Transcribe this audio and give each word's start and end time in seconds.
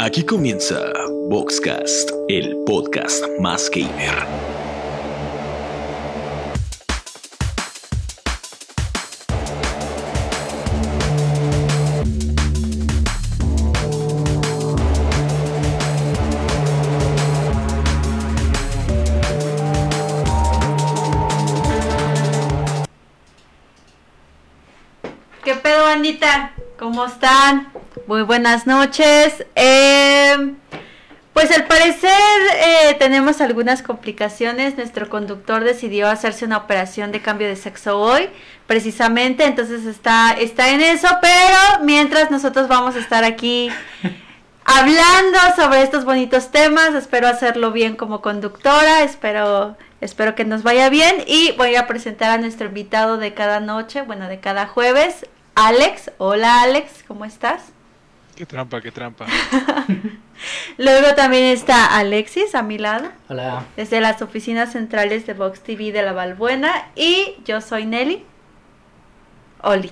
Aquí 0.00 0.24
comienza 0.24 0.92
Boxcast, 1.28 2.12
el 2.28 2.56
podcast 2.64 3.24
más 3.40 3.68
gamer. 3.68 4.14
¿Qué 25.42 25.54
pedo, 25.56 25.82
bandita? 25.82 26.54
¿Cómo 26.78 27.04
están? 27.04 27.77
Muy 28.08 28.22
buenas 28.22 28.66
noches. 28.66 29.44
Eh, 29.54 30.54
pues 31.34 31.50
al 31.50 31.66
parecer 31.66 32.10
eh, 32.56 32.96
tenemos 32.98 33.42
algunas 33.42 33.82
complicaciones. 33.82 34.78
Nuestro 34.78 35.10
conductor 35.10 35.62
decidió 35.62 36.08
hacerse 36.08 36.46
una 36.46 36.56
operación 36.56 37.12
de 37.12 37.20
cambio 37.20 37.48
de 37.48 37.56
sexo 37.56 38.00
hoy, 38.00 38.30
precisamente. 38.66 39.44
Entonces 39.44 39.84
está, 39.84 40.32
está 40.32 40.70
en 40.70 40.80
eso, 40.80 41.06
pero 41.20 41.84
mientras 41.84 42.30
nosotros 42.30 42.66
vamos 42.66 42.96
a 42.96 43.00
estar 43.00 43.24
aquí 43.24 43.68
hablando 44.64 45.38
sobre 45.54 45.82
estos 45.82 46.06
bonitos 46.06 46.50
temas. 46.50 46.94
Espero 46.94 47.28
hacerlo 47.28 47.72
bien 47.72 47.94
como 47.94 48.22
conductora. 48.22 49.02
Espero, 49.02 49.76
espero 50.00 50.34
que 50.34 50.46
nos 50.46 50.62
vaya 50.62 50.88
bien. 50.88 51.24
Y 51.26 51.52
voy 51.58 51.76
a 51.76 51.86
presentar 51.86 52.30
a 52.30 52.38
nuestro 52.38 52.68
invitado 52.68 53.18
de 53.18 53.34
cada 53.34 53.60
noche, 53.60 54.00
bueno, 54.00 54.28
de 54.28 54.40
cada 54.40 54.66
jueves, 54.66 55.26
Alex. 55.54 56.10
Hola 56.16 56.62
Alex, 56.62 57.04
¿cómo 57.06 57.26
estás? 57.26 57.77
Qué 58.38 58.46
trampa, 58.46 58.80
qué 58.80 58.92
trampa. 58.92 59.26
Luego 60.78 61.12
también 61.16 61.46
está 61.46 61.98
Alexis 61.98 62.54
a 62.54 62.62
mi 62.62 62.78
lado, 62.78 63.10
Hola. 63.28 63.64
desde 63.76 64.00
las 64.00 64.22
oficinas 64.22 64.70
centrales 64.70 65.26
de 65.26 65.34
Vox 65.34 65.58
TV 65.58 65.90
de 65.90 66.04
La 66.04 66.12
Valbuena. 66.12 66.70
Y 66.94 67.34
yo 67.44 67.60
soy 67.60 67.84
Nelly. 67.84 68.24
Oli. 69.62 69.90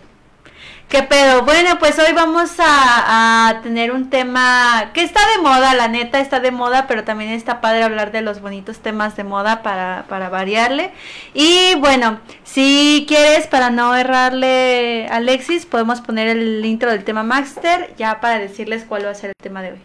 ¿Qué 0.89 1.03
pedo? 1.03 1.43
Bueno, 1.43 1.81
pues 1.81 1.99
hoy 1.99 2.13
vamos 2.15 2.61
a, 2.61 3.49
a 3.49 3.61
tener 3.63 3.91
un 3.91 4.09
tema 4.09 4.93
que 4.95 5.03
está 5.03 5.21
de 5.35 5.43
moda, 5.43 5.75
la 5.75 5.89
neta 5.89 6.21
está 6.21 6.39
de 6.39 6.53
moda, 6.53 6.87
pero 6.87 7.03
también 7.03 7.33
está 7.33 7.61
padre 7.61 7.83
hablar 7.83 8.13
de 8.13 8.23
los 8.23 8.41
bonitos 8.41 8.79
temas 8.79 9.17
de 9.17 9.25
moda 9.25 9.65
para, 9.65 10.05
para 10.09 10.29
variarle. 10.29 10.93
Y 11.35 11.75
bueno, 11.81 12.21
si 12.45 13.05
quieres, 13.09 13.49
para 13.49 13.71
no 13.71 13.97
errarle 13.97 15.09
a 15.11 15.17
Alexis, 15.17 15.67
podemos 15.67 16.01
poner 16.01 16.29
el 16.29 16.65
intro 16.65 16.93
del 16.93 17.03
tema 17.03 17.25
Master 17.25 17.93
ya 17.99 18.21
para 18.21 18.39
decirles 18.39 18.85
cuál 18.85 19.07
va 19.07 19.11
a 19.11 19.15
ser 19.15 19.31
el 19.31 19.43
tema 19.43 19.63
de 19.63 19.73
hoy. 19.73 19.81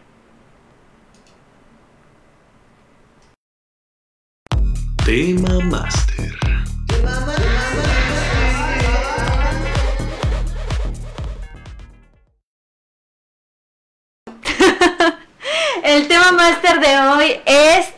Tema 5.03 5.59
Master. 5.65 6.37
El 15.83 16.07
tema 16.07 16.31
máster 16.31 16.79
de 16.79 16.99
hoy 16.99 17.41
es 17.45 17.91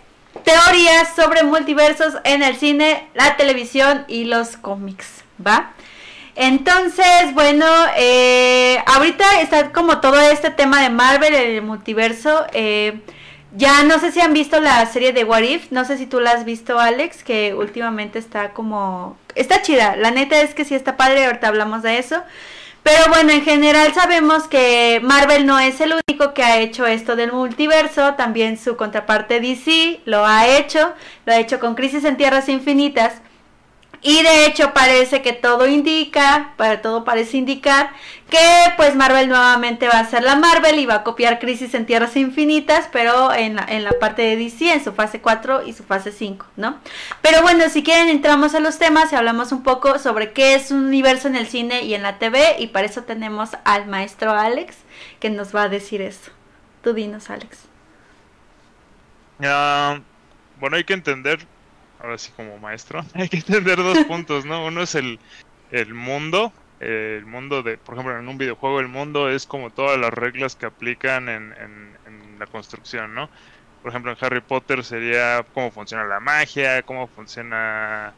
teorías 0.44 1.16
sobre 1.16 1.44
multiversos 1.44 2.14
en 2.24 2.42
el 2.42 2.56
cine, 2.56 3.10
la 3.14 3.36
televisión 3.36 4.06
y 4.08 4.24
los 4.24 4.56
cómics, 4.56 5.24
¿va? 5.46 5.74
Entonces, 6.36 7.34
bueno, 7.34 7.66
eh, 7.98 8.82
ahorita 8.86 9.42
está 9.42 9.72
como 9.72 10.00
todo 10.00 10.20
este 10.20 10.50
tema 10.50 10.82
de 10.82 10.90
Marvel, 10.90 11.34
el 11.34 11.62
multiverso. 11.62 12.46
eh, 12.54 13.02
ya 13.56 13.84
no 13.84 14.00
sé 14.00 14.12
si 14.12 14.20
han 14.20 14.34
visto 14.34 14.60
la 14.60 14.84
serie 14.88 15.14
de 15.14 15.26
What 15.26 15.44
If, 15.44 15.72
no 15.72 15.86
sé 15.86 15.98
si 16.00 16.08
tú 16.08 16.20
la 16.20 16.32
has 16.32 16.44
visto, 16.44 16.80
Alex, 16.80 17.24
que 17.24 17.54
últimamente 17.54 18.18
está 18.18 18.52
como... 18.54 19.16
Está 19.36 19.62
chida, 19.62 19.96
la 19.96 20.10
neta 20.10 20.42
es 20.42 20.56
que 20.56 20.66
sí 20.66 20.74
está 20.74 20.98
padre, 20.98 21.26
ahorita 21.26 21.50
hablamos 21.50 21.84
de 21.84 22.00
eso. 22.00 22.24
Pero 22.84 23.08
bueno, 23.08 23.32
en 23.32 23.44
general 23.44 23.94
sabemos 23.94 24.44
que 24.44 25.00
Marvel 25.02 25.46
no 25.46 25.58
es 25.58 25.80
el 25.80 25.94
único 26.06 26.34
que 26.34 26.44
ha 26.44 26.60
hecho 26.60 26.86
esto 26.86 27.16
del 27.16 27.32
multiverso, 27.32 28.16
también 28.16 28.58
su 28.58 28.76
contraparte 28.76 29.40
DC 29.40 30.02
lo 30.04 30.26
ha 30.26 30.48
hecho, 30.48 30.94
lo 31.26 31.32
ha 31.32 31.40
hecho 31.40 31.62
con 31.62 31.76
Crisis 31.76 32.04
en 32.04 32.18
Tierras 32.18 32.50
Infinitas. 32.50 33.22
Y 34.04 34.22
de 34.22 34.46
hecho 34.46 34.74
parece 34.74 35.22
que 35.22 35.32
todo 35.32 35.66
indica, 35.66 36.54
para 36.58 36.82
todo 36.82 37.06
parece 37.06 37.38
indicar 37.38 37.92
que 38.30 38.74
pues 38.76 38.96
Marvel 38.96 39.30
nuevamente 39.30 39.88
va 39.88 40.00
a 40.00 40.06
ser 40.06 40.24
la 40.24 40.36
Marvel 40.36 40.78
y 40.78 40.86
va 40.86 40.96
a 40.96 41.04
copiar 41.04 41.40
Crisis 41.40 41.74
en 41.74 41.86
Tierras 41.86 42.18
Infinitas, 42.18 42.90
pero 42.92 43.34
en 43.34 43.56
la, 43.56 43.64
en 43.64 43.86
la 43.86 43.94
parte 44.00 44.22
de 44.24 44.36
DC, 44.36 44.74
en 44.74 44.84
su 44.84 44.92
fase 44.92 45.22
4 45.22 45.66
y 45.66 45.72
su 45.72 45.84
fase 45.84 46.12
5, 46.12 46.46
¿no? 46.58 46.80
Pero 47.22 47.42
bueno, 47.44 47.70
si 47.70 47.82
quieren 47.82 48.10
entramos 48.10 48.56
a 48.56 48.60
los 48.60 48.78
temas 48.78 49.14
y 49.14 49.16
hablamos 49.16 49.54
un 49.54 49.64
poco 49.64 49.98
sobre 50.00 50.34
qué 50.34 50.56
es 50.56 50.72
un 50.72 50.86
universo 50.86 51.30
en 51.30 51.38
el 51.38 51.48
cine 51.48 51.84
y 51.84 51.94
en 51.94 52.04
la 52.04 52.20
TV 52.20 52.58
y 52.60 52.68
para 52.68 52.88
eso 52.88 53.04
tenemos 53.04 53.52
al 53.64 53.88
maestro 53.88 54.32
Alex 54.32 54.76
que 55.22 55.30
nos 55.30 55.56
va 55.56 55.64
a 55.64 55.70
decir 55.70 56.02
eso. 56.02 56.32
Tú 56.84 56.94
dinos, 56.94 57.30
Alex. 57.30 57.60
Ah, 59.42 60.00
bueno, 60.60 60.76
hay 60.76 60.84
que 60.84 60.94
entender, 60.94 61.48
ahora 62.04 62.20
sí 62.20 62.34
como 62.34 62.60
maestro, 62.60 63.02
hay 63.16 63.30
que 63.30 63.40
entender 63.40 63.78
dos 63.78 64.02
puntos, 64.06 64.46
¿no? 64.46 64.66
Uno 64.68 64.84
es 64.84 64.96
el, 64.96 65.22
el 65.70 65.96
mundo, 65.96 66.54
eh, 66.80 67.18
el 67.20 67.26
mundo 67.28 67.64
de, 67.64 67.80
por 67.80 67.96
ejemplo, 67.96 68.20
en 68.20 68.30
un 68.30 68.38
videojuego 68.40 68.82
el 68.82 68.90
mundo 68.90 69.30
es 69.32 69.48
como 69.48 69.72
todas 69.72 70.00
las 70.00 70.12
reglas 70.14 70.56
que 70.58 70.68
aplican 70.68 71.30
en, 71.30 71.54
en- 71.58 72.00
en 72.06 72.40
la 72.40 72.48
construcción, 72.48 73.16
¿no? 73.16 73.32
Por 73.82 73.92
ejemplo, 73.92 74.12
en 74.12 74.18
Harry 74.22 74.42
Potter 74.42 74.84
sería 74.86 75.46
cómo 75.54 75.72
funciona 75.72 76.06
la 76.06 76.20
magia, 76.22 76.84
cómo 76.84 77.08
funciona, 77.10 78.18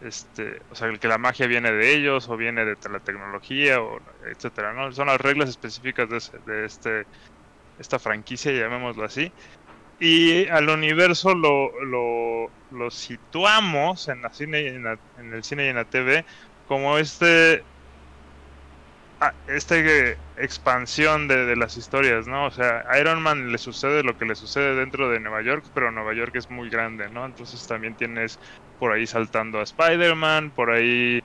este, 0.00 0.60
o 0.68 0.74
sea, 0.74 0.88
el 0.88 1.00
que 1.00 1.08
la 1.08 1.18
magia 1.18 1.46
viene 1.46 1.72
de 1.72 1.94
ellos 1.96 2.28
o 2.28 2.36
viene 2.36 2.64
de 2.66 2.76
la 2.90 3.00
tecnología, 3.00 3.80
o 3.82 3.98
etcétera, 4.30 4.72
¿no? 4.74 4.92
Son 4.92 5.06
las 5.08 5.20
reglas 5.20 5.48
específicas 5.50 6.08
de, 6.10 6.18
ese- 6.18 6.38
de 6.40 6.64
este, 6.66 7.08
esta 7.76 7.98
franquicia, 7.98 8.52
llamémoslo 8.52 9.04
así. 9.04 9.34
Y 9.98 10.46
al 10.48 10.68
universo 10.68 11.34
lo, 11.34 11.70
lo, 12.70 12.90
situamos 12.90 14.08
en, 14.08 14.20
la 14.22 14.30
cine 14.32 14.62
y 14.62 14.66
en, 14.68 14.82
la- 14.84 15.00
en 15.16 15.32
el 15.34 15.42
cine 15.44 15.66
y 15.66 15.68
en 15.68 15.76
la 15.76 15.84
TV 15.86 16.26
como 16.64 16.98
este 16.98 17.66
ah, 19.20 19.34
esta 19.46 19.74
expansión 20.36 21.28
de, 21.28 21.46
de 21.46 21.56
las 21.56 21.76
historias, 21.76 22.26
¿no? 22.26 22.46
O 22.46 22.50
sea, 22.50 22.84
a 22.88 22.98
Iron 23.00 23.22
Man 23.22 23.50
le 23.52 23.58
sucede 23.58 24.02
lo 24.02 24.16
que 24.16 24.24
le 24.26 24.34
sucede 24.34 24.74
dentro 24.76 25.08
de 25.10 25.20
Nueva 25.20 25.42
York, 25.42 25.66
pero 25.72 25.90
Nueva 25.92 26.14
York 26.14 26.34
es 26.36 26.50
muy 26.50 26.68
grande, 26.70 27.08
¿no? 27.10 27.24
Entonces 27.26 27.66
también 27.66 27.96
tienes 27.96 28.38
por 28.78 28.92
ahí 28.92 29.06
saltando 29.06 29.58
a 29.60 29.62
Spider-Man, 29.62 30.52
por 30.52 30.70
ahí 30.70 31.20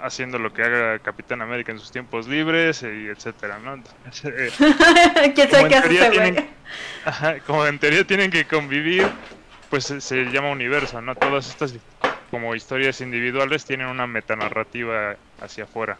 haciendo 0.00 0.38
lo 0.38 0.52
que 0.52 0.62
haga 0.62 0.98
Capitán 0.98 1.42
América 1.42 1.72
en 1.72 1.78
sus 1.78 1.90
tiempos 1.90 2.26
libres, 2.28 2.82
y 2.82 3.08
etcétera, 3.08 3.58
¿no? 3.58 3.74
Entonces, 3.74 4.24
eh, 4.60 5.32
¿Quién 5.34 5.48
como 5.48 5.68
qué 5.68 5.76
en 5.76 5.82
teoría 5.82 6.10
tienen- 6.10 6.50
Ajá, 7.04 7.40
como 7.40 7.66
en 7.66 7.78
teoría 7.78 8.04
tienen 8.04 8.30
que 8.30 8.44
convivir, 8.46 9.06
pues 9.70 9.84
se, 9.84 10.00
se 10.00 10.24
llama 10.26 10.50
universo, 10.50 11.00
¿no? 11.00 11.14
Todas 11.14 11.48
estas 11.48 11.74
como 12.30 12.54
historias 12.54 13.00
individuales 13.00 13.64
tienen 13.64 13.86
una 13.86 14.06
metanarrativa 14.06 15.16
hacia 15.40 15.64
afuera. 15.64 15.98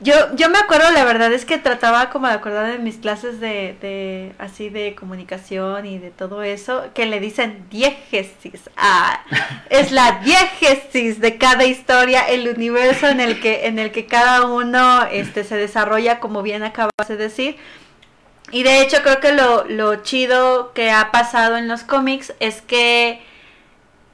Yo, 0.00 0.14
yo 0.36 0.48
me 0.48 0.58
acuerdo, 0.58 0.92
la 0.92 1.04
verdad 1.04 1.32
es 1.32 1.44
que 1.44 1.58
trataba 1.58 2.08
como 2.10 2.28
de 2.28 2.34
acordar 2.34 2.70
de 2.70 2.78
mis 2.78 2.98
clases 2.98 3.40
de, 3.40 3.76
de 3.80 4.32
así 4.38 4.68
de 4.68 4.94
comunicación 4.94 5.86
y 5.86 5.98
de 5.98 6.10
todo 6.12 6.44
eso, 6.44 6.84
que 6.94 7.06
le 7.06 7.18
dicen 7.18 7.66
diégesis. 7.68 8.70
Ah, 8.76 9.24
es 9.70 9.90
la 9.90 10.20
diégesis 10.24 11.20
de 11.20 11.36
cada 11.36 11.64
historia, 11.64 12.28
el 12.28 12.48
universo 12.48 13.08
en 13.08 13.18
el 13.18 13.40
que, 13.40 13.66
en 13.66 13.80
el 13.80 13.90
que 13.90 14.06
cada 14.06 14.46
uno 14.46 15.02
este, 15.10 15.42
se 15.42 15.56
desarrolla, 15.56 16.20
como 16.20 16.42
bien 16.42 16.62
acabas 16.62 17.08
de 17.08 17.16
decir. 17.16 17.56
Y 18.52 18.62
de 18.62 18.80
hecho 18.82 18.98
creo 19.02 19.18
que 19.18 19.32
lo, 19.32 19.64
lo 19.64 19.96
chido 19.96 20.72
que 20.74 20.92
ha 20.92 21.10
pasado 21.10 21.56
en 21.56 21.66
los 21.66 21.82
cómics 21.82 22.32
es 22.38 22.62
que 22.62 23.20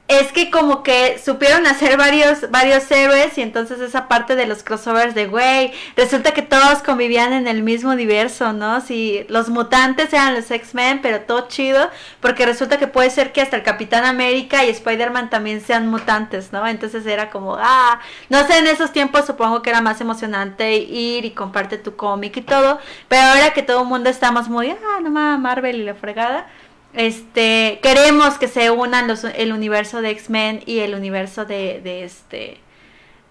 es 0.07 0.31
que 0.31 0.51
como 0.51 0.83
que 0.83 1.17
supieron 1.17 1.65
hacer 1.65 1.97
varios, 1.97 2.51
varios 2.51 2.89
héroes 2.91 3.35
y 3.39 3.41
entonces 3.41 3.79
esa 3.79 4.07
parte 4.07 4.35
de 4.35 4.45
los 4.45 4.61
crossovers 4.61 5.15
de, 5.15 5.25
güey, 5.25 5.73
resulta 5.95 6.31
que 6.31 6.43
todos 6.43 6.83
convivían 6.83 7.33
en 7.33 7.47
el 7.47 7.63
mismo 7.63 7.89
universo, 7.89 8.53
¿no? 8.53 8.81
Si 8.81 9.25
los 9.29 9.49
mutantes 9.49 10.13
eran 10.13 10.35
los 10.35 10.51
X-Men, 10.51 10.99
pero 11.01 11.21
todo 11.21 11.47
chido, 11.47 11.89
porque 12.21 12.45
resulta 12.45 12.77
que 12.77 12.85
puede 12.85 13.09
ser 13.09 13.31
que 13.31 13.41
hasta 13.41 13.57
el 13.57 13.63
Capitán 13.63 14.05
América 14.05 14.63
y 14.63 14.69
Spider-Man 14.69 15.31
también 15.31 15.59
sean 15.61 15.87
mutantes, 15.87 16.53
¿no? 16.53 16.67
Entonces 16.67 17.03
era 17.07 17.31
como, 17.31 17.57
ah, 17.59 17.99
no 18.29 18.45
sé, 18.45 18.59
en 18.59 18.67
esos 18.67 18.91
tiempos 18.91 19.25
supongo 19.25 19.63
que 19.63 19.71
era 19.71 19.81
más 19.81 20.01
emocionante 20.01 20.75
ir 20.77 21.25
y 21.25 21.31
comparte 21.31 21.79
tu 21.79 21.95
cómic 21.95 22.37
y 22.37 22.41
todo, 22.41 22.79
pero 23.07 23.23
ahora 23.23 23.53
que 23.53 23.63
todo 23.63 23.81
el 23.81 23.87
mundo 23.87 24.11
estamos 24.11 24.49
muy, 24.49 24.69
ah, 24.69 24.99
no 25.01 25.09
mames, 25.09 25.39
Marvel 25.41 25.77
y 25.77 25.83
la 25.83 25.95
fregada 25.95 26.45
este 26.95 27.79
queremos 27.81 28.37
que 28.37 28.47
se 28.47 28.71
unan 28.71 29.07
los, 29.07 29.23
el 29.23 29.53
universo 29.53 30.01
de 30.01 30.11
X-Men 30.11 30.61
y 30.65 30.79
el 30.79 30.95
universo 30.95 31.45
de, 31.45 31.81
de 31.83 32.03
este 32.03 32.57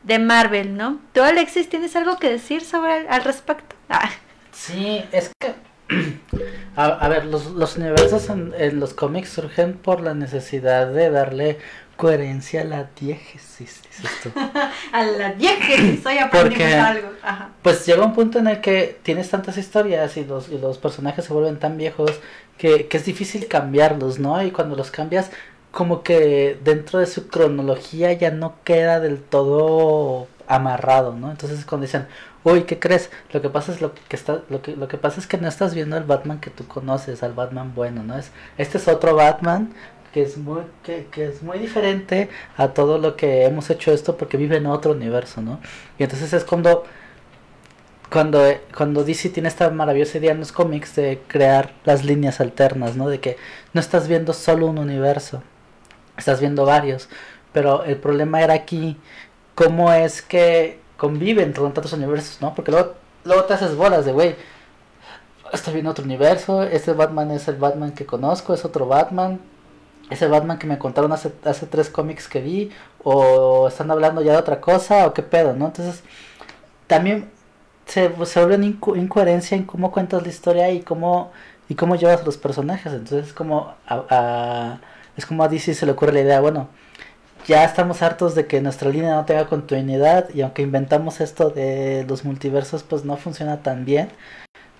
de 0.02 0.18
Marvel, 0.18 0.76
¿no? 0.76 1.00
¿Tú 1.12 1.22
Alexis 1.22 1.68
tienes 1.68 1.96
algo 1.96 2.18
que 2.18 2.28
decir 2.28 2.62
sobre 2.62 3.08
al 3.08 3.24
respecto? 3.24 3.76
Ah, 3.90 4.10
Sí, 4.50 5.04
es 5.12 5.30
que 5.38 5.54
A, 6.76 7.08
ver, 7.08 7.26
los, 7.26 7.46
los 7.46 7.76
universos 7.76 8.28
en 8.30 8.80
los 8.80 8.94
cómics 8.94 9.28
surgen 9.28 9.74
por 9.74 10.00
la 10.00 10.14
necesidad 10.14 10.88
de 10.88 11.10
darle 11.10 11.58
coherencia 11.96 12.62
a 12.62 12.64
la 12.64 12.88
diégesis, 12.98 13.82
dices 13.82 14.10
tú. 14.22 14.30
A 14.92 15.02
la 15.02 15.32
diégesis, 15.32 16.04
hoy 16.06 16.16
Porque- 16.30 16.64
algo. 16.74 17.08
Ajá. 17.22 17.50
Pues 17.62 17.86
llega 17.86 18.04
un 18.04 18.12
punto 18.14 18.38
en 18.38 18.46
el 18.48 18.60
que 18.60 18.98
tienes 19.02 19.30
tantas 19.30 19.56
historias 19.58 20.16
y 20.16 20.24
los, 20.24 20.48
y 20.48 20.58
los 20.58 20.78
personajes 20.78 21.24
se 21.24 21.32
vuelven 21.32 21.58
tan 21.58 21.76
viejos 21.76 22.12
que, 22.58 22.86
que 22.86 22.96
es 22.96 23.04
difícil 23.04 23.48
cambiarlos, 23.48 24.18
¿no? 24.18 24.42
Y 24.42 24.50
cuando 24.50 24.76
los 24.76 24.90
cambias, 24.90 25.30
como 25.72 26.02
que 26.02 26.58
dentro 26.62 26.98
de 27.00 27.06
su 27.06 27.28
cronología 27.28 28.12
ya 28.12 28.30
no 28.30 28.54
queda 28.64 29.00
del 29.00 29.20
todo 29.20 30.28
amarrado, 30.46 31.14
¿no? 31.14 31.30
Entonces 31.30 31.58
es 31.60 31.64
cuando 31.64 31.86
dicen, 31.86 32.06
uy, 32.44 32.64
¿qué 32.64 32.78
crees? 32.78 33.10
Lo 33.32 33.40
que 33.42 33.48
pasa 33.48 33.72
es 33.72 33.80
lo 33.80 33.94
que 33.94 34.14
está, 34.14 34.42
lo 34.50 34.60
que, 34.62 34.76
lo 34.76 34.86
que 34.88 34.98
pasa 34.98 35.18
es 35.18 35.26
que 35.26 35.38
no 35.38 35.48
estás 35.48 35.74
viendo 35.74 35.96
al 35.96 36.04
Batman 36.04 36.38
que 36.40 36.50
tú 36.50 36.66
conoces, 36.68 37.22
al 37.22 37.32
Batman 37.32 37.74
bueno, 37.74 38.02
¿no? 38.02 38.16
Es, 38.18 38.30
este 38.58 38.78
es 38.78 38.86
otro 38.86 39.14
Batman 39.16 39.72
que 40.14 40.22
es 40.22 40.38
muy, 40.38 40.62
que, 40.84 41.08
que 41.10 41.26
es 41.26 41.42
muy 41.42 41.58
diferente 41.58 42.30
a 42.56 42.68
todo 42.68 42.98
lo 42.98 43.16
que 43.16 43.44
hemos 43.46 43.68
hecho 43.68 43.92
esto 43.92 44.16
porque 44.16 44.36
vive 44.36 44.58
en 44.58 44.66
otro 44.66 44.92
universo, 44.92 45.42
¿no? 45.42 45.58
Y 45.98 46.04
entonces 46.04 46.32
es 46.32 46.44
cuando 46.44 46.84
cuando, 48.12 48.40
cuando 48.76 49.02
DC 49.02 49.30
tiene 49.30 49.48
esta 49.48 49.68
maravillosa 49.70 50.18
idea 50.18 50.30
en 50.30 50.38
los 50.38 50.52
cómics 50.52 50.94
de 50.94 51.20
crear 51.26 51.72
las 51.84 52.04
líneas 52.04 52.40
alternas, 52.40 52.94
¿no? 52.94 53.08
De 53.08 53.18
que 53.18 53.36
no 53.72 53.80
estás 53.80 54.06
viendo 54.06 54.32
solo 54.32 54.66
un 54.66 54.78
universo, 54.78 55.42
estás 56.16 56.38
viendo 56.38 56.64
varios. 56.64 57.08
Pero 57.52 57.82
el 57.82 57.96
problema 57.96 58.40
era 58.40 58.54
aquí 58.54 58.96
cómo 59.56 59.92
es 59.92 60.22
que 60.22 60.78
conviven 60.96 61.52
con 61.52 61.74
tantos 61.74 61.92
universos, 61.92 62.40
¿no? 62.40 62.54
Porque 62.54 62.70
luego, 62.70 62.94
luego 63.24 63.44
te 63.46 63.54
haces 63.54 63.74
bolas 63.74 64.04
de, 64.04 64.12
güey, 64.12 64.36
estoy 65.52 65.74
viendo 65.74 65.90
otro 65.90 66.04
universo, 66.04 66.62
este 66.62 66.92
Batman 66.92 67.32
es 67.32 67.48
el 67.48 67.56
Batman 67.56 67.92
que 67.92 68.06
conozco, 68.06 68.54
es 68.54 68.64
otro 68.64 68.86
Batman, 68.86 69.40
ese 70.10 70.26
Batman 70.28 70.58
que 70.58 70.66
me 70.66 70.78
contaron 70.78 71.12
hace, 71.12 71.32
hace 71.44 71.66
tres 71.66 71.90
cómics 71.90 72.28
que 72.28 72.40
vi, 72.40 72.70
o 73.02 73.68
están 73.68 73.90
hablando 73.90 74.22
ya 74.22 74.32
de 74.32 74.38
otra 74.38 74.60
cosa, 74.60 75.06
o 75.06 75.14
qué 75.14 75.22
pedo, 75.22 75.54
¿no? 75.54 75.66
Entonces, 75.66 76.02
también 76.86 77.30
se, 77.86 78.10
se 78.26 78.40
vuelve 78.40 78.56
una 78.56 78.66
inco- 78.66 78.96
incoherencia 78.98 79.56
en 79.56 79.64
cómo 79.64 79.92
cuentas 79.92 80.22
la 80.22 80.28
historia 80.28 80.70
y 80.70 80.80
cómo 80.82 81.32
y 81.68 81.76
cómo 81.76 81.96
llevas 81.96 82.20
a 82.22 82.24
los 82.24 82.36
personajes. 82.36 82.92
Entonces 82.92 83.28
es 83.28 83.32
como 83.32 83.74
a- 83.88 84.78
es 85.16 85.26
como 85.26 85.44
a 85.44 85.48
DC 85.48 85.74
se 85.74 85.86
le 85.86 85.92
ocurre 85.92 86.12
la 86.12 86.20
idea, 86.20 86.40
bueno, 86.40 86.68
ya 87.46 87.64
estamos 87.64 88.02
hartos 88.02 88.34
de 88.34 88.46
que 88.46 88.60
nuestra 88.62 88.90
línea 88.90 89.14
no 89.14 89.24
tenga 89.26 89.46
continuidad 89.46 90.28
y 90.34 90.42
aunque 90.42 90.62
inventamos 90.62 91.20
esto 91.20 91.50
de 91.50 92.04
los 92.08 92.24
multiversos 92.24 92.82
pues 92.84 93.04
no 93.04 93.16
funciona 93.16 93.62
tan 93.62 93.84
bien. 93.84 94.10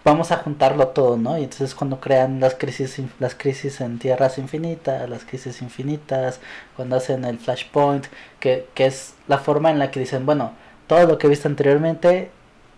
Vamos 0.05 0.31
a 0.33 0.37
juntarlo 0.37 0.89
todo, 0.89 1.17
¿no? 1.17 1.39
Y 1.39 1.45
entonces 1.45 1.75
cuando 1.75 1.99
crean 1.99 2.39
las 2.39 2.55
crisis 2.55 3.01
las 3.19 3.35
crisis 3.35 3.81
en 3.81 3.99
tierras 3.99 4.37
infinitas, 4.39 5.09
las 5.09 5.25
crisis 5.25 5.63
infinitas, 5.63 6.41
cuando 6.77 6.97
hacen 6.97 7.25
el 7.25 7.39
flashpoint, 7.39 8.07
que, 8.39 8.69
que 8.75 8.87
es 8.87 9.15
la 9.29 9.39
forma 9.39 9.71
en 9.71 9.79
la 9.79 9.91
que 9.91 10.01
dicen, 10.01 10.27
bueno, 10.27 10.53
todo 10.87 11.07
lo 11.07 11.19
que 11.19 11.29
viste 11.29 11.49
anteriormente 11.49 12.31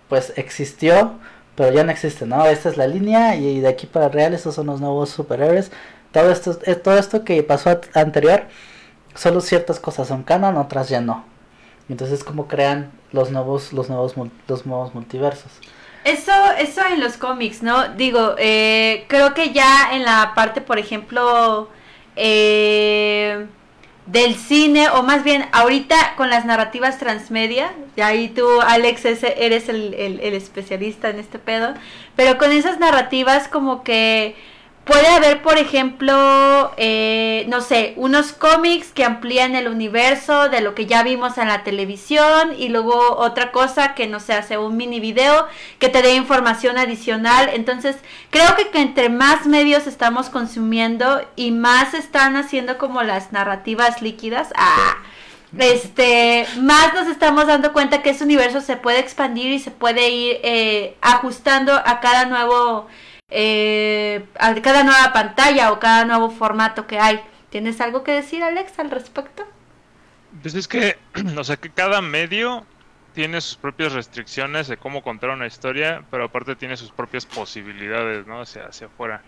pues 0.08 0.32
existió, 0.37 1.14
pero 1.56 1.73
ya 1.73 1.84
no 1.84 1.90
existe, 1.90 2.26
¿no? 2.26 2.46
Esta 2.46 2.69
es 2.69 2.76
la 2.76 2.87
línea 2.87 3.34
y 3.37 3.61
de 3.61 3.69
aquí 3.69 3.87
para 3.87 4.08
real 4.08 4.34
estos 4.34 4.55
son 4.55 4.67
los 4.67 4.81
nuevos 4.81 5.11
superhéroes. 5.11 5.72
Todo 6.12 6.31
esto, 6.31 6.58
eh, 6.64 6.76
todo 6.76 6.99
esto 6.99 7.25
que 7.25 7.43
pasó 7.43 7.81
anterior, 7.94 8.44
solo 9.14 9.40
ciertas 9.40 9.81
cosas 9.81 10.08
son 10.08 10.22
canon, 10.22 10.56
otras 10.56 10.88
ya 10.88 11.00
no. 11.00 11.25
Entonces 11.88 12.25
como 12.25 12.49
crean 12.49 12.93
los 13.12 13.31
nuevos, 13.31 13.72
los 13.72 13.88
nuevos, 13.88 14.14
los 14.49 14.67
nuevos 14.67 14.94
multiversos. 14.94 15.50
Eso, 16.06 16.32
eso 16.58 16.82
en 16.87 17.00
los 17.00 17.17
cómics, 17.17 17.62
¿no? 17.62 17.88
Digo, 17.97 18.37
eh, 18.38 19.05
creo 19.08 19.35
que 19.35 19.53
ya 19.53 19.91
en 19.93 20.05
la 20.05 20.32
parte, 20.37 20.61
por 20.61 20.79
ejemplo, 20.79 21.69
eh, 22.14 23.47
del 24.06 24.37
cine, 24.37 24.88
o 24.91 25.03
más 25.03 25.25
bien 25.25 25.47
ahorita 25.50 26.14
con 26.17 26.31
las 26.31 26.44
narrativas 26.44 26.99
transmedia, 26.99 27.73
y 27.97 28.03
ahí 28.03 28.29
tú, 28.29 28.47
Alex, 28.61 29.05
eres 29.05 29.69
el- 29.69 29.94
el 29.94 30.35
especialista 30.35 31.08
en 31.11 31.19
este 31.19 31.41
pedo, 31.41 31.75
pero 32.14 32.38
con 32.38 32.53
esas 32.53 32.79
narrativas 32.79 33.49
como 33.49 33.82
que 33.82 34.37
puede 34.87 35.09
haber, 35.09 35.43
por 35.43 35.59
ejemplo, 35.59 36.73
eh, 36.77 37.44
no 37.49 37.61
sé, 37.61 37.93
unos 37.97 38.33
cómics 38.33 38.93
que 38.93 39.05
amplían 39.05 39.56
el 39.56 39.67
universo 39.67 40.49
de 40.49 40.61
lo 40.61 40.77
que 40.77 40.87
ya 40.87 41.03
vimos 41.03 41.37
en 41.38 41.49
la 41.49 41.65
televisión 41.65 42.55
y 42.56 42.69
luego 42.69 43.17
otra 43.17 43.50
cosa 43.50 43.94
que 43.94 44.06
no 44.06 44.21
se 44.21 44.33
hace 44.33 44.59
un 44.59 44.77
mini 44.77 45.00
video 45.00 45.49
que 45.81 45.88
te 45.88 46.03
dé 46.03 46.15
información 46.15 46.79
adicional. 46.79 47.50
Entonces, 47.53 47.97
creo 48.31 48.55
que, 48.55 48.69
que 48.69 48.81
entre 48.81 49.09
más 49.09 49.47
medios 49.47 49.88
estamos 49.88 50.31
consumiendo 50.31 51.21
y 51.35 51.50
más 51.50 51.93
están 51.93 52.37
haciendo 52.37 52.79
como 52.79 53.03
las 53.03 53.32
narrativas 53.32 54.03
líquidas, 54.03 54.53
ah, 54.55 54.99
este, 55.59 56.47
más 56.61 56.94
nos 56.94 57.09
estamos 57.09 57.47
dando 57.49 57.73
cuenta 57.73 58.03
que 58.03 58.11
ese 58.11 58.25
universo 58.25 58.61
se 58.61 58.77
puede 58.77 59.00
expandir 59.00 59.53
y 59.53 59.59
se 59.59 59.71
puede 59.71 60.11
ir 60.11 60.39
eh, 60.43 60.97
ajustando 61.00 61.73
a 61.73 62.00
cada 62.00 62.27
nuevo, 62.27 62.87
eh, 63.28 64.25
a 64.38 64.55
cada 64.62 64.84
nueva 64.84 65.12
pantalla 65.12 65.73
o 65.73 65.81
cada 65.81 66.05
nuevo 66.05 66.31
formato 66.31 66.87
que 66.87 66.99
hay. 66.99 67.20
¿Tienes 67.50 67.81
algo 67.81 68.05
que 68.05 68.12
decir, 68.12 68.43
Alex, 68.43 68.78
al 68.78 68.90
respecto? 68.90 69.44
Pues 70.43 70.55
es 70.55 70.69
que, 70.69 70.96
o 71.37 71.44
sea, 71.44 71.56
que 71.56 71.70
cada 71.70 72.00
medio 72.02 72.67
tiene 73.14 73.40
sus 73.40 73.56
propias 73.56 73.93
restricciones 73.93 74.69
de 74.69 74.76
cómo 74.76 75.02
contar 75.02 75.31
una 75.31 75.46
historia, 75.46 76.05
pero 76.11 76.25
aparte 76.25 76.55
tiene 76.55 76.76
sus 76.76 76.90
propias 76.90 77.25
posibilidades, 77.25 78.26
¿no? 78.26 78.43
Hacia, 78.43 78.67
hacia 78.67 78.88
afuera. 78.88 79.23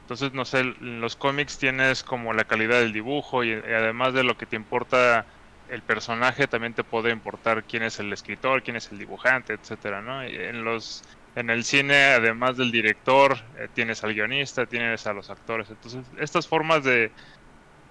Entonces, 0.00 0.32
no 0.32 0.44
sé, 0.44 0.60
en 0.60 1.00
los 1.00 1.16
cómics 1.16 1.58
tienes 1.58 2.02
como 2.02 2.32
la 2.32 2.44
calidad 2.44 2.80
del 2.80 2.92
dibujo 2.92 3.44
y, 3.44 3.52
además 3.52 4.14
de 4.14 4.24
lo 4.24 4.36
que 4.36 4.46
te 4.46 4.56
importa 4.56 5.26
el 5.68 5.82
personaje, 5.82 6.48
también 6.48 6.72
te 6.72 6.82
puede 6.82 7.10
importar 7.10 7.62
quién 7.64 7.82
es 7.82 8.00
el 8.00 8.12
escritor, 8.12 8.62
quién 8.62 8.76
es 8.76 8.90
el 8.90 8.98
dibujante, 8.98 9.52
etcétera, 9.52 10.00
¿no? 10.00 10.22
En 10.22 10.64
los 10.64 11.04
en 11.38 11.50
el 11.50 11.64
cine, 11.64 12.14
además 12.14 12.56
del 12.56 12.72
director, 12.72 13.38
eh, 13.58 13.68
tienes 13.72 14.02
al 14.02 14.12
guionista, 14.12 14.66
tienes 14.66 15.06
a 15.06 15.12
los 15.12 15.30
actores. 15.30 15.70
Entonces, 15.70 16.04
estas 16.18 16.48
formas 16.48 16.82
de, 16.82 17.12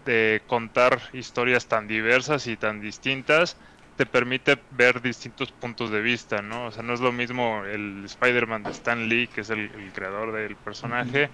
de 0.05 0.41
contar 0.47 0.99
historias 1.13 1.67
tan 1.67 1.87
diversas 1.87 2.45
y 2.47 2.57
tan 2.57 2.81
distintas 2.81 3.57
te 3.95 4.05
permite 4.05 4.59
ver 4.71 5.01
distintos 5.01 5.51
puntos 5.51 5.89
de 5.89 6.01
vista, 6.01 6.41
¿no? 6.41 6.67
O 6.67 6.71
sea, 6.71 6.83
no 6.83 6.93
es 6.93 6.99
lo 6.99 7.11
mismo 7.11 7.63
el 7.65 8.03
Spider-Man 8.05 8.63
de 8.63 8.71
Stan 8.71 9.09
Lee, 9.09 9.27
que 9.27 9.41
es 9.41 9.49
el, 9.49 9.71
el 9.71 9.91
creador 9.91 10.33
del 10.33 10.55
personaje, 10.55 11.29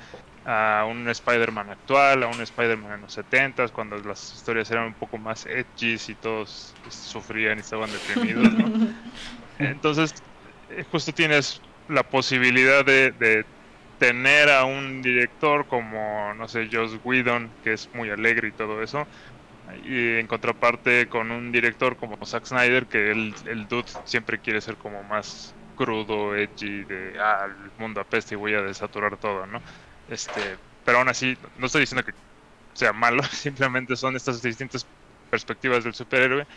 a 0.46 0.86
un 0.90 1.10
Spider-Man 1.10 1.72
actual, 1.72 2.24
a 2.24 2.28
un 2.28 2.40
Spider-Man 2.40 2.94
en 2.94 3.02
los 3.02 3.18
70s, 3.18 3.72
cuando 3.72 3.98
las 3.98 4.34
historias 4.34 4.72
eran 4.72 4.86
un 4.86 4.94
poco 4.94 5.18
más 5.18 5.46
edgy 5.46 5.98
y 6.08 6.16
todos 6.16 6.74
sufrían 6.90 7.58
y 7.58 7.62
estaban 7.62 7.90
deprimidos, 7.92 8.54
¿no? 8.54 8.94
Entonces, 9.60 10.14
eh, 10.70 10.86
justo 10.90 11.12
tienes 11.12 11.62
la 11.88 12.04
posibilidad 12.10 12.86
de, 12.86 13.12
de 13.12 13.46
tener 13.98 14.50
a 14.50 14.66
un 14.66 15.02
director 15.02 15.68
como, 15.68 16.34
no 16.36 16.48
sé, 16.48 16.68
Joss 16.72 17.00
Whedon, 17.04 17.56
que 17.62 17.74
es 17.74 17.90
muy 17.94 18.10
alegre 18.10 18.50
y 18.50 18.54
todo 18.54 18.82
eso, 18.84 19.08
y 19.76 20.18
en 20.20 20.28
contraparte 20.28 21.08
con 21.10 21.32
un 21.32 21.52
director 21.52 21.98
como 21.98 22.18
Zack 22.26 22.46
Snyder, 22.48 22.88
que 22.88 23.12
el, 23.12 23.36
el 23.46 23.68
dude 23.68 23.92
siempre 24.04 24.42
quiere 24.42 24.62
ser 24.62 24.78
como 24.78 25.04
más 25.04 25.58
crudo, 25.76 26.36
edgy, 26.36 26.86
de, 26.86 27.18
ah, 27.20 27.46
el 27.48 27.72
mundo 27.78 28.02
apesta 28.02 28.34
y 28.36 28.38
voy 28.38 28.54
a 28.54 28.62
desaturar 28.62 29.18
todo, 29.18 29.48
¿no? 29.48 29.62
Este, 30.08 30.60
pero 30.84 31.00
aún 31.00 31.10
así, 31.10 31.38
no 31.56 31.68
estoy 31.68 31.82
diciendo 31.82 32.04
que 32.06 32.14
sea 32.74 32.94
malo, 32.94 33.24
simplemente 33.32 33.96
son 33.96 34.16
estas 34.16 34.42
distintas 34.42 34.90
perspectivas 35.30 35.84
del 35.84 35.94
superhéroe 35.96 36.48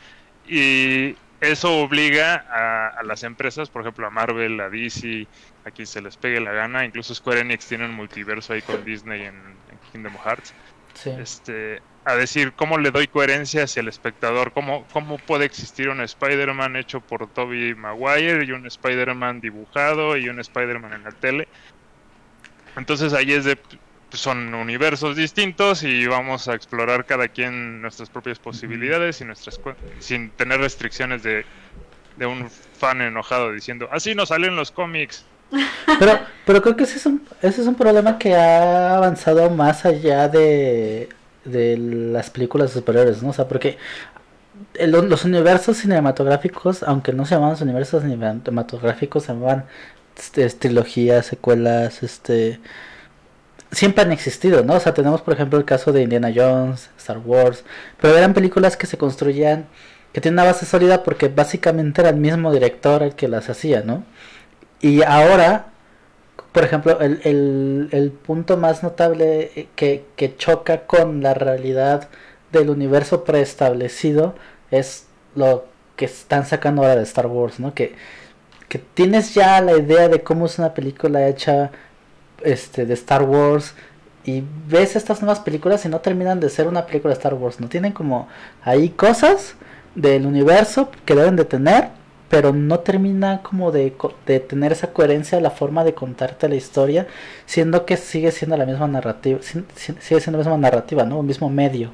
y 0.44 1.16
eso 1.40 1.78
obliga 1.80 2.34
a, 2.48 2.88
a 2.88 3.02
las 3.04 3.22
empresas, 3.22 3.70
por 3.70 3.82
ejemplo 3.82 4.06
a 4.06 4.10
Marvel, 4.10 4.60
a 4.60 4.70
DC, 4.70 5.28
a 5.64 5.70
quien 5.70 5.86
se 5.86 6.02
les 6.02 6.16
pegue 6.16 6.40
la 6.40 6.52
gana, 6.52 6.84
incluso 6.84 7.14
Square 7.14 7.40
Enix 7.40 7.66
tiene 7.66 7.84
un 7.86 7.92
multiverso 7.94 8.52
ahí 8.52 8.62
con 8.62 8.84
Disney 8.84 9.24
en, 9.24 9.62
en 9.68 9.80
Kingdom 9.80 10.16
Hearts, 10.24 10.56
Sí. 10.94 11.10
este, 11.18 11.82
a 12.04 12.14
decir 12.14 12.54
cómo 12.54 12.78
le 12.78 12.90
doy 12.90 13.08
coherencia 13.08 13.64
hacia 13.64 13.80
el 13.80 13.88
espectador, 13.88 14.52
cómo, 14.52 14.88
cómo 14.90 15.24
puede 15.24 15.44
existir 15.44 15.88
un 15.90 16.00
Spider-Man 16.00 16.76
hecho 16.76 17.00
por 17.02 17.30
Tobey 17.32 17.74
Maguire 17.74 18.44
y 18.46 18.52
un 18.52 18.66
Spider-Man 18.66 19.40
dibujado 19.40 20.16
y 20.16 20.28
un 20.28 20.40
Spider-Man 20.40 20.94
en 20.94 21.02
la 21.04 21.12
tele. 21.12 21.48
Entonces 22.76 23.12
ahí 23.12 23.32
es 23.32 23.44
de, 23.44 23.58
son 24.16 24.54
universos 24.54 25.16
distintos 25.16 25.82
y 25.82 26.06
vamos 26.06 26.48
a 26.48 26.54
explorar 26.54 27.04
cada 27.04 27.28
quien 27.28 27.80
nuestras 27.82 28.10
propias 28.10 28.38
posibilidades 28.38 29.20
y 29.20 29.24
nuestras 29.24 29.58
cu- 29.58 29.74
sin 29.98 30.30
tener 30.30 30.60
restricciones 30.60 31.22
de, 31.22 31.44
de 32.16 32.26
un 32.26 32.48
fan 32.50 33.00
enojado 33.02 33.52
diciendo, 33.52 33.88
así 33.92 34.14
no 34.14 34.26
salen 34.26 34.56
los 34.56 34.70
cómics. 34.70 35.24
Pero, 36.00 36.18
pero 36.44 36.60
creo 36.60 36.74
que 36.76 36.82
ese 36.82 36.96
es, 36.98 37.06
un, 37.06 37.22
ese 37.40 37.60
es 37.62 37.66
un 37.68 37.76
problema 37.76 38.18
que 38.18 38.34
ha 38.34 38.96
avanzado 38.96 39.48
más 39.50 39.86
allá 39.86 40.28
de, 40.28 41.08
de 41.44 41.76
las 41.78 42.28
películas 42.30 42.70
de 42.74 42.80
superhéroes, 42.80 43.22
¿no? 43.22 43.30
O 43.30 43.32
sea, 43.32 43.46
porque 43.46 43.78
el- 44.74 44.90
los 44.90 45.24
universos 45.24 45.76
cinematográficos, 45.78 46.82
aunque 46.82 47.12
no 47.12 47.24
se 47.24 47.34
llamaban 47.36 47.56
universos 47.62 48.02
cinematográficos, 48.02 49.22
se 49.24 49.32
llamaban 49.32 49.64
este, 50.18 50.48
trilogías, 50.50 51.26
secuelas, 51.26 52.02
este 52.02 52.58
siempre 53.76 54.02
han 54.04 54.12
existido, 54.12 54.64
¿no? 54.64 54.74
O 54.74 54.80
sea, 54.80 54.94
tenemos 54.94 55.20
por 55.22 55.34
ejemplo 55.34 55.58
el 55.58 55.64
caso 55.66 55.92
de 55.92 56.02
Indiana 56.02 56.32
Jones, 56.34 56.90
Star 56.98 57.18
Wars, 57.18 57.64
pero 58.00 58.16
eran 58.16 58.34
películas 58.34 58.76
que 58.76 58.86
se 58.86 58.96
construían, 58.98 59.66
que 60.12 60.20
tienen 60.20 60.40
una 60.40 60.50
base 60.50 60.66
sólida 60.66 61.02
porque 61.04 61.28
básicamente 61.28 62.00
era 62.00 62.10
el 62.10 62.16
mismo 62.16 62.52
director 62.52 63.02
el 63.02 63.14
que 63.14 63.28
las 63.28 63.50
hacía, 63.50 63.82
¿no? 63.82 64.04
Y 64.80 65.02
ahora, 65.02 65.66
por 66.52 66.64
ejemplo, 66.64 67.00
el, 67.00 67.20
el, 67.92 68.10
punto 68.12 68.56
más 68.56 68.82
notable 68.82 69.68
que, 69.76 70.04
que 70.16 70.36
choca 70.36 70.86
con 70.86 71.22
la 71.22 71.34
realidad 71.34 72.08
del 72.52 72.70
universo 72.70 73.24
preestablecido 73.24 74.34
es 74.70 75.06
lo 75.34 75.66
que 75.96 76.06
están 76.06 76.46
sacando 76.46 76.82
ahora 76.82 76.96
de 76.96 77.02
Star 77.02 77.26
Wars, 77.26 77.60
¿no? 77.60 77.74
Que, 77.74 77.94
que 78.68 78.78
tienes 78.78 79.34
ya 79.34 79.60
la 79.60 79.76
idea 79.76 80.08
de 80.08 80.22
cómo 80.22 80.46
es 80.46 80.58
una 80.58 80.74
película 80.74 81.28
hecha 81.28 81.72
este, 82.42 82.86
de 82.86 82.94
Star 82.94 83.22
Wars 83.22 83.74
y 84.24 84.42
ves 84.68 84.96
estas 84.96 85.22
nuevas 85.22 85.40
películas 85.40 85.84
y 85.84 85.88
no 85.88 86.00
terminan 86.00 86.40
de 86.40 86.50
ser 86.50 86.66
una 86.66 86.86
película 86.86 87.14
de 87.14 87.18
Star 87.18 87.34
Wars, 87.34 87.60
no 87.60 87.68
tienen 87.68 87.92
como 87.92 88.28
ahí 88.62 88.90
cosas 88.90 89.54
del 89.94 90.26
universo 90.26 90.90
que 91.04 91.14
deben 91.14 91.36
de 91.36 91.44
tener, 91.44 91.88
pero 92.28 92.52
no 92.52 92.80
termina 92.80 93.40
como 93.42 93.70
de, 93.70 93.94
de 94.26 94.40
tener 94.40 94.72
esa 94.72 94.92
coherencia 94.92 95.40
la 95.40 95.50
forma 95.50 95.84
de 95.84 95.94
contarte 95.94 96.48
la 96.48 96.56
historia, 96.56 97.06
siendo 97.46 97.86
que 97.86 97.96
sigue 97.96 98.32
siendo 98.32 98.56
la 98.56 98.66
misma 98.66 98.88
narrativa, 98.88 99.40
sigue 99.42 100.20
siendo 100.20 100.32
la 100.32 100.44
misma 100.44 100.58
narrativa, 100.58 101.04
¿no? 101.04 101.20
Un 101.20 101.26
mismo 101.26 101.48
medio. 101.48 101.92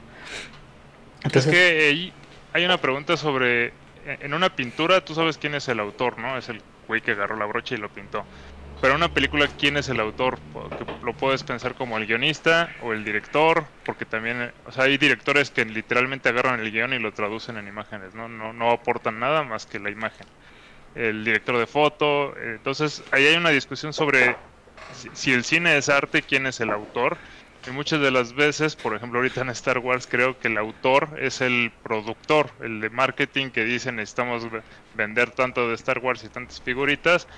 Entonces, 1.22 1.46
es 1.46 1.52
que 1.52 2.12
hay 2.52 2.64
una 2.64 2.78
pregunta 2.78 3.16
sobre, 3.16 3.72
en 4.06 4.34
una 4.34 4.56
pintura 4.56 5.04
tú 5.04 5.14
sabes 5.14 5.38
quién 5.38 5.54
es 5.54 5.68
el 5.68 5.80
autor, 5.80 6.18
¿no? 6.18 6.37
Es 6.37 6.49
el 6.49 6.61
güey 6.88 7.00
que 7.00 7.12
agarró 7.12 7.37
la 7.37 7.46
brocha 7.46 7.75
y 7.75 7.78
lo 7.78 7.88
pintó. 7.88 8.25
Pero 8.82 8.96
una 8.96 9.08
película, 9.08 9.46
¿quién 9.46 9.76
es 9.76 9.88
el 9.88 10.00
autor? 10.00 10.40
Lo 11.04 11.16
puedes 11.16 11.44
pensar 11.44 11.76
como 11.76 11.98
el 11.98 12.06
guionista 12.06 12.74
o 12.82 12.92
el 12.92 13.04
director, 13.04 13.64
porque 13.84 14.06
también, 14.06 14.52
o 14.64 14.72
sea, 14.72 14.84
hay 14.84 14.98
directores 14.98 15.52
que 15.52 15.64
literalmente 15.64 16.28
agarran 16.30 16.58
el 16.58 16.72
guion 16.72 16.92
y 16.92 16.98
lo 16.98 17.12
traducen 17.12 17.56
en 17.58 17.68
imágenes, 17.68 18.12
¿no? 18.16 18.28
No, 18.28 18.52
no 18.52 18.72
aportan 18.72 19.20
nada 19.20 19.44
más 19.44 19.66
que 19.66 19.78
la 19.78 19.88
imagen. 19.88 20.26
El 20.96 21.24
director 21.24 21.58
de 21.58 21.68
foto, 21.68 22.36
entonces 22.36 23.04
ahí 23.12 23.24
hay 23.24 23.36
una 23.36 23.50
discusión 23.50 23.92
sobre 23.92 24.36
si, 24.90 25.32
el 25.32 25.44
cine 25.44 25.76
es 25.76 25.88
arte, 25.88 26.22
quién 26.22 26.46
es 26.46 26.58
el 26.58 26.72
autor. 26.72 27.18
Y 27.64 27.70
muchas 27.70 28.00
de 28.00 28.10
las 28.10 28.34
veces, 28.34 28.74
por 28.74 28.96
ejemplo, 28.96 29.20
ahorita 29.20 29.42
en 29.42 29.50
Star 29.50 29.78
Wars, 29.78 30.08
creo 30.08 30.40
que 30.40 30.48
el 30.48 30.58
autor 30.58 31.16
es 31.20 31.40
el 31.40 31.72
productor, 31.84 32.50
el 32.60 32.80
de 32.80 32.90
marketing 32.90 33.50
que 33.50 33.62
dice 33.64 33.92
necesitamos 33.92 34.48
vender 34.92 35.30
tanto 35.30 35.68
de 35.68 35.74
Star 35.76 36.00
Wars 36.00 36.24
y 36.24 36.28
tantas 36.30 36.60
figuritas, 36.60 37.28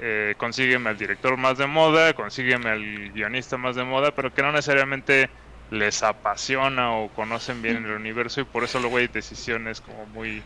eh, 0.00 0.34
consígueme 0.36 0.90
al 0.90 0.98
director 0.98 1.36
más 1.36 1.58
de 1.58 1.66
moda, 1.66 2.12
consígueme 2.14 2.70
al 2.70 3.12
guionista 3.12 3.56
más 3.56 3.76
de 3.76 3.84
moda, 3.84 4.12
pero 4.12 4.32
que 4.32 4.42
no 4.42 4.52
necesariamente 4.52 5.28
les 5.70 6.02
apasiona 6.02 6.92
o 6.92 7.08
conocen 7.08 7.62
bien 7.62 7.84
el 7.84 7.92
universo 7.92 8.40
y 8.40 8.44
por 8.44 8.64
eso 8.64 8.78
luego 8.80 8.98
hay 8.98 9.08
decisiones 9.08 9.80
como 9.80 10.06
muy 10.06 10.42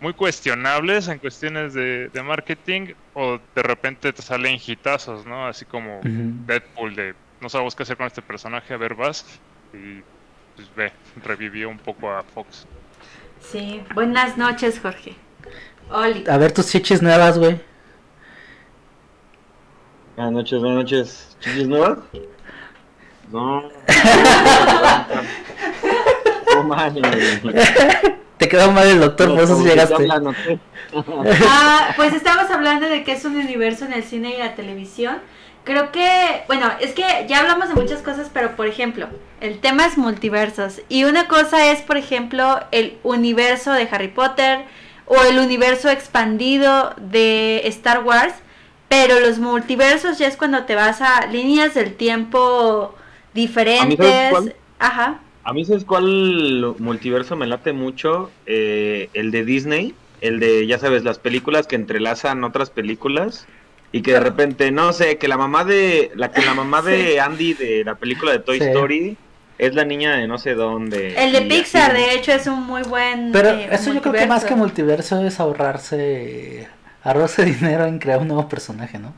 muy 0.00 0.14
cuestionables 0.14 1.06
en 1.06 1.18
cuestiones 1.18 1.74
de, 1.74 2.10
marketing 2.24 2.92
o 3.14 3.38
de 3.54 3.62
repente 3.62 4.12
te 4.12 4.20
salen 4.20 4.58
hitazos, 4.64 5.24
¿no? 5.24 5.46
Así 5.46 5.64
como 5.64 6.00
Deadpool 6.02 6.96
de 6.96 7.14
no 7.40 7.48
sabemos 7.48 7.76
qué 7.76 7.84
hacer 7.84 7.96
con 7.96 8.06
este 8.06 8.22
personaje, 8.22 8.74
a 8.74 8.76
ver 8.76 8.94
vas 8.94 9.24
y 9.72 10.02
pues 10.56 10.68
ve, 10.74 10.92
revivió 11.24 11.68
un 11.68 11.78
poco 11.78 12.10
a 12.10 12.22
Fox. 12.22 12.66
Sí, 13.40 13.82
buenas 13.94 14.36
noches 14.36 14.80
Jorge. 14.80 15.14
Oli. 15.90 16.24
A 16.28 16.36
ver 16.36 16.52
tus 16.52 16.68
chichis 16.70 17.00
nuevas, 17.00 17.38
güey. 17.38 17.60
Buenas 20.16 20.32
noches, 20.34 20.60
buenas 20.60 20.78
noches. 20.78 21.36
¿Chichis 21.40 21.66
nuevas? 21.66 21.98
No. 23.30 23.62
Te 28.36 28.48
quedó 28.48 28.70
mal 28.72 28.88
el 28.88 29.00
doctor, 29.00 29.30
por 29.30 29.40
eso 29.40 29.64
llegaste. 29.64 30.06
ah, 31.48 31.94
pues 31.96 32.12
estamos 32.12 32.50
hablando 32.50 32.88
de 32.88 33.04
que 33.04 33.12
es 33.12 33.24
un 33.24 33.36
universo 33.36 33.86
en 33.86 33.94
el 33.94 34.04
cine 34.04 34.34
y 34.34 34.38
la 34.38 34.54
televisión. 34.54 35.16
Creo 35.64 35.92
que, 35.92 36.42
bueno, 36.46 36.70
es 36.80 36.92
que 36.92 37.24
ya 37.26 37.40
hablamos 37.40 37.68
de 37.68 37.74
muchas 37.74 38.02
cosas, 38.02 38.28
pero 38.30 38.54
por 38.54 38.66
ejemplo, 38.66 39.08
el 39.40 39.60
tema 39.60 39.86
es 39.86 39.96
multiversos. 39.96 40.82
Y 40.90 41.04
una 41.04 41.26
cosa 41.26 41.72
es, 41.72 41.80
por 41.80 41.96
ejemplo, 41.96 42.60
el 42.70 42.98
universo 43.02 43.72
de 43.72 43.88
Harry 43.90 44.08
Potter 44.08 44.66
o 45.06 45.22
el 45.22 45.38
universo 45.38 45.88
expandido 45.88 46.94
de 46.98 47.62
Star 47.64 48.04
Wars 48.04 48.34
pero 48.92 49.20
los 49.20 49.38
multiversos 49.38 50.18
ya 50.18 50.28
es 50.28 50.36
cuando 50.36 50.64
te 50.64 50.74
vas 50.74 51.00
a 51.00 51.26
líneas 51.26 51.72
del 51.72 51.94
tiempo 51.94 52.94
diferentes. 53.32 53.98
¿A 53.98 54.86
Ajá. 54.86 55.20
A 55.44 55.54
mí, 55.54 55.64
¿sabes 55.64 55.86
cuál 55.86 56.74
multiverso 56.78 57.34
me 57.34 57.46
late 57.46 57.72
mucho? 57.72 58.30
Eh, 58.44 59.08
el 59.14 59.30
de 59.30 59.46
Disney. 59.46 59.94
El 60.20 60.40
de, 60.40 60.66
ya 60.66 60.78
sabes, 60.78 61.04
las 61.04 61.18
películas 61.18 61.66
que 61.66 61.74
entrelazan 61.74 62.44
otras 62.44 62.68
películas. 62.68 63.46
Y 63.92 64.02
que 64.02 64.12
de 64.12 64.20
repente, 64.20 64.70
no 64.70 64.92
sé, 64.92 65.16
que 65.16 65.26
la 65.26 65.38
mamá 65.38 65.64
de. 65.64 66.10
La 66.14 66.30
que 66.30 66.42
la 66.42 66.52
mamá 66.52 66.82
de 66.82 67.18
Andy 67.18 67.54
de 67.54 67.84
la 67.84 67.94
película 67.94 68.32
de 68.32 68.40
Toy 68.40 68.58
Story 68.58 69.16
es 69.56 69.74
la 69.74 69.86
niña 69.86 70.16
de 70.16 70.28
no 70.28 70.36
sé 70.36 70.52
dónde. 70.52 71.14
El 71.16 71.32
de 71.32 71.40
Pixar, 71.40 71.94
de 71.94 72.12
hecho, 72.12 72.32
es 72.32 72.46
un 72.46 72.62
muy 72.62 72.82
buen. 72.82 73.32
Pero 73.32 73.52
eh, 73.52 73.70
eso 73.72 73.94
yo 73.94 74.02
creo 74.02 74.12
que 74.12 74.26
más 74.26 74.44
que 74.44 74.54
multiverso 74.54 75.24
es 75.24 75.40
ahorrarse 75.40 76.68
arroce 77.04 77.44
dinero 77.44 77.86
en 77.86 77.98
crear 77.98 78.20
un 78.20 78.28
nuevo 78.28 78.48
personaje, 78.48 78.98
¿no? 78.98 79.12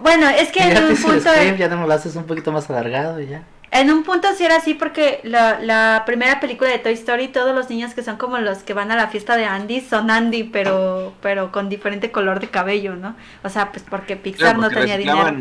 Bueno, 0.00 0.28
es 0.28 0.50
que 0.50 0.60
en 0.60 0.84
un 0.84 0.96
punto... 0.96 1.30
ya 1.58 1.68
no 1.68 1.86
lo 1.86 1.92
haces 1.92 2.16
un 2.16 2.24
poquito 2.24 2.52
más 2.52 2.68
alargado 2.68 3.20
y 3.20 3.28
ya. 3.28 3.42
En 3.70 3.90
un 3.90 4.04
punto 4.04 4.28
sí 4.36 4.44
era 4.44 4.56
así 4.56 4.74
porque 4.74 5.20
la, 5.24 5.58
la, 5.58 6.04
primera 6.06 6.38
película 6.38 6.70
de 6.70 6.78
Toy 6.78 6.92
Story, 6.92 7.26
todos 7.26 7.54
los 7.56 7.68
niños 7.70 7.92
que 7.92 8.04
son 8.04 8.16
como 8.18 8.38
los 8.38 8.58
que 8.58 8.72
van 8.72 8.92
a 8.92 8.96
la 8.96 9.08
fiesta 9.08 9.36
de 9.36 9.46
Andy 9.46 9.80
son 9.80 10.12
Andy, 10.12 10.44
pero, 10.44 11.12
pero 11.20 11.50
con 11.50 11.68
diferente 11.68 12.12
color 12.12 12.38
de 12.38 12.48
cabello, 12.48 12.94
¿no? 12.94 13.16
O 13.42 13.48
sea, 13.48 13.72
pues 13.72 13.84
porque 13.88 14.14
Pixar 14.14 14.58
no 14.58 14.68
tenía 14.70 14.96
dinero. 14.96 15.38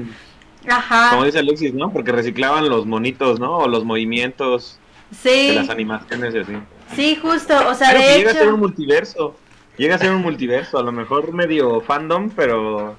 Ajá. 0.67 1.12
Como 1.12 1.25
dice 1.25 1.39
Alexis, 1.39 1.75
¿no? 1.75 1.93
Porque 1.93 2.12
reciclaban 2.12 2.70
los 2.70 2.88
monitos, 2.88 3.39
¿no? 3.39 3.60
O 3.60 3.67
los 3.67 3.86
movimientos 3.86 4.79
sí. 5.12 5.50
de 5.50 5.55
las 5.55 5.70
animaciones 5.70 6.34
y 6.34 6.39
así. 6.39 6.53
Sí, 6.96 7.20
justo, 7.22 7.53
o 7.70 7.75
sea, 7.75 7.93
de 7.93 8.15
hecho... 8.15 8.29
a 8.29 8.34
ser 8.34 8.53
un 8.53 8.62
multiverso. 8.62 9.36
Llega 9.77 9.95
a 9.95 9.97
ser 9.97 10.11
un 10.11 10.21
multiverso, 10.21 10.77
a 10.77 10.83
lo 10.83 10.91
mejor 10.91 11.33
medio 11.33 11.81
fandom, 11.81 12.29
pero... 12.29 12.95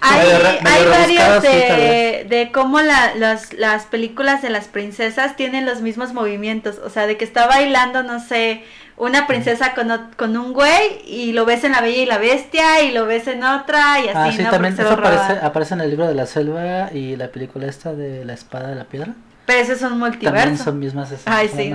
Hay, 0.00 0.28
hay 0.28 0.84
varios 0.86 1.42
de, 1.42 2.26
de 2.28 2.52
cómo 2.52 2.80
la, 2.80 3.14
las, 3.14 3.54
las 3.54 3.86
películas 3.86 4.42
de 4.42 4.50
las 4.50 4.68
princesas 4.68 5.36
tienen 5.36 5.64
los 5.64 5.80
mismos 5.80 6.12
movimientos. 6.12 6.78
O 6.84 6.90
sea, 6.90 7.06
de 7.06 7.16
que 7.16 7.24
está 7.24 7.46
bailando, 7.46 8.02
no 8.02 8.20
sé, 8.20 8.62
una 8.98 9.26
princesa 9.26 9.74
con, 9.74 9.90
con 10.16 10.36
un 10.36 10.52
güey 10.52 11.00
y 11.06 11.32
lo 11.32 11.46
ves 11.46 11.64
en 11.64 11.72
La 11.72 11.80
Bella 11.80 12.02
y 12.02 12.06
la 12.06 12.18
Bestia 12.18 12.82
y 12.82 12.92
lo 12.92 13.06
ves 13.06 13.26
en 13.26 13.42
otra 13.42 14.00
y 14.00 14.08
así. 14.08 14.16
Ah, 14.16 14.32
sí, 14.32 14.44
también 14.50 14.74
eso 14.74 14.90
aparece, 14.90 15.44
aparece, 15.44 15.74
en 15.74 15.80
el 15.80 15.90
libro 15.90 16.06
de 16.06 16.14
la 16.14 16.26
selva 16.26 16.90
y 16.92 17.16
la 17.16 17.28
película 17.28 17.66
esta 17.66 17.94
de 17.94 18.24
la 18.24 18.34
espada 18.34 18.68
de 18.68 18.74
la 18.74 18.84
piedra. 18.84 19.14
Pero 19.46 19.60
esos 19.60 19.78
son 19.78 19.98
multiversos. 19.98 20.40
También 20.42 20.58
son 20.58 20.78
mismas 20.78 21.10
escenas. 21.10 21.38
Ay, 21.38 21.48
sí, 21.48 21.72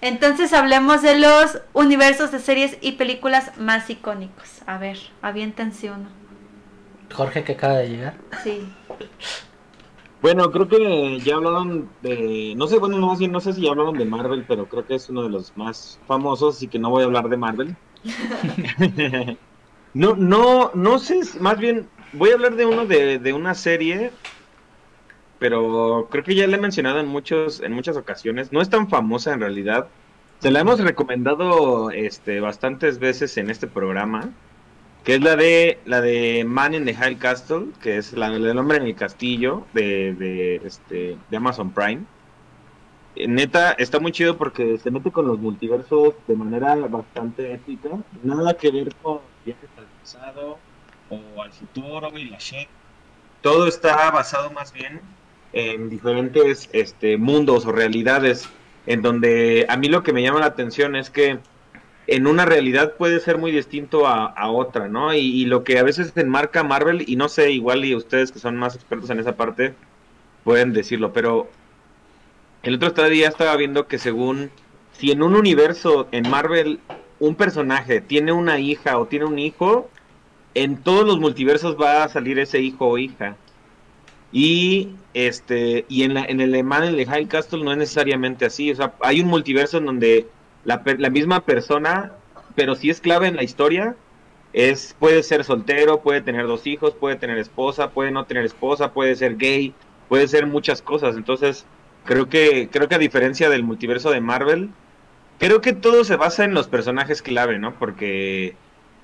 entonces 0.00 0.52
hablemos 0.52 1.02
de 1.02 1.18
los 1.18 1.60
universos 1.72 2.30
de 2.32 2.38
series 2.38 2.78
y 2.80 2.92
películas 2.92 3.52
más 3.58 3.90
icónicos. 3.90 4.62
A 4.66 4.78
ver, 4.78 4.98
aviéntense 5.22 5.90
uno. 5.90 6.08
Jorge 7.12 7.44
que 7.44 7.52
acaba 7.52 7.78
de 7.78 7.88
llegar. 7.88 8.14
Sí. 8.42 8.66
Bueno, 10.22 10.50
creo 10.50 10.68
que 10.68 11.18
ya 11.20 11.36
hablaron 11.36 11.88
de, 12.02 12.54
no 12.56 12.66
sé, 12.66 12.78
bueno, 12.78 12.98
no, 12.98 13.16
no 13.16 13.40
sé 13.40 13.52
si 13.52 13.62
ya 13.62 13.70
hablaron 13.70 13.96
de 13.96 14.04
Marvel, 14.04 14.44
pero 14.46 14.66
creo 14.66 14.86
que 14.86 14.94
es 14.94 15.08
uno 15.08 15.22
de 15.22 15.30
los 15.30 15.56
más 15.56 15.98
famosos, 16.06 16.56
así 16.56 16.68
que 16.68 16.78
no 16.78 16.90
voy 16.90 17.02
a 17.02 17.06
hablar 17.06 17.28
de 17.28 17.36
Marvel. 17.38 17.76
no, 19.94 20.14
no, 20.16 20.70
no 20.74 20.98
sé, 20.98 21.20
más 21.40 21.58
bien 21.58 21.88
voy 22.12 22.30
a 22.30 22.34
hablar 22.34 22.56
de 22.56 22.66
uno 22.66 22.84
de, 22.86 23.18
de 23.18 23.32
una 23.32 23.54
serie 23.54 24.12
pero 25.40 26.06
creo 26.10 26.22
que 26.22 26.34
ya 26.36 26.46
la 26.46 26.56
he 26.56 26.60
mencionado 26.60 27.00
en 27.00 27.06
muchos 27.08 27.60
en 27.60 27.72
muchas 27.72 27.96
ocasiones. 27.96 28.52
No 28.52 28.60
es 28.60 28.70
tan 28.70 28.88
famosa 28.88 29.32
en 29.32 29.40
realidad. 29.40 29.88
Se 30.38 30.50
la 30.50 30.60
hemos 30.60 30.78
recomendado 30.80 31.90
este 31.90 32.40
bastantes 32.40 32.98
veces 32.98 33.36
en 33.38 33.50
este 33.50 33.66
programa, 33.66 34.30
que 35.02 35.14
es 35.14 35.22
la 35.22 35.36
de 35.36 35.78
la 35.86 36.02
de 36.02 36.44
Man 36.44 36.74
in 36.74 36.84
the 36.84 36.94
High 36.94 37.16
Castle, 37.16 37.68
que 37.82 37.96
es 37.96 38.12
la 38.12 38.30
del 38.30 38.58
hombre 38.58 38.76
en 38.76 38.84
el 38.84 38.94
castillo 38.94 39.66
de, 39.72 40.14
de 40.14 40.56
este 40.56 41.16
de 41.30 41.36
Amazon 41.36 41.70
Prime. 41.72 42.02
Eh, 43.16 43.26
neta, 43.26 43.72
está 43.72 43.98
muy 43.98 44.12
chido 44.12 44.36
porque 44.36 44.78
se 44.78 44.90
mete 44.90 45.10
con 45.10 45.26
los 45.26 45.38
multiversos 45.38 46.14
de 46.28 46.36
manera 46.36 46.74
bastante 46.76 47.54
ética. 47.54 47.88
Nada 48.22 48.54
que 48.54 48.70
ver 48.70 48.94
con 49.02 49.20
viajes 49.46 49.70
al 49.78 49.86
pasado 50.00 50.58
o 51.08 51.42
al 51.42 51.52
futuro 51.52 52.10
y 52.18 52.26
la 52.26 52.38
shit. 52.38 52.68
Todo 53.40 53.66
está 53.66 54.10
basado 54.10 54.50
más 54.50 54.70
bien 54.70 55.00
en 55.52 55.88
diferentes 55.90 56.68
este, 56.72 57.16
mundos 57.16 57.66
o 57.66 57.72
realidades, 57.72 58.48
en 58.86 59.02
donde 59.02 59.66
a 59.68 59.76
mí 59.76 59.88
lo 59.88 60.02
que 60.02 60.12
me 60.12 60.22
llama 60.22 60.40
la 60.40 60.46
atención 60.46 60.96
es 60.96 61.10
que 61.10 61.38
en 62.06 62.26
una 62.26 62.44
realidad 62.44 62.94
puede 62.96 63.20
ser 63.20 63.38
muy 63.38 63.52
distinto 63.52 64.06
a, 64.06 64.50
otra, 64.50 64.88
¿no? 64.88 65.14
Y, 65.14 65.18
y 65.20 65.44
lo 65.46 65.62
que 65.64 65.78
a 65.78 65.82
veces 65.82 66.12
enmarca 66.16 66.64
Marvel, 66.64 67.04
y 67.06 67.16
no 67.16 67.28
sé, 67.28 67.52
igual 67.52 67.84
y 67.84 67.94
ustedes 67.94 68.32
que 68.32 68.38
son 68.38 68.56
más 68.56 68.74
expertos 68.74 69.10
en 69.10 69.20
esa 69.20 69.36
parte, 69.36 69.74
pueden 70.42 70.72
decirlo, 70.72 71.12
pero 71.12 71.48
el 72.62 72.82
otro 72.82 73.08
día 73.08 73.28
estaba 73.28 73.56
viendo 73.56 73.86
que 73.86 73.98
según, 73.98 74.50
si 74.92 75.12
en 75.12 75.22
un 75.22 75.34
universo 75.34 76.08
en 76.12 76.28
Marvel 76.28 76.80
un 77.18 77.34
personaje 77.34 78.00
tiene 78.00 78.32
una 78.32 78.58
hija 78.58 78.98
o 78.98 79.06
tiene 79.06 79.26
un 79.26 79.38
hijo, 79.38 79.88
en 80.54 80.76
todos 80.76 81.06
los 81.06 81.20
multiversos 81.20 81.76
va 81.80 82.04
a 82.04 82.08
salir 82.08 82.38
ese 82.38 82.60
hijo 82.60 82.86
o 82.86 82.98
hija. 82.98 83.36
Y 84.32 84.90
este 85.14 85.84
y 85.88 86.04
en, 86.04 86.14
la, 86.14 86.24
en 86.24 86.40
el 86.40 86.54
Emanuel 86.54 86.96
de 86.96 87.06
High 87.06 87.26
Castle 87.26 87.64
no 87.64 87.72
es 87.72 87.78
necesariamente 87.78 88.44
así. 88.46 88.70
O 88.70 88.76
sea, 88.76 88.94
hay 89.00 89.20
un 89.20 89.28
multiverso 89.28 89.78
en 89.78 89.86
donde 89.86 90.26
la, 90.64 90.82
la 90.98 91.10
misma 91.10 91.40
persona, 91.44 92.12
pero 92.54 92.74
si 92.74 92.90
es 92.90 93.00
clave 93.00 93.26
en 93.26 93.36
la 93.36 93.42
historia, 93.42 93.96
es 94.52 94.96
puede 94.98 95.22
ser 95.22 95.44
soltero, 95.44 96.00
puede 96.00 96.20
tener 96.20 96.46
dos 96.46 96.66
hijos, 96.66 96.94
puede 96.94 97.16
tener 97.16 97.38
esposa, 97.38 97.90
puede 97.90 98.10
no 98.10 98.24
tener 98.24 98.44
esposa, 98.44 98.92
puede 98.92 99.14
ser 99.16 99.36
gay, 99.36 99.74
puede 100.08 100.28
ser 100.28 100.46
muchas 100.46 100.82
cosas. 100.82 101.16
Entonces, 101.16 101.64
creo 102.04 102.28
que 102.28 102.68
creo 102.70 102.88
que 102.88 102.94
a 102.94 102.98
diferencia 102.98 103.48
del 103.50 103.62
multiverso 103.62 104.10
de 104.10 104.20
Marvel, 104.20 104.70
creo 105.38 105.60
que 105.60 105.72
todo 105.72 106.04
se 106.04 106.16
basa 106.16 106.44
en 106.44 106.54
los 106.54 106.68
personajes 106.68 107.22
clave, 107.22 107.58
¿no? 107.58 107.74
Porque 107.78 108.54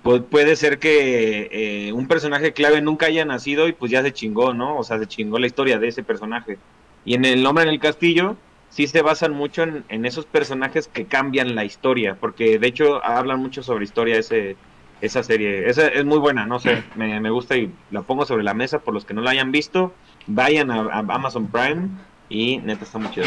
pu- 0.06 0.24
puede 0.24 0.56
ser 0.56 0.78
que 0.78 1.48
eh, 1.88 1.92
un 1.92 2.06
personaje 2.08 2.52
clave 2.52 2.80
nunca 2.80 3.06
haya 3.06 3.24
nacido 3.24 3.68
y 3.68 3.72
pues 3.72 3.90
ya 3.92 4.02
se 4.02 4.12
chingó, 4.12 4.54
¿no? 4.54 4.78
O 4.78 4.84
sea, 4.84 4.98
se 4.98 5.06
chingó 5.06 5.38
la 5.38 5.46
historia 5.46 5.78
de 5.78 5.88
ese 5.88 6.02
personaje. 6.02 6.58
Y 7.04 7.14
en 7.14 7.24
El 7.24 7.44
Hombre 7.46 7.64
en 7.64 7.70
el 7.70 7.78
Castillo 7.80 8.36
sí 8.70 8.86
se 8.86 9.02
basan 9.02 9.32
mucho 9.32 9.62
en, 9.62 9.84
en 9.88 10.06
esos 10.06 10.26
personajes 10.26 10.88
que 10.88 11.04
cambian 11.06 11.54
la 11.54 11.64
historia, 11.64 12.16
porque 12.20 12.58
de 12.58 12.66
hecho 12.66 13.04
hablan 13.04 13.40
mucho 13.40 13.62
sobre 13.62 13.84
historia 13.84 14.16
ese 14.18 14.56
esa 15.02 15.22
serie. 15.22 15.68
Esa 15.68 15.88
es 15.88 16.04
muy 16.06 16.18
buena, 16.18 16.46
no 16.46 16.58
sé, 16.58 16.82
me, 16.94 17.20
me 17.20 17.28
gusta 17.30 17.54
y 17.56 17.70
la 17.90 18.00
pongo 18.02 18.24
sobre 18.24 18.42
la 18.44 18.54
mesa 18.54 18.78
por 18.78 18.94
los 18.94 19.04
que 19.04 19.12
no 19.12 19.20
la 19.20 19.32
hayan 19.32 19.52
visto. 19.52 19.92
Vayan 20.26 20.70
a, 20.70 20.80
a 20.80 20.98
Amazon 21.00 21.48
Prime 21.48 21.88
y 22.30 22.58
neta 22.58 22.84
está 22.84 22.98
muy 22.98 23.10
chido. 23.10 23.26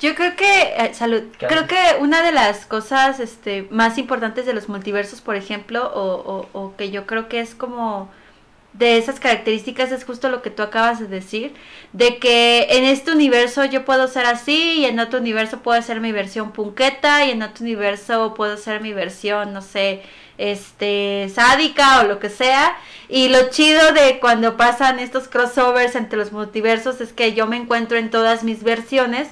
Yo 0.00 0.14
creo 0.14 0.34
que, 0.34 0.62
eh, 0.76 0.94
salud, 0.94 1.22
¿Qué 1.38 1.46
creo 1.46 1.66
que 1.66 1.76
una 2.00 2.22
de 2.22 2.32
las 2.32 2.64
cosas 2.66 3.20
este, 3.20 3.68
más 3.70 3.98
importantes 3.98 4.46
de 4.46 4.54
los 4.54 4.68
multiversos, 4.68 5.20
por 5.20 5.36
ejemplo, 5.36 5.92
o, 5.94 6.48
o, 6.52 6.58
o 6.58 6.76
que 6.76 6.90
yo 6.90 7.06
creo 7.06 7.28
que 7.28 7.40
es 7.40 7.54
como 7.54 8.08
de 8.72 8.98
esas 8.98 9.18
características 9.18 9.90
es 9.90 10.04
justo 10.04 10.28
lo 10.28 10.42
que 10.42 10.50
tú 10.50 10.62
acabas 10.62 11.00
de 11.00 11.08
decir, 11.08 11.52
de 11.92 12.18
que 12.18 12.66
en 12.70 12.84
este 12.84 13.10
universo 13.10 13.64
yo 13.64 13.84
puedo 13.84 14.06
ser 14.06 14.26
así 14.26 14.80
y 14.80 14.84
en 14.84 15.00
otro 15.00 15.18
universo 15.18 15.58
puedo 15.60 15.80
ser 15.82 16.00
mi 16.00 16.12
versión 16.12 16.52
punqueta 16.52 17.24
y 17.24 17.32
en 17.32 17.42
otro 17.42 17.64
universo 17.64 18.34
puedo 18.34 18.56
ser 18.56 18.80
mi 18.80 18.92
versión, 18.92 19.52
no 19.52 19.60
sé, 19.60 20.02
este, 20.38 21.30
sádica 21.34 22.00
o 22.00 22.04
lo 22.04 22.18
que 22.20 22.30
sea. 22.30 22.76
Y 23.08 23.28
lo 23.28 23.50
chido 23.50 23.92
de 23.92 24.20
cuando 24.20 24.56
pasan 24.56 25.00
estos 25.00 25.28
crossovers 25.28 25.96
entre 25.96 26.18
los 26.18 26.32
multiversos 26.32 27.00
es 27.00 27.12
que 27.12 27.34
yo 27.34 27.46
me 27.46 27.56
encuentro 27.56 27.98
en 27.98 28.10
todas 28.10 28.44
mis 28.44 28.62
versiones 28.62 29.28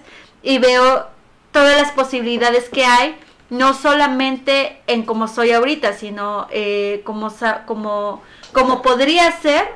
y 0.48 0.56
veo 0.58 1.06
todas 1.52 1.76
las 1.76 1.92
posibilidades 1.92 2.70
que 2.70 2.86
hay, 2.86 3.16
no 3.50 3.74
solamente 3.74 4.80
en 4.86 5.02
cómo 5.04 5.28
soy 5.28 5.52
ahorita, 5.52 5.92
sino 5.92 6.46
eh, 6.50 7.02
como, 7.04 7.30
como, 7.66 8.22
como 8.54 8.80
podría 8.80 9.30
ser 9.42 9.66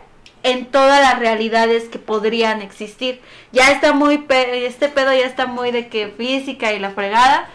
en 0.43 0.67
todas 0.67 1.00
las 1.00 1.19
realidades 1.19 1.91
que 1.91 1.99
podrían 1.99 2.62
existir. 2.62 3.21
Ya 3.52 3.71
está 3.71 3.93
muy, 3.93 4.17
pe- 4.19 4.64
este 4.67 4.88
pedo 4.88 5.12
ya 5.12 5.26
está 5.26 5.45
muy 5.47 5.73
de 5.73 5.88
que 5.88 6.09
física 6.17 6.73
y 6.73 6.79
la 6.79 6.91
fregada, 6.93 7.49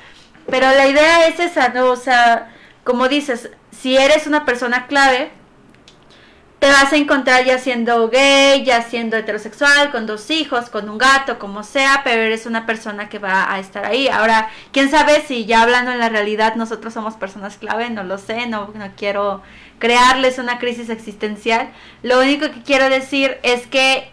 pero 0.47 0.67
la 0.69 0.88
idea 0.88 1.27
es 1.27 1.39
esa, 1.39 1.69
¿no? 1.69 1.88
O 1.88 1.95
sea, 1.95 2.53
como 2.83 3.07
dices, 3.07 3.50
si 3.71 3.97
eres 3.97 4.27
una 4.27 4.45
persona 4.45 4.86
clave, 4.88 5.31
te 6.59 6.67
vas 6.67 6.91
a 6.91 6.97
encontrar 6.97 7.45
ya 7.45 7.59
siendo 7.59 8.09
gay, 8.09 8.63
ya 8.63 8.81
siendo 8.81 9.15
heterosexual, 9.15 9.91
con 9.91 10.07
dos 10.07 10.31
hijos, 10.31 10.69
con 10.69 10.89
un 10.89 10.97
gato, 10.97 11.37
como 11.37 11.63
sea, 11.63 12.01
pero 12.03 12.23
eres 12.23 12.45
una 12.47 12.65
persona 12.65 13.09
que 13.09 13.19
va 13.19 13.53
a 13.53 13.59
estar 13.59 13.85
ahí. 13.85 14.07
Ahora, 14.07 14.49
quién 14.71 14.89
sabe 14.89 15.21
si 15.21 15.45
ya 15.45 15.62
hablando 15.62 15.91
en 15.91 15.99
la 15.99 16.10
realidad 16.10 16.55
nosotros 16.55 16.93
somos 16.93 17.15
personas 17.15 17.58
clave, 17.58 17.89
no 17.91 18.03
lo 18.03 18.17
sé, 18.17 18.47
no, 18.47 18.71
no 18.73 18.91
quiero 18.95 19.43
crearles 19.77 20.39
una 20.39 20.58
crisis 20.58 20.89
existencial. 20.89 21.69
Lo 22.01 22.19
único 22.19 22.49
que 22.51 22.63
quiero 22.63 22.89
decir 22.89 23.38
es 23.43 23.67
que 23.67 24.12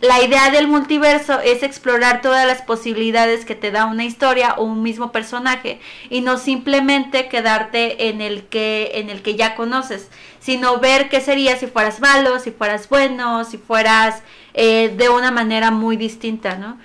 la 0.00 0.22
idea 0.22 0.50
del 0.50 0.68
multiverso 0.68 1.40
es 1.40 1.62
explorar 1.62 2.20
todas 2.20 2.46
las 2.46 2.62
posibilidades 2.62 3.44
que 3.44 3.54
te 3.54 3.70
da 3.70 3.86
una 3.86 4.04
historia 4.04 4.54
o 4.58 4.64
un 4.64 4.82
mismo 4.82 5.12
personaje 5.12 5.80
y 6.10 6.20
no 6.20 6.36
simplemente 6.36 7.28
quedarte 7.28 8.08
en 8.08 8.20
el 8.20 8.44
que 8.44 8.92
en 8.94 9.10
el 9.10 9.22
que 9.22 9.34
ya 9.34 9.54
conoces, 9.54 10.10
sino 10.40 10.78
ver 10.78 11.08
qué 11.08 11.20
sería 11.20 11.56
si 11.56 11.66
fueras 11.66 12.00
malo, 12.00 12.38
si 12.38 12.50
fueras 12.50 12.88
bueno, 12.88 13.44
si 13.44 13.58
fueras 13.58 14.22
eh, 14.52 14.94
de 14.96 15.08
una 15.08 15.30
manera 15.30 15.70
muy 15.70 15.96
distinta, 15.96 16.56
¿no? 16.56 16.78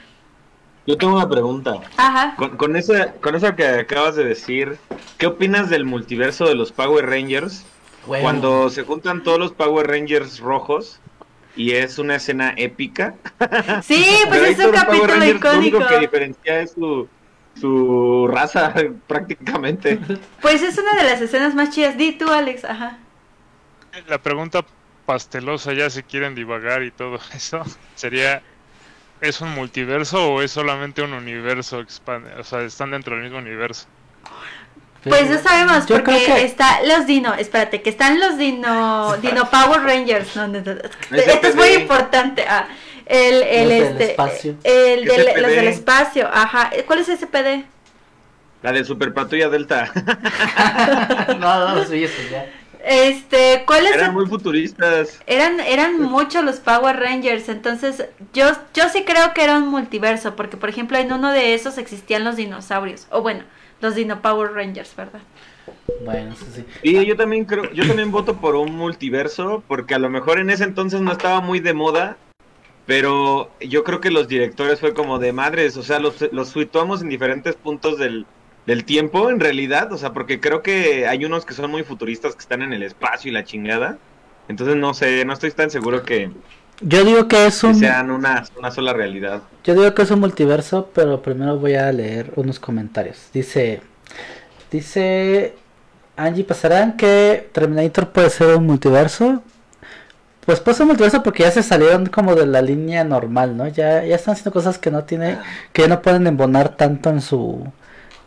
Yo 0.87 0.97
tengo 0.97 1.15
una 1.15 1.29
pregunta. 1.29 1.79
Ajá. 1.97 2.35
Con, 2.35 2.57
con, 2.57 2.75
esa, 2.75 3.13
con 3.13 3.35
eso 3.35 3.55
que 3.55 3.67
acabas 3.67 4.15
de 4.15 4.23
decir, 4.23 4.79
¿qué 5.17 5.27
opinas 5.27 5.69
del 5.69 5.85
multiverso 5.85 6.45
de 6.45 6.55
los 6.55 6.71
Power 6.71 7.05
Rangers? 7.05 7.65
Bueno, 8.07 8.23
Cuando 8.23 8.69
se 8.69 8.83
juntan 8.83 9.21
todos 9.21 9.37
los 9.37 9.51
Power 9.51 9.85
Rangers 9.85 10.39
rojos 10.39 10.99
y 11.55 11.71
es 11.71 11.97
una 11.99 12.15
escena 12.15 12.53
épica. 12.57 13.15
Sí, 13.83 14.05
pues 14.27 14.59
es 14.59 14.65
un 14.65 14.71
capítulo 14.71 15.15
Lo 15.15 15.25
icónico. 15.25 15.57
único 15.57 15.87
que 15.87 15.99
diferencia 15.99 16.61
es 16.61 16.71
su, 16.71 17.07
su 17.59 18.27
raza 18.31 18.73
prácticamente. 19.07 19.99
Pues 20.41 20.61
es 20.61 20.77
una 20.77 20.95
de 20.95 21.03
las 21.09 21.21
escenas 21.21 21.55
más 21.55 21.71
chidas. 21.71 21.97
Di 21.97 22.13
tú, 22.13 22.29
Alex. 22.31 22.65
Ajá. 22.65 22.97
La 24.07 24.21
pregunta 24.21 24.65
pastelosa, 25.05 25.73
ya 25.73 25.89
si 25.89 26.03
quieren 26.03 26.35
divagar 26.35 26.83
y 26.83 26.91
todo 26.91 27.19
eso, 27.33 27.63
sería: 27.95 28.41
¿es 29.21 29.41
un 29.41 29.49
multiverso 29.51 30.31
o 30.33 30.41
es 30.41 30.51
solamente 30.51 31.01
un 31.01 31.13
universo? 31.13 31.79
expande? 31.81 32.31
O 32.35 32.43
sea, 32.43 32.61
están 32.61 32.91
dentro 32.91 33.15
del 33.15 33.23
mismo 33.23 33.39
universo. 33.39 33.87
Pues 35.03 35.29
ya 35.29 35.37
sabemos, 35.39 35.85
Yo 35.85 35.95
porque 35.95 36.23
creo 36.25 36.35
que- 36.35 36.43
está 36.43 36.81
los 36.83 37.05
Dino, 37.05 37.33
espérate, 37.33 37.81
que 37.81 37.89
están 37.89 38.19
los 38.19 38.37
Dino, 38.37 39.15
Dino 39.17 39.49
Power 39.49 39.81
Rangers, 39.81 40.35
no, 40.35 40.47
no, 40.47 40.59
no, 40.61 40.71
esto 40.71 41.47
es 41.47 41.55
muy 41.55 41.69
importante, 41.69 42.43
ah, 42.47 42.67
el, 43.05 43.41
el, 43.43 43.69
Los 43.69 43.77
del 43.79 43.87
este, 43.91 44.03
espacio. 44.11 44.55
el 44.63 45.05
del- 45.05 45.41
los 45.41 45.51
del 45.51 45.67
espacio, 45.69 46.29
ajá, 46.31 46.69
¿cuál 46.85 46.99
es 46.99 47.07
SPD? 47.07 47.65
La 48.61 48.73
de 48.73 48.83
Super 48.83 49.13
Patrulla 49.13 49.47
Delta. 49.47 49.89
no, 51.39 51.75
no, 51.75 51.83
sí, 51.85 52.03
eso 52.03 52.21
ya. 52.29 52.45
Este, 52.83 53.63
¿cuál 53.65 53.85
es? 53.87 53.93
Eran 53.95 54.07
el- 54.07 54.11
muy 54.13 54.25
futuristas. 54.27 55.19
Eran, 55.27 55.59
eran 55.59 56.01
muchos 56.01 56.43
los 56.43 56.57
Power 56.57 56.97
Rangers, 56.97 57.49
entonces 57.49 58.05
yo, 58.33 58.51
yo 58.73 58.89
sí 58.89 59.03
creo 59.05 59.33
que 59.33 59.43
era 59.43 59.57
un 59.57 59.67
multiverso, 59.69 60.35
porque 60.35 60.57
por 60.57 60.69
ejemplo 60.69 60.97
en 60.97 61.11
uno 61.11 61.31
de 61.31 61.53
esos 61.53 61.77
existían 61.77 62.23
los 62.23 62.35
dinosaurios, 62.35 63.07
o 63.11 63.21
bueno, 63.21 63.43
los 63.81 63.95
Dino 63.95 64.21
Power 64.21 64.51
Rangers, 64.53 64.95
¿verdad? 64.95 65.21
Bueno, 66.03 66.33
eso 66.33 66.45
sí. 66.53 66.65
Y 66.83 67.05
yo 67.05 67.15
también 67.15 67.45
creo, 67.45 67.71
yo 67.71 67.85
también 67.87 68.11
voto 68.11 68.37
por 68.37 68.55
un 68.55 68.75
multiverso, 68.75 69.63
porque 69.67 69.95
a 69.95 69.99
lo 69.99 70.09
mejor 70.09 70.39
en 70.39 70.49
ese 70.49 70.63
entonces 70.63 71.01
no 71.01 71.11
estaba 71.11 71.41
muy 71.41 71.59
de 71.59 71.73
moda, 71.73 72.17
pero 72.85 73.51
yo 73.59 73.83
creo 73.83 74.01
que 74.01 74.11
los 74.11 74.27
directores 74.27 74.79
fue 74.79 74.93
como 74.93 75.19
de 75.19 75.33
madres, 75.33 75.77
o 75.77 75.83
sea, 75.83 75.99
los, 75.99 76.15
los 76.31 76.49
situamos 76.49 77.01
en 77.01 77.09
diferentes 77.09 77.55
puntos 77.55 77.97
del, 77.99 78.25
del 78.65 78.85
tiempo, 78.85 79.29
en 79.29 79.39
realidad, 79.39 79.91
o 79.93 79.97
sea, 79.97 80.13
porque 80.13 80.39
creo 80.39 80.61
que 80.61 81.07
hay 81.07 81.25
unos 81.25 81.45
que 81.45 81.53
son 81.53 81.69
muy 81.69 81.83
futuristas 81.83 82.35
que 82.35 82.41
están 82.41 82.61
en 82.61 82.73
el 82.73 82.83
espacio 82.83 83.29
y 83.29 83.33
la 83.33 83.43
chingada, 83.43 83.97
entonces 84.47 84.75
no 84.75 84.93
sé, 84.93 85.23
no 85.25 85.33
estoy 85.33 85.51
tan 85.51 85.69
seguro 85.69 86.03
que, 86.03 86.31
Yo 86.81 87.03
digo 87.03 87.27
que 87.27 87.45
es 87.47 87.59
que 87.59 87.67
un 87.67 87.75
sean 87.75 88.11
una, 88.11 88.45
una 88.57 88.71
sola 88.71 88.93
realidad. 88.93 89.41
Yo 89.63 89.73
digo 89.73 89.93
que 89.93 90.03
es 90.03 90.11
un 90.11 90.19
multiverso, 90.19 90.89
pero 90.93 91.21
primero 91.21 91.57
voy 91.57 91.75
a 91.75 91.91
leer 91.91 92.31
unos 92.35 92.59
comentarios. 92.59 93.29
Dice 93.33 93.81
dice 94.71 95.55
Angie 96.15 96.43
Pasarán 96.43 96.95
que 96.97 97.49
Terminator 97.51 98.09
puede 98.09 98.29
ser 98.29 98.55
un 98.55 98.65
multiverso. 98.65 99.43
Pues 100.45 100.59
puede 100.59 100.75
ser 100.75 100.83
un 100.83 100.89
multiverso 100.89 101.21
porque 101.21 101.43
ya 101.43 101.51
se 101.51 101.63
salieron 101.63 102.07
como 102.07 102.33
de 102.33 102.45
la 102.47 102.61
línea 102.61 103.03
normal, 103.03 103.55
¿no? 103.55 103.67
Ya, 103.67 104.03
ya 104.03 104.15
están 104.15 104.33
haciendo 104.33 104.51
cosas 104.51 104.79
que 104.79 104.89
no 104.89 105.03
tiene, 105.03 105.37
que 105.73 105.87
no 105.87 106.01
pueden 106.01 106.25
embonar 106.27 106.75
tanto 106.75 107.09
en 107.09 107.21
su 107.21 107.71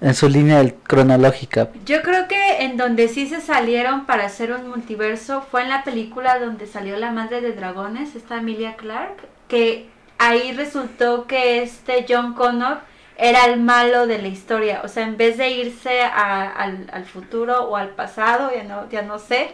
en 0.02 0.14
su 0.14 0.28
línea 0.28 0.62
cronológica. 0.82 1.68
Yo 1.86 2.02
creo 2.02 2.28
que 2.28 2.64
en 2.64 2.76
donde 2.76 3.08
sí 3.08 3.28
se 3.28 3.40
salieron 3.40 4.04
para 4.04 4.26
hacer 4.26 4.52
un 4.52 4.68
multiverso 4.68 5.42
fue 5.50 5.62
en 5.62 5.68
la 5.70 5.84
película 5.84 6.38
donde 6.38 6.66
salió 6.66 6.96
la 6.98 7.10
madre 7.12 7.40
de 7.40 7.52
dragones, 7.52 8.14
esta 8.16 8.38
Emilia 8.38 8.74
Clark, 8.76 9.16
que 9.48 9.88
ahí 10.18 10.52
resultó 10.52 11.26
que 11.26 11.62
este 11.62 12.04
John 12.08 12.34
Connor 12.34 12.78
era 13.16 13.44
el 13.44 13.60
malo 13.60 14.06
de 14.06 14.20
la 14.20 14.28
historia, 14.28 14.80
o 14.82 14.88
sea, 14.88 15.04
en 15.04 15.16
vez 15.16 15.36
de 15.36 15.50
irse 15.50 16.00
a- 16.02 16.50
al, 16.50 16.88
al 16.92 17.04
futuro 17.04 17.64
o 17.68 17.76
al 17.76 17.90
pasado, 17.90 18.50
ya 18.52 18.64
no, 18.64 18.88
ya 18.90 19.02
no 19.02 19.18
sé, 19.18 19.50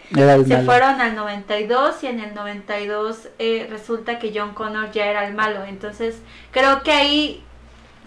se 0.46 0.54
malo. 0.54 0.64
fueron 0.64 1.00
al 1.00 1.14
92 1.16 2.02
y 2.04 2.06
en 2.06 2.20
el 2.20 2.34
92 2.34 3.28
eh, 3.38 3.66
resulta 3.68 4.18
que 4.18 4.32
John 4.34 4.54
Connor 4.54 4.90
ya 4.92 5.06
era 5.06 5.26
el 5.26 5.34
malo, 5.34 5.64
entonces 5.64 6.22
creo 6.52 6.82
que 6.82 6.92
ahí 6.92 7.44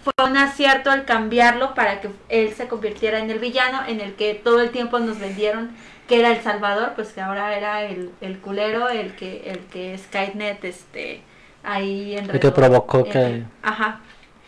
fue 0.02 0.12
un 0.24 0.36
acierto 0.36 0.92
el 0.92 1.04
cambiarlo 1.04 1.74
para 1.74 2.00
que 2.00 2.10
él 2.28 2.52
se 2.54 2.68
convirtiera 2.68 3.18
en 3.18 3.30
el 3.30 3.38
villano, 3.38 3.86
en 3.86 4.00
el 4.00 4.14
que 4.14 4.34
todo 4.34 4.60
el 4.60 4.70
tiempo 4.70 4.98
nos 4.98 5.18
vendieron 5.18 5.70
que 6.08 6.18
era 6.18 6.32
el 6.32 6.42
Salvador, 6.42 6.92
pues 6.94 7.12
que 7.12 7.20
ahora 7.20 7.56
era 7.56 7.84
el, 7.84 8.10
el 8.20 8.38
culero, 8.38 8.88
el 8.88 9.14
que, 9.14 9.50
el 9.50 9.60
que 9.60 9.96
Skynet, 9.96 10.64
este, 10.64 11.22
ahí 11.62 12.16
en 12.16 12.28
El 12.28 12.40
que 12.40 12.50
provocó 12.50 13.04
que... 13.04 13.44
Ajá, 13.62 14.00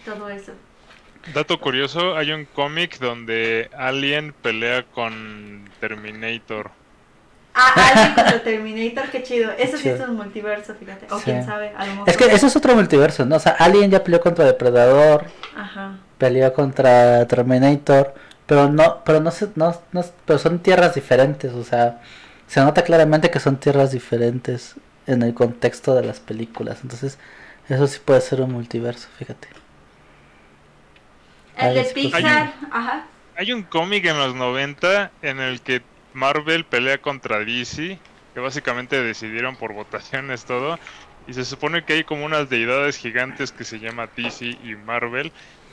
todo 0.05 0.29
eso. 0.29 0.53
Dato 1.33 1.59
curioso, 1.59 2.17
hay 2.17 2.33
un 2.33 2.45
cómic 2.45 2.99
donde 2.99 3.71
Alien 3.77 4.35
pelea 4.43 4.83
con 4.83 5.71
Terminator. 5.81 6.73
Ah, 7.55 7.73
Alien 7.93 8.15
contra 8.15 8.43
Terminator, 8.45 9.11
qué 9.11 9.23
chido. 9.23 9.53
Eso 9.53 9.77
sí 9.77 9.85
Chido. 9.85 9.95
es 9.97 10.09
un 10.09 10.17
multiverso, 10.17 10.75
fíjate. 10.75 11.07
O 11.13 11.19
Sí. 11.19 11.25
quién 11.27 11.45
sabe, 11.47 11.73
a 11.77 11.87
lo 11.87 11.93
mejor. 11.93 12.09
Es 12.11 12.17
que 12.17 12.25
eso 12.27 12.47
es 12.49 12.57
otro 12.57 12.75
multiverso, 12.75 13.25
¿no? 13.25 13.37
O 13.37 13.41
sea, 13.41 13.53
Alien 13.59 13.91
ya 13.91 14.03
peleó 14.03 14.21
contra 14.21 14.45
Depredador, 14.45 15.27
Ajá. 15.57 15.99
peleó 16.19 16.53
contra 16.53 17.27
Terminator, 17.29 18.15
pero 18.47 18.69
no, 18.69 19.03
pero 19.05 19.21
no 19.21 19.31
se, 19.31 19.49
no, 19.55 19.81
no- 19.93 20.05
pero 20.27 20.39
son 20.39 20.59
tierras 20.59 20.95
diferentes, 20.95 21.53
o 21.53 21.63
sea, 21.65 22.01
se 22.49 22.61
nota 22.61 22.83
claramente 22.83 23.31
que 23.31 23.41
son 23.41 23.57
tierras 23.57 23.93
diferentes 23.93 24.75
en 25.07 25.23
el 25.23 25.33
contexto 25.35 25.95
de 25.95 26.03
las 26.05 26.19
películas, 26.21 26.79
entonces 26.83 27.19
eso 27.69 27.87
sí 27.87 28.01
puede 28.05 28.21
ser 28.21 28.41
un 28.41 28.53
multiverso, 28.53 29.09
fíjate. 29.19 29.49
El 31.57 31.75
de. 31.75 31.85
Pixar, 31.85 32.53
ajá. 32.71 33.07
Hay 33.37 33.53
un 33.53 33.63
cómic 33.63 34.05
en 34.07 34.19
los 34.19 34.35
90 34.35 35.11
en 35.23 35.41
el 35.41 35.61
que 35.61 35.83
Marvel 36.15 36.65
pelea 36.65 36.99
contra 36.99 37.41
DC, 37.41 37.99
que 38.33 38.41
básicamente 38.41 39.03
decidieron 39.03 39.57
por 39.57 39.73
votaciones 39.75 40.45
todo, 40.45 40.79
y 41.27 41.35
se 41.35 41.45
supone 41.45 41.85
que 41.85 41.95
hay 41.95 42.05
como 42.05 42.25
unas 42.25 42.49
deidades 42.49 42.97
gigantes 42.97 43.53
que 43.53 43.65
se 43.65 43.79
llama 43.79 44.09
DC 44.17 44.47
y 44.47 44.77
Marvel, 44.85 45.33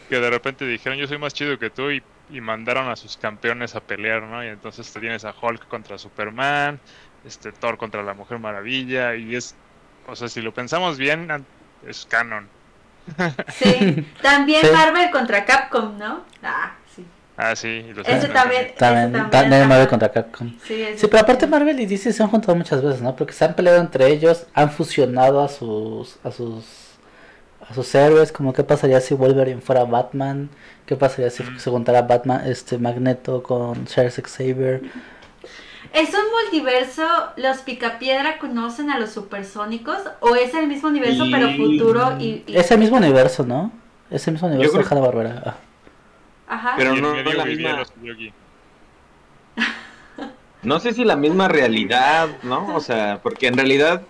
que 0.10 0.20
de 0.20 0.30
repente 0.30 0.66
dijeron 0.66 0.98
yo 0.98 1.08
soy 1.08 1.18
más 1.18 1.34
chido 1.34 1.58
que 1.58 1.70
tú 1.70 1.92
y, 1.92 2.04
y 2.30 2.42
mandaron 2.42 2.90
a 2.90 2.96
sus 2.96 3.18
campeones 3.18 3.76
a 3.76 3.82
pelear, 3.82 4.24
¿no? 4.24 4.44
Y 4.44 4.48
entonces 4.48 4.92
te 4.92 5.00
tienes 5.00 5.26
a 5.26 5.34
Hulk 5.40 5.68
contra 5.68 5.98
Superman, 5.98 6.80
este 7.26 7.52
Thor 7.52 7.78
contra 7.78 8.04
la 8.04 8.14
Mujer 8.14 8.40
Maravilla, 8.40 9.16
y 9.16 9.36
es, 9.36 9.56
o 10.08 10.16
sea, 10.16 10.28
si 10.28 10.42
lo 10.42 10.54
pensamos 10.54 10.98
bien, 10.98 11.46
es 11.88 12.06
canon. 12.10 12.50
Sí. 13.50 14.06
También 14.22 14.62
Sí. 14.62 14.72
Marvel 14.72 15.12
contra 15.12 15.46
Capcom, 15.46 15.98
¿no? 15.98 16.26
Ah. 16.44 16.74
Ah, 17.44 17.56
sí, 17.56 17.84
los 17.96 18.08
Ese 18.08 18.28
X-Men 18.28 18.34
también. 18.78 19.30
También, 19.32 19.68
Marvel 19.68 19.88
contra 19.88 20.12
Capcom. 20.12 20.54
Sí, 20.64 20.86
Sí, 20.96 21.08
pero 21.08 21.24
aparte. 21.24 21.48
Marvel 21.48 21.80
y 21.80 21.88
DC 21.88 22.14
se 22.14 22.22
han 22.22 22.30
juntado 22.30 22.56
muchas 22.56 22.84
veces, 22.84 23.02
¿no? 23.02 23.16
Porque 23.16 23.34
se 23.34 23.44
han 23.46 23.56
peleado 23.56 23.80
entre 23.80 24.08
ellos, 24.10 24.46
han 24.54 24.70
fusionado 24.70 25.42
a 25.42 25.50
sus 25.50 26.18
a 26.24 26.32
sus 26.32 26.64
a 27.68 27.74
sus 27.74 27.96
héroes, 27.96 28.32
como 28.32 28.54
qué 28.54 28.64
pasaría 28.64 29.00
si 29.02 29.14
Wolverine 29.16 29.62
fuera 29.62 29.86
Batman, 29.86 30.50
qué 30.86 30.96
pasaría 30.96 31.30
si 31.32 31.42
Mm. 31.42 31.58
se 31.60 31.70
juntara 31.72 32.02
Batman, 32.04 32.46
este 32.46 32.78
Magneto 32.78 33.42
con 33.42 33.86
Charles 33.86 34.22
Xavier. 34.24 34.82
¿Es 35.94 36.10
un 36.10 36.22
multiverso? 36.44 37.04
¿Los 37.38 37.58
Picapiedra 37.60 38.38
conocen 38.38 38.92
a 38.92 39.00
los 39.00 39.10
supersónicos? 39.12 39.98
¿O 40.20 40.36
es 40.36 40.54
el 40.54 40.68
mismo 40.68 40.90
universo 40.90 41.26
Y- 41.26 41.32
pero 41.32 41.50
futuro 41.54 42.18
y, 42.20 42.44
y- 42.46 42.56
Es 42.56 42.70
el 42.72 42.78
mismo 42.80 42.98
universo, 42.98 43.44
¿no? 43.46 43.72
Es 44.12 44.28
el 44.28 44.34
mismo 44.34 44.48
universo 44.48 44.78
de 44.78 44.84
creo- 44.84 44.92
Hanna 45.00 45.08
Barbera. 45.08 45.56
Ajá. 46.52 46.74
Pero 46.78 46.96
no- 46.96 47.16
no 47.24 47.34
la 47.34 47.46
misma-. 47.46 47.84
No 50.64 50.80
sé 50.80 50.94
si 50.94 51.04
la 51.04 51.16
misma 51.16 51.48
realidad, 51.48 52.30
¿no? 52.44 52.76
O 52.76 52.80
sea, 52.82 53.20
porque 53.24 53.48
en 53.48 53.56
realidad, 53.58 54.04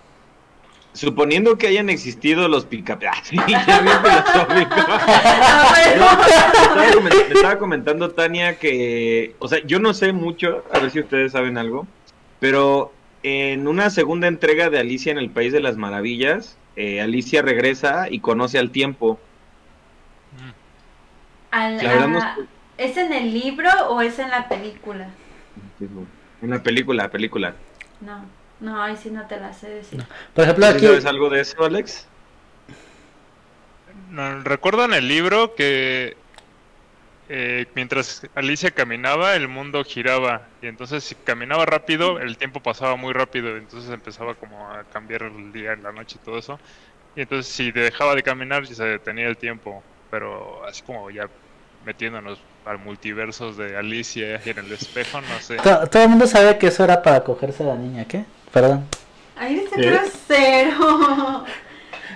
suponiendo 0.92 1.56
que 1.56 1.66
hayan 1.68 1.88
existido 1.88 2.46
los 2.48 2.66
pica... 2.66 2.98
Sí, 3.22 3.36
ya 3.48 3.80
bien 3.80 3.96
filosófico. 4.02 4.74
Ah, 5.04 5.66
bueno. 5.70 6.06
estaba 6.74 7.00
me 7.00 7.34
estaba 7.34 7.58
comentando 7.58 8.10
Tania 8.10 8.58
que, 8.58 9.34
o 9.38 9.48
sea, 9.48 9.60
yo 9.64 9.78
no 9.78 9.94
sé 9.94 10.12
mucho, 10.12 10.62
a 10.72 10.78
ver 10.80 10.90
si 10.90 11.00
ustedes 11.00 11.32
saben 11.32 11.56
algo, 11.56 11.86
pero 12.38 12.92
en 13.22 13.66
una 13.66 13.88
segunda 13.88 14.26
entrega 14.26 14.68
de 14.68 14.78
Alicia 14.78 15.10
en 15.12 15.18
el 15.18 15.30
País 15.30 15.52
de 15.54 15.60
las 15.60 15.76
Maravillas, 15.78 16.58
eh, 16.76 17.00
Alicia 17.00 17.40
regresa 17.40 18.08
y 18.10 18.20
conoce 18.20 18.58
al 18.58 18.70
tiempo. 18.70 19.18
Al- 21.52 21.80
La 21.80 21.92
verdad 21.92 22.08
no 22.08 22.20
ah, 22.20 22.36
¿Es 22.76 22.96
en 22.96 23.12
el 23.12 23.32
libro 23.32 23.70
o 23.90 24.00
es 24.00 24.18
en 24.18 24.30
la 24.30 24.48
película? 24.48 25.22
En 26.40 26.50
la 26.50 26.62
película, 26.62 27.10
película. 27.10 27.56
No, 28.00 28.36
no, 28.58 28.82
ahí 28.82 28.96
sí 28.96 29.10
no 29.10 29.26
te 29.26 29.40
la 29.40 29.52
sé 29.52 29.70
decir. 29.70 30.00
Por 30.34 30.44
ejemplo, 30.44 30.66
¿Sí 30.66 30.72
aquí 30.72 30.86
¿Sabes 30.86 31.04
algo 31.06 31.28
de 31.30 31.40
eso, 31.40 31.62
Alex? 31.64 32.10
No, 33.94 34.42
Recuerdo 34.42 34.84
en 34.84 34.94
el 34.94 35.06
libro 35.08 35.54
que 35.56 36.16
eh, 37.28 37.66
mientras 37.74 38.22
Alicia 38.34 38.70
caminaba, 38.72 39.34
el 39.36 39.48
mundo 39.48 39.84
giraba. 39.84 40.50
Y 40.60 40.66
entonces 40.66 41.04
si 41.04 41.14
caminaba 41.16 41.64
rápido, 41.66 42.18
el 42.20 42.36
tiempo 42.38 42.62
pasaba 42.62 42.96
muy 42.96 43.12
rápido. 43.12 43.56
Entonces 43.56 43.90
empezaba 43.90 44.34
como 44.34 44.70
a 44.70 44.84
cambiar 44.86 45.22
el 45.24 45.52
día, 45.52 45.76
la 45.76 45.92
noche 45.92 46.18
y 46.18 46.22
todo 46.22 46.38
eso. 46.38 46.60
Y 47.14 47.22
entonces 47.22 47.52
si 47.54 47.72
dejaba 47.72 48.14
de 48.14 48.22
caminar, 48.22 48.64
ya 48.64 48.74
se 48.74 48.84
detenía 48.84 49.28
el 49.28 49.38
tiempo. 49.38 49.88
Pero 50.10 50.64
así 50.66 50.82
como 50.84 51.10
ya 51.10 51.30
metiéndonos 51.84 52.38
al 52.64 52.78
multiverso 52.78 53.52
de 53.52 53.76
Alicia 53.76 54.40
y 54.44 54.50
en 54.50 54.58
el 54.58 54.72
espejo, 54.72 55.20
no 55.20 55.40
sé. 55.40 55.56
to- 55.56 55.86
todo 55.88 56.02
el 56.04 56.08
mundo 56.08 56.26
sabe 56.26 56.58
que 56.58 56.68
eso 56.68 56.84
era 56.84 57.02
para 57.02 57.24
cogerse 57.24 57.62
a 57.64 57.66
la 57.66 57.74
niña, 57.74 58.04
¿qué? 58.04 58.24
Perdón. 58.52 58.86
Ay, 59.36 59.58
eres 59.58 59.70
¿Qué? 59.74 59.90
grosero. 59.90 61.44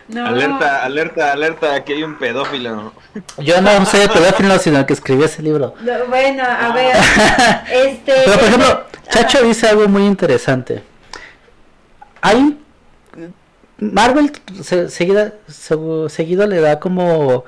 No. 0.09 0.25
Alerta, 0.25 0.85
alerta, 0.85 1.33
alerta, 1.33 1.75
aquí 1.75 1.95
hay 1.95 2.05
un 2.05 2.17
pedófilo. 2.17 2.93
Yo 3.39 3.61
no 3.61 3.85
soy 3.87 4.07
pedófilo, 4.07 4.57
sino 4.61 4.79
el 4.79 4.87
que 4.87 4.93
escribió 4.93 5.25
ese 5.27 5.43
libro. 5.43 5.75
No, 5.81 6.07
bueno, 6.07 6.45
a 6.45 6.73
ver. 6.73 6.95
Este. 7.73 8.13
Pero 8.25 8.39
por 8.39 8.45
ejemplo, 8.45 8.69
Ajá. 8.69 8.87
Chacho 9.11 9.43
dice 9.43 9.67
algo 9.69 9.89
muy 9.89 10.07
interesante. 10.07 10.85
Hay 12.21 12.57
Marvel 13.79 14.31
se- 14.63 14.89
seguida- 14.91 15.33
segu- 15.49 16.09
seguido 16.09 16.47
le 16.47 16.61
da 16.61 16.79
como 16.79 17.45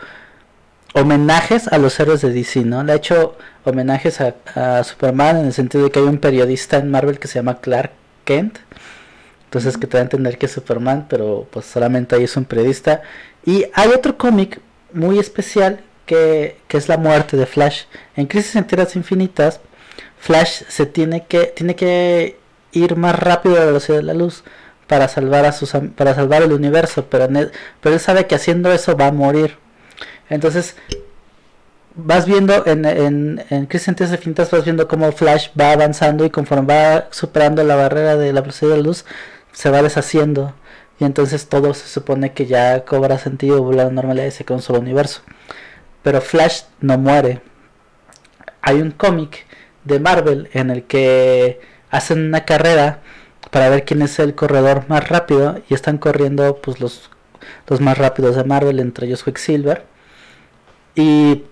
homenajes 0.95 1.69
a 1.69 1.79
los 1.79 1.99
héroes 2.01 2.21
de 2.23 2.33
DC, 2.33 2.65
¿no? 2.65 2.83
Le 2.83 2.93
ha 2.93 2.97
hecho 2.97 3.37
homenajes 3.65 4.21
a, 4.21 4.35
a 4.55 4.85
Superman 4.85 5.37
en 5.39 5.47
el 5.47 5.53
sentido 5.53 5.85
de 5.85 5.91
que 5.91 6.01
hay 6.01 6.07
un 6.07 6.19
periodista 6.19 6.79
en 6.79 6.91
Marvel 6.91 7.19
que 7.19 7.29
se 7.29 7.39
llama 7.39 7.61
Clark 7.61 7.93
Kent. 8.25 8.59
Entonces 9.45 9.79
que 9.79 9.87
te 9.87 9.97
da 9.97 10.03
a 10.03 10.05
entender 10.05 10.39
que 10.39 10.47
es 10.47 10.53
Superman, 10.53 11.07
pero 11.09 11.47
pues 11.51 11.67
solamente 11.67 12.17
ahí 12.17 12.25
es 12.25 12.37
un 12.37 12.45
periodista. 12.45 13.03
Y 13.45 13.67
hay 13.75 13.89
otro 13.91 14.19
cómic 14.19 14.61
muy 14.93 15.19
especial 15.19 15.81
que, 16.07 16.59
que 16.69 16.77
es 16.77 16.89
la 16.89 16.99
muerte 16.99 17.37
de 17.37 17.47
Flash. 17.47 17.85
En 18.17 18.27
Crisis 18.27 18.57
en 18.57 18.67
Tierras 18.67 18.97
Infinitas, 18.97 19.61
Flash 20.19 20.63
se 20.69 20.87
tiene 20.87 21.27
que 21.27 21.45
tiene 21.47 21.77
que 21.77 22.39
ir 22.73 22.97
más 22.97 23.19
rápido 23.19 23.57
a 23.57 23.61
la 23.61 23.67
velocidad 23.67 23.99
de 23.99 24.03
la 24.05 24.15
luz 24.15 24.45
para 24.87 25.09
salvar 25.09 25.45
a 25.45 25.53
sus 25.53 25.73
para 25.97 26.15
salvar 26.15 26.43
el 26.43 26.53
universo, 26.53 27.07
pero 27.09 27.25
en 27.25 27.51
pero 27.81 27.95
él 27.95 28.01
sabe 28.01 28.27
que 28.27 28.35
haciendo 28.35 28.73
eso 28.73 28.97
va 28.97 29.07
a 29.07 29.13
morir. 29.13 29.57
Entonces 30.29 30.77
vas 31.95 32.27
viendo 32.27 32.65
en, 32.67 32.85
en, 32.85 33.45
en 33.51 33.67
Crisis 33.67 33.89
Infinitas 33.89 34.51
vas 34.51 34.65
viendo 34.65 34.87
cómo 34.87 35.11
Flash 35.13 35.49
va 35.59 35.73
avanzando 35.73 36.25
y 36.25 36.31
conforme 36.31 36.75
va 36.75 37.09
superando 37.11 37.65
la 37.65 37.75
barrera 37.75 38.17
de 38.17 38.33
la 38.33 38.41
velocidad 38.41 38.71
de 38.71 38.77
la 38.77 38.83
luz 38.85 39.05
se 39.53 39.71
va 39.71 39.83
deshaciendo 39.83 40.55
y 41.01 41.05
entonces 41.05 41.49
todo 41.49 41.75
se 41.75 41.87
supone 41.87 42.33
que 42.33 42.47
ya 42.47 42.85
cobra 42.85 43.19
sentido, 43.19 43.73
la 43.73 43.91
normalidad 43.91 44.27
y 44.27 44.31
se 44.31 44.45
solo 44.61 44.81
universo. 44.81 45.23
Pero 46.03 46.21
Flash 46.21 46.63
no 46.81 46.99
muere. 46.99 47.41
Hay 48.63 48.81
un 48.81 48.91
cómic 48.91 49.47
de 49.85 50.01
Marvel 50.01 50.51
en 50.53 50.71
el 50.71 50.85
que 50.85 51.61
hacen 51.91 52.27
una 52.27 52.45
carrera 52.45 53.01
para 53.51 53.69
ver 53.69 53.85
quién 53.85 54.03
es 54.03 54.19
el 54.19 54.35
corredor 54.35 54.85
más 54.89 55.09
rápido 55.09 55.61
y 55.69 55.75
están 55.75 55.99
corriendo 55.99 56.57
pues 56.61 56.81
los, 56.81 57.11
los 57.69 57.81
más 57.81 57.97
rápidos 57.97 58.37
de 58.37 58.45
Marvel, 58.45 58.81
entre 58.81 59.07
ellos 59.07 59.23
Quicksilver. 59.25 59.85
Y 60.99 61.45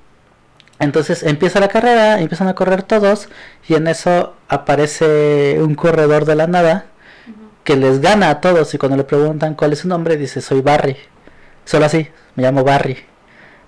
entonces 0.81 1.23
empieza 1.23 1.61
la 1.61 1.69
carrera, 1.69 2.21
empiezan 2.21 2.49
a 2.49 2.57
correr 2.57 2.83
todos 2.83 3.29
y 3.69 3.75
en 3.75 3.87
eso 3.87 4.35
aparece 4.49 5.59
un 5.61 5.77
corredor 5.77 6.25
de 6.25 6.35
la 6.35 6.49
nada 6.49 6.87
que 7.63 7.77
les 7.77 8.01
gana 8.01 8.29
a 8.29 8.41
todos 8.41 8.75
y 8.75 8.79
cuando 8.79 8.97
le 8.97 9.05
preguntan 9.05 9.55
cuál 9.55 9.73
es 9.73 9.79
su 9.79 9.89
nombre 9.89 10.17
dice 10.17 10.41
soy 10.41 10.63
Barry. 10.63 10.97
Solo 11.65 11.85
así, 11.87 12.09
me 12.35 12.43
llamo 12.43 12.65
Barry. 12.65 12.99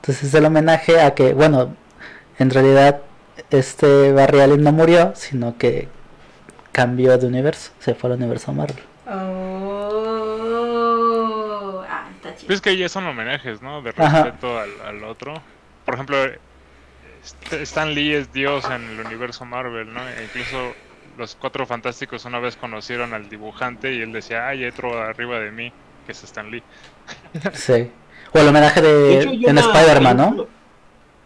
Entonces 0.00 0.24
es 0.24 0.34
el 0.34 0.46
homenaje 0.46 1.00
a 1.00 1.14
que, 1.14 1.32
bueno, 1.32 1.76
en 2.40 2.50
realidad 2.50 3.02
este 3.50 4.10
Barry 4.12 4.40
Allen 4.40 4.64
no 4.64 4.72
murió, 4.72 5.12
sino 5.14 5.56
que 5.58 5.86
cambió 6.72 7.16
de 7.18 7.28
universo, 7.28 7.70
se 7.78 7.94
fue 7.94 8.10
al 8.10 8.16
universo 8.16 8.52
Marvel. 8.52 8.82
Oh. 9.06 10.08
Ah, 11.88 12.08
está 12.16 12.34
chido. 12.34 12.48
Pues 12.48 12.56
es 12.56 12.62
que 12.62 12.76
ya 12.76 12.88
son 12.88 13.06
homenajes, 13.06 13.62
¿no? 13.62 13.80
De 13.80 13.92
respeto 13.92 14.58
al, 14.58 14.70
al 14.84 15.04
otro. 15.04 15.40
Por 15.88 15.94
ejemplo, 15.94 16.18
St- 17.24 17.62
Stan 17.62 17.94
Lee 17.94 18.12
es 18.12 18.30
Dios 18.30 18.66
en 18.66 18.90
el 18.90 19.06
universo 19.06 19.46
Marvel, 19.46 19.90
¿no? 19.94 20.06
E 20.06 20.24
incluso 20.24 20.74
los 21.16 21.34
cuatro 21.34 21.64
fantásticos 21.64 22.26
una 22.26 22.38
vez 22.40 22.56
conocieron 22.56 23.14
al 23.14 23.30
dibujante 23.30 23.94
y 23.94 24.02
él 24.02 24.12
decía, 24.12 24.48
hay 24.48 24.66
otro 24.66 25.00
arriba 25.02 25.40
de 25.40 25.50
mí, 25.50 25.72
que 26.04 26.12
es 26.12 26.22
Stan 26.24 26.50
Lee. 26.50 26.62
Sí. 27.54 27.90
O 28.34 28.38
el 28.38 28.48
homenaje 28.48 28.82
de, 28.82 28.92
De 28.92 29.18
hecho, 29.18 29.30
en 29.30 29.56
Spider-Man, 29.56 30.16
¿no? 30.18 30.46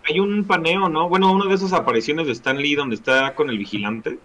hay 0.08 0.20
un 0.20 0.44
paneo, 0.44 0.88
¿no? 0.88 1.08
Bueno, 1.08 1.32
una 1.32 1.46
de 1.46 1.56
esas 1.56 1.72
apariciones 1.72 2.26
de 2.28 2.32
Stan 2.32 2.56
Lee 2.56 2.76
donde 2.76 2.94
está 2.94 3.34
con 3.34 3.50
el 3.50 3.58
vigilante. 3.58 4.20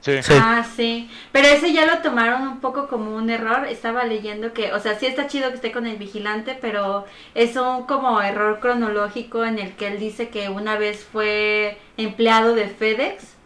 Sí. 0.00 0.22
Sí. 0.22 0.32
Ah, 0.34 0.64
sí. 0.64 1.10
Pero 1.32 1.48
ese 1.48 1.72
ya 1.72 1.84
lo 1.84 1.98
tomaron 1.98 2.42
un 2.48 2.60
poco 2.60 2.88
como 2.88 3.14
un 3.14 3.28
error. 3.30 3.66
Estaba 3.66 4.04
leyendo 4.04 4.52
que, 4.52 4.72
o 4.72 4.80
sea, 4.80 4.98
sí 4.98 5.06
está 5.06 5.26
chido 5.26 5.48
que 5.50 5.56
esté 5.56 5.72
con 5.72 5.86
el 5.86 5.96
vigilante, 5.98 6.56
pero 6.60 7.04
es 7.34 7.56
un 7.56 7.84
como 7.84 8.20
error 8.22 8.60
cronológico 8.60 9.44
en 9.44 9.58
el 9.58 9.72
que 9.76 9.88
él 9.88 9.98
dice 9.98 10.30
que 10.30 10.48
una 10.48 10.76
vez 10.78 11.04
fue 11.04 11.78
empleado 11.96 12.54
de 12.54 12.68
FedEx. 12.68 13.36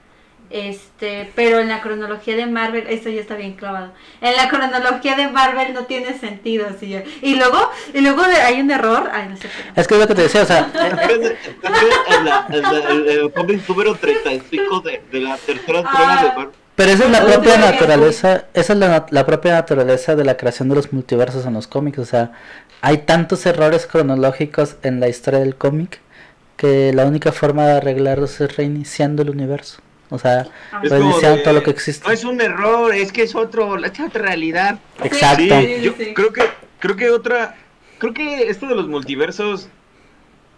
Este, 0.55 1.33
pero 1.35 1.59
en 1.59 1.67
la 1.69 1.81
cronología 1.83 2.37
de 2.37 2.47
Marvel, 2.47 2.85
esto 2.88 3.11
ya 3.11 3.21
está 3.21 3.35
bien 3.35 3.55
clavado. 3.55 3.93
En 4.21 4.37
la 4.37 4.49
cronología 4.49 5.17
de 5.17 5.27
Marvel 5.27 5.75
no 5.75 5.87
tiene 5.87 6.17
sentido, 6.17 6.69
así 6.69 6.90
ya. 6.90 7.03
Y 7.23 7.35
luego, 7.35 7.59
y 7.93 8.01
luego 8.01 8.23
hay 8.23 8.61
un 8.61 8.71
error. 8.71 9.11
Ay, 9.12 9.31
no 9.31 9.37
sé. 9.37 9.49
pero- 9.57 9.73
Es 9.75 9.88
que 9.88 9.95
es 9.95 10.01
lo 10.01 10.07
que 10.07 10.14
te 10.14 10.23
decía, 10.23 10.43
o 10.43 10.47
sea, 10.47 10.71
el, 12.51 13.33
cómic 13.33 13.69
número 13.69 13.97
35 13.97 14.81
de, 14.81 15.03
de 15.11 15.21
la 15.21 15.37
tercera 15.38 15.81
entrega 15.81 16.23
de 16.23 16.29
Marvel. 16.29 16.49
pero 16.77 16.90
esa 16.93 17.05
es 17.05 17.11
la 17.11 17.25
propia 17.25 17.57
naturaleza, 17.59 18.45
esa 18.55 18.73
es 18.75 18.79
la 18.79 19.27
propia 19.27 19.53
naturaleza 19.55 20.14
de 20.14 20.25
la 20.25 20.37
creación 20.37 20.69
de 20.69 20.77
los 20.77 20.93
multiversos 20.93 21.47
en 21.47 21.55
los 21.55 21.67
cómics, 21.67 21.99
o 21.99 22.05
sea, 22.05 22.31
hay 22.81 22.99
tantos 22.99 23.45
errores 23.47 23.87
cronológicos 23.88 24.77
en 24.85 25.01
la 25.01 25.09
historia 25.09 25.40
del 25.40 25.57
cómic 25.57 26.01
que 26.57 26.93
la 26.93 27.07
única 27.07 27.33
forma 27.33 27.67
de 27.67 27.73
arreglarlos 27.79 28.40
es 28.40 28.57
reiniciando 28.57 29.23
el 29.23 29.31
universo, 29.31 29.81
o 30.14 30.18
sea, 30.18 30.46
todo 31.42 31.53
lo 31.53 31.62
que 31.62 31.70
existe. 31.70 32.07
No 32.07 32.12
es 32.12 32.24
un 32.24 32.40
error, 32.40 32.94
es 32.94 33.12
que 33.12 33.22
es 33.22 33.35
otro, 33.35 33.83
es 33.83 34.00
otra 34.00 34.22
realidad. 34.22 34.79
Exacto. 35.03 35.61
Sí, 35.61 35.83
yo 35.83 35.94
sí. 35.98 36.14
creo 36.14 36.33
que 36.33 36.42
creo 36.79 36.96
que 36.96 37.11
otra 37.11 37.57
creo 37.98 38.12
que 38.12 38.48
esto 38.48 38.66
de 38.66 38.74
los 38.74 38.88
multiversos 38.88 39.68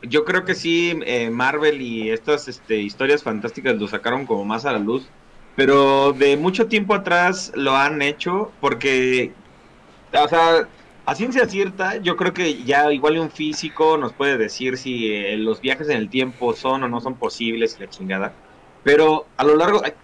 yo 0.03 0.25
creo 0.25 0.45
que 0.45 0.55
sí 0.55 0.99
eh, 1.05 1.31
Marvel 1.31 1.81
y 1.81 2.11
estas 2.11 2.49
este, 2.49 2.77
historias 2.77 3.23
fantásticas 3.23 3.77
lo 3.77 3.89
sacaron 3.89 4.27
como 4.27 4.45
más 4.45 4.65
a 4.65 4.73
la 4.73 4.79
luz, 4.79 5.09
pero 5.55 6.13
de 6.13 6.37
mucho 6.37 6.67
tiempo 6.67 6.95
atrás 6.95 7.53
lo 7.55 7.77
han 7.77 8.03
hecho 8.03 8.53
porque 8.61 9.33
o 10.13 10.29
sea, 10.29 10.69
a 11.05 11.15
ciencia 11.15 11.47
cierta, 11.47 11.97
yo 11.99 12.17
creo 12.17 12.33
que 12.33 12.65
ya 12.65 12.93
igual 12.93 13.19
un 13.19 13.31
físico 13.31 13.97
nos 13.97 14.13
puede 14.13 14.37
decir 14.37 14.77
si 14.77 15.13
eh, 15.13 15.37
los 15.37 15.61
viajes 15.61 15.89
en 15.89 15.99
el 15.99 16.09
tiempo 16.09 16.55
son 16.55 16.85
o 16.85 16.89
no 16.89 17.01
son 17.01 17.15
posibles 17.15 17.77
y 17.79 17.83
la 17.83 17.91
chingada. 17.91 18.33
Pero 18.87 19.27
a 19.37 19.43
lo 19.43 19.57
largo, 19.57 19.83
ay, 19.85 19.95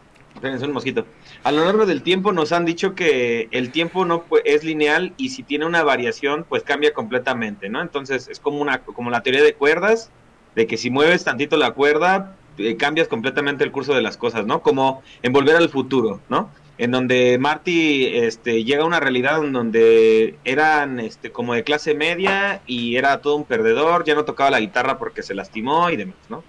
un 0.42 0.72
mosquito. 0.72 1.06
A 1.44 1.52
lo 1.52 1.64
largo 1.64 1.86
del 1.86 2.02
tiempo 2.02 2.32
nos 2.32 2.50
han 2.50 2.64
dicho 2.64 2.96
que 2.96 3.46
el 3.52 3.70
tiempo 3.70 4.04
no 4.04 4.24
es 4.44 4.64
lineal 4.64 5.14
y 5.16 5.28
si 5.28 5.44
tiene 5.44 5.66
una 5.66 5.84
variación, 5.84 6.44
pues 6.48 6.64
cambia 6.64 6.92
completamente, 6.92 7.68
¿no? 7.68 7.80
Entonces 7.80 8.26
es 8.26 8.40
como 8.40 8.60
una 8.60 8.78
como 8.78 9.08
la 9.10 9.22
teoría 9.22 9.44
de 9.44 9.54
cuerdas, 9.54 10.10
de 10.56 10.66
que 10.66 10.76
si 10.76 10.90
mueves 10.90 11.22
tantito 11.22 11.56
la 11.56 11.70
cuerda, 11.70 12.34
eh, 12.58 12.76
cambias 12.76 13.06
completamente 13.06 13.62
el 13.62 13.70
curso 13.70 13.94
de 13.94 14.02
las 14.02 14.16
cosas, 14.16 14.46
¿no? 14.46 14.62
Como 14.62 15.04
en 15.22 15.32
Volver 15.32 15.54
al 15.54 15.68
Futuro, 15.68 16.20
¿no? 16.28 16.50
En 16.76 16.90
donde 16.90 17.38
Marty 17.38 18.06
este, 18.16 18.64
llega 18.64 18.82
a 18.82 18.86
una 18.86 18.98
realidad 18.98 19.44
en 19.44 19.52
donde 19.52 20.40
eran 20.42 20.98
este, 20.98 21.30
como 21.30 21.54
de 21.54 21.62
clase 21.62 21.94
media 21.94 22.62
y 22.66 22.96
era 22.96 23.20
todo 23.20 23.36
un 23.36 23.44
perdedor, 23.44 24.02
ya 24.04 24.16
no 24.16 24.24
tocaba 24.24 24.50
la 24.50 24.58
guitarra 24.58 24.98
porque 24.98 25.22
se 25.22 25.34
lastimó 25.34 25.88
y 25.90 25.96
demás, 25.96 26.16
¿no? 26.28 26.42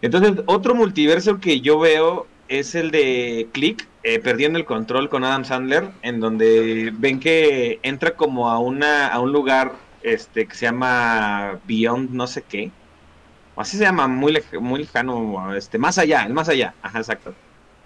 Entonces, 0.00 0.44
otro 0.46 0.74
multiverso 0.74 1.40
que 1.40 1.60
yo 1.60 1.78
veo 1.78 2.32
es 2.48 2.74
el 2.74 2.90
de 2.90 3.50
Click, 3.52 3.90
eh, 4.02 4.20
perdiendo 4.20 4.58
el 4.58 4.64
control 4.64 5.08
con 5.08 5.24
Adam 5.24 5.44
Sandler, 5.44 5.94
en 6.02 6.20
donde 6.20 6.92
ven 6.94 7.18
que 7.20 7.80
entra 7.82 8.14
como 8.16 8.50
a 8.50 8.58
una 8.60 9.08
a 9.08 9.20
un 9.20 9.32
lugar 9.32 9.84
este 10.00 10.46
que 10.46 10.54
se 10.54 10.66
llama 10.66 11.60
Beyond 11.64 12.10
no 12.12 12.26
sé 12.26 12.44
qué. 12.46 12.76
Así 13.56 13.78
se 13.78 13.84
llama, 13.84 14.06
muy, 14.08 14.32
lej- 14.32 14.60
muy 14.60 14.80
lejano, 14.80 15.54
este, 15.54 15.78
más 15.78 15.98
allá, 15.98 16.24
el 16.24 16.34
más 16.34 16.48
allá, 16.48 16.76
ajá, 16.82 16.98
exacto. 16.98 17.38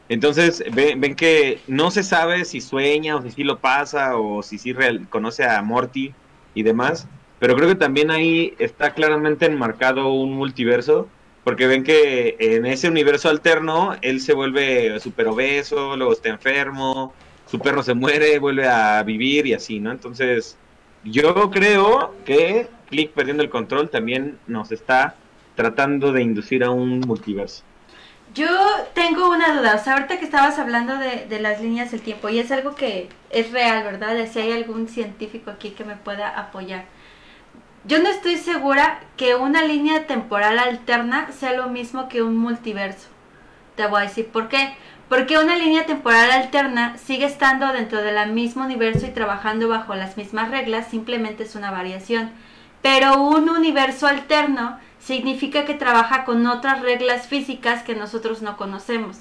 Entonces 0.08 0.64
ven, 0.72 1.00
ven 1.00 1.16
que 1.16 1.64
no 1.66 1.90
se 1.92 2.02
sabe 2.02 2.44
si 2.44 2.60
sueña 2.60 3.16
o 3.16 3.22
si 3.22 3.30
sí 3.30 3.44
lo 3.44 3.60
pasa 3.60 4.16
o 4.18 4.42
si 4.42 4.58
sí 4.58 4.74
conoce 5.08 5.44
a 5.44 5.62
Morty 5.62 6.16
y 6.54 6.62
demás, 6.64 7.10
pero 7.38 7.56
creo 7.56 7.68
que 7.68 7.76
también 7.76 8.10
ahí 8.10 8.54
está 8.58 8.94
claramente 8.94 9.46
enmarcado 9.46 10.12
un 10.12 10.32
multiverso 10.34 11.14
porque 11.44 11.66
ven 11.66 11.84
que 11.84 12.36
en 12.38 12.66
ese 12.66 12.88
universo 12.88 13.28
alterno 13.28 13.96
él 14.02 14.20
se 14.20 14.34
vuelve 14.34 14.98
súper 15.00 15.28
obeso, 15.28 15.96
luego 15.96 16.12
está 16.12 16.28
enfermo, 16.28 17.14
su 17.46 17.58
perro 17.58 17.82
se 17.82 17.94
muere, 17.94 18.38
vuelve 18.38 18.68
a 18.68 19.02
vivir 19.02 19.46
y 19.46 19.54
así, 19.54 19.80
¿no? 19.80 19.90
Entonces, 19.90 20.56
yo 21.04 21.50
creo 21.50 22.14
que 22.24 22.68
Click 22.88 23.12
perdiendo 23.12 23.42
el 23.42 23.50
control 23.50 23.88
también 23.88 24.38
nos 24.46 24.72
está 24.72 25.14
tratando 25.54 26.12
de 26.12 26.22
inducir 26.22 26.62
a 26.64 26.70
un 26.70 27.00
multiverso. 27.00 27.62
Yo 28.34 28.48
tengo 28.94 29.28
una 29.28 29.56
duda, 29.56 29.74
o 29.74 29.82
sea, 29.82 29.94
ahorita 29.94 30.18
que 30.18 30.24
estabas 30.24 30.58
hablando 30.58 30.96
de, 30.98 31.26
de 31.26 31.40
las 31.40 31.60
líneas 31.60 31.90
del 31.90 32.00
tiempo, 32.00 32.28
y 32.28 32.38
es 32.38 32.52
algo 32.52 32.76
que 32.76 33.08
es 33.30 33.50
real, 33.50 33.82
¿verdad? 33.82 34.14
De 34.14 34.28
si 34.28 34.38
hay 34.38 34.52
algún 34.52 34.86
científico 34.86 35.50
aquí 35.50 35.70
que 35.70 35.84
me 35.84 35.96
pueda 35.96 36.28
apoyar. 36.28 36.84
Yo 37.84 37.98
no 38.02 38.10
estoy 38.10 38.36
segura 38.36 39.00
que 39.16 39.34
una 39.34 39.62
línea 39.62 40.06
temporal 40.06 40.58
alterna 40.58 41.32
sea 41.32 41.54
lo 41.54 41.68
mismo 41.68 42.08
que 42.10 42.22
un 42.22 42.36
multiverso. 42.36 43.08
Te 43.74 43.86
voy 43.86 44.00
a 44.00 44.04
decir 44.04 44.28
por 44.28 44.48
qué. 44.48 44.74
Porque 45.08 45.38
una 45.38 45.56
línea 45.56 45.86
temporal 45.86 46.30
alterna 46.30 46.96
sigue 46.98 47.24
estando 47.24 47.72
dentro 47.72 48.02
del 48.02 48.32
mismo 48.32 48.64
universo 48.64 49.06
y 49.06 49.10
trabajando 49.10 49.66
bajo 49.66 49.94
las 49.94 50.16
mismas 50.16 50.50
reglas, 50.50 50.88
simplemente 50.88 51.42
es 51.42 51.56
una 51.56 51.70
variación. 51.70 52.30
Pero 52.82 53.20
un 53.20 53.48
universo 53.48 54.06
alterno 54.06 54.78
significa 55.00 55.64
que 55.64 55.74
trabaja 55.74 56.24
con 56.24 56.46
otras 56.46 56.82
reglas 56.82 57.26
físicas 57.26 57.82
que 57.82 57.96
nosotros 57.96 58.42
no 58.42 58.56
conocemos. 58.56 59.16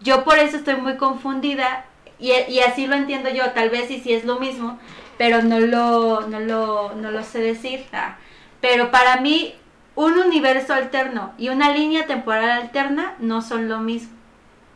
Yo 0.00 0.24
por 0.24 0.38
eso 0.38 0.56
estoy 0.56 0.76
muy 0.76 0.96
confundida 0.96 1.86
y, 2.18 2.32
y 2.32 2.60
así 2.60 2.86
lo 2.86 2.96
entiendo 2.96 3.30
yo, 3.30 3.52
tal 3.52 3.70
vez 3.70 3.90
y 3.90 4.00
si 4.00 4.12
es 4.12 4.24
lo 4.24 4.40
mismo, 4.40 4.78
pero 5.20 5.42
no 5.42 5.60
lo, 5.60 6.22
no 6.28 6.40
lo, 6.40 6.94
no 6.94 7.10
lo 7.10 7.22
sé 7.22 7.40
decir. 7.40 7.84
Ah, 7.92 8.16
Pero 8.62 8.90
para 8.90 9.20
mí, 9.20 9.54
un 9.94 10.14
universo 10.14 10.72
alterno 10.72 11.34
y 11.36 11.50
una 11.50 11.74
línea 11.74 12.06
temporal 12.06 12.48
alterna 12.48 13.16
no 13.18 13.42
son 13.42 13.68
lo 13.68 13.80
mismo. 13.80 14.16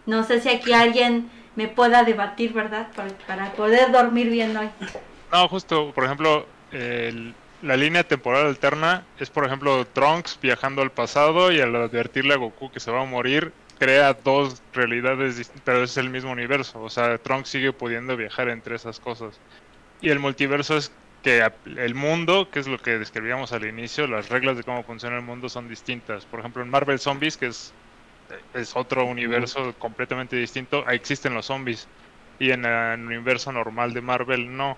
No 0.04 0.22
sé 0.22 0.42
si 0.42 0.50
aquí 0.50 0.74
alguien 0.74 1.30
me 1.56 1.66
pueda 1.66 2.04
debatir, 2.04 2.52
¿verdad? 2.52 2.88
Para, 3.26 3.52
poder 3.52 3.90
dormir 3.90 4.28
bien 4.28 4.54
hoy. 4.54 4.68
No, 5.32 5.48
justo, 5.48 5.92
por 5.94 6.04
ejemplo, 6.04 6.44
la 7.62 7.76
línea 7.78 8.04
temporal 8.04 8.44
alterna 8.44 9.06
es, 9.18 9.30
por 9.30 9.46
ejemplo, 9.46 9.86
Trunks 9.86 10.38
viajando 10.42 10.82
al 10.82 10.92
pasado 10.92 11.52
y 11.52 11.62
al 11.62 11.74
advertirle 11.74 12.34
a 12.34 12.36
Goku 12.36 12.70
que 12.70 12.80
se 12.80 12.90
va 12.90 13.00
a 13.00 13.06
morir, 13.06 13.50
crea 13.78 14.12
dos 14.12 14.60
realidades, 14.74 15.50
pero 15.64 15.84
es 15.84 15.96
el 15.96 16.10
mismo 16.10 16.32
universo. 16.32 16.82
O 16.82 16.90
sea, 16.90 17.16
Trunks 17.16 17.48
sigue 17.48 17.72
pudiendo 17.72 18.14
viajar 18.14 18.50
entre 18.50 18.76
esas 18.76 19.00
cosas. 19.00 19.40
Y 20.04 20.10
el 20.10 20.18
multiverso 20.18 20.76
es 20.76 20.92
que 21.22 21.50
el 21.78 21.94
mundo, 21.94 22.50
que 22.50 22.58
es 22.58 22.66
lo 22.66 22.76
que 22.76 22.98
describíamos 22.98 23.54
al 23.54 23.64
inicio, 23.64 24.06
las 24.06 24.28
reglas 24.28 24.58
de 24.58 24.62
cómo 24.62 24.82
funciona 24.82 25.16
el 25.16 25.22
mundo 25.22 25.48
son 25.48 25.66
distintas. 25.66 26.26
Por 26.26 26.40
ejemplo, 26.40 26.62
en 26.62 26.68
Marvel 26.68 26.98
Zombies, 26.98 27.38
que 27.38 27.46
es, 27.46 27.72
es 28.52 28.76
otro 28.76 29.06
universo 29.06 29.74
completamente 29.78 30.36
distinto, 30.36 30.86
existen 30.90 31.32
los 31.32 31.46
zombies. 31.46 31.88
Y 32.38 32.50
en 32.50 32.66
el 32.66 33.00
universo 33.00 33.50
normal 33.50 33.94
de 33.94 34.02
Marvel 34.02 34.54
no. 34.54 34.76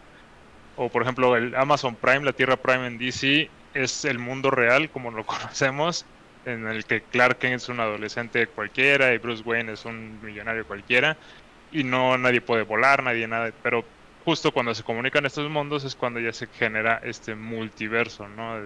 O 0.76 0.90
por 0.90 1.02
ejemplo, 1.02 1.34
el 1.34 1.56
Amazon 1.56 1.96
Prime, 1.96 2.20
la 2.20 2.32
Tierra 2.32 2.56
Prime 2.56 2.86
en 2.86 2.96
DC, 2.96 3.50
es 3.74 4.04
el 4.04 4.20
mundo 4.20 4.52
real 4.52 4.90
como 4.90 5.10
lo 5.10 5.26
conocemos, 5.26 6.06
en 6.44 6.68
el 6.68 6.84
que 6.84 7.02
Clark 7.02 7.38
Kent 7.38 7.56
es 7.56 7.68
un 7.68 7.80
adolescente 7.80 8.46
cualquiera 8.46 9.12
y 9.12 9.18
Bruce 9.18 9.42
Wayne 9.44 9.72
es 9.72 9.84
un 9.86 10.20
millonario 10.22 10.64
cualquiera. 10.68 11.16
Y 11.72 11.82
no 11.82 12.16
nadie 12.16 12.40
puede 12.40 12.62
volar, 12.62 13.02
nadie 13.02 13.26
nada. 13.26 13.50
Pero 13.64 13.84
justo 14.26 14.52
cuando 14.52 14.74
se 14.74 14.82
comunican 14.82 15.24
estos 15.24 15.48
mundos 15.48 15.84
es 15.84 15.94
cuando 15.94 16.20
ya 16.20 16.32
se 16.32 16.48
genera 16.48 17.00
este 17.04 17.34
multiverso, 17.36 18.28
¿no? 18.28 18.58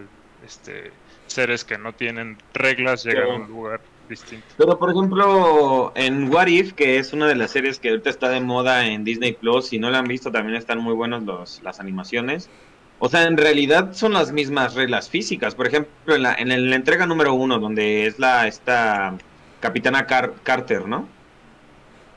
Este, 0.44 0.90
seres 1.26 1.64
que 1.64 1.76
no 1.76 1.92
tienen 1.92 2.38
reglas 2.54 3.04
llegan 3.04 3.30
a 3.30 3.34
un 3.34 3.48
lugar 3.48 3.80
distinto. 4.08 4.46
Pero 4.56 4.78
por 4.78 4.90
ejemplo, 4.90 5.92
en 5.94 6.32
What 6.32 6.46
If, 6.46 6.72
que 6.72 6.96
es 6.96 7.12
una 7.12 7.28
de 7.28 7.34
las 7.34 7.50
series 7.50 7.78
que 7.78 7.90
ahorita 7.90 8.08
está 8.08 8.30
de 8.30 8.40
moda 8.40 8.86
en 8.86 9.04
Disney 9.04 9.34
Plus, 9.34 9.66
si 9.68 9.78
no 9.78 9.90
la 9.90 9.98
han 9.98 10.08
visto 10.08 10.32
también 10.32 10.56
están 10.56 10.78
muy 10.78 10.94
buenas 10.94 11.22
los, 11.22 11.62
las 11.62 11.78
animaciones. 11.78 12.48
O 12.98 13.08
sea, 13.10 13.24
en 13.24 13.36
realidad 13.36 13.92
son 13.92 14.14
las 14.14 14.32
mismas 14.32 14.74
reglas 14.74 15.10
físicas. 15.10 15.54
Por 15.54 15.66
ejemplo, 15.66 16.14
en 16.16 16.22
la, 16.22 16.34
en 16.34 16.70
la 16.70 16.76
entrega 16.76 17.06
número 17.06 17.34
uno, 17.34 17.58
donde 17.58 18.06
es 18.06 18.18
la 18.18 18.46
esta 18.46 19.14
Capitana 19.60 20.06
Car- 20.06 20.32
Carter, 20.42 20.88
¿no? 20.88 21.06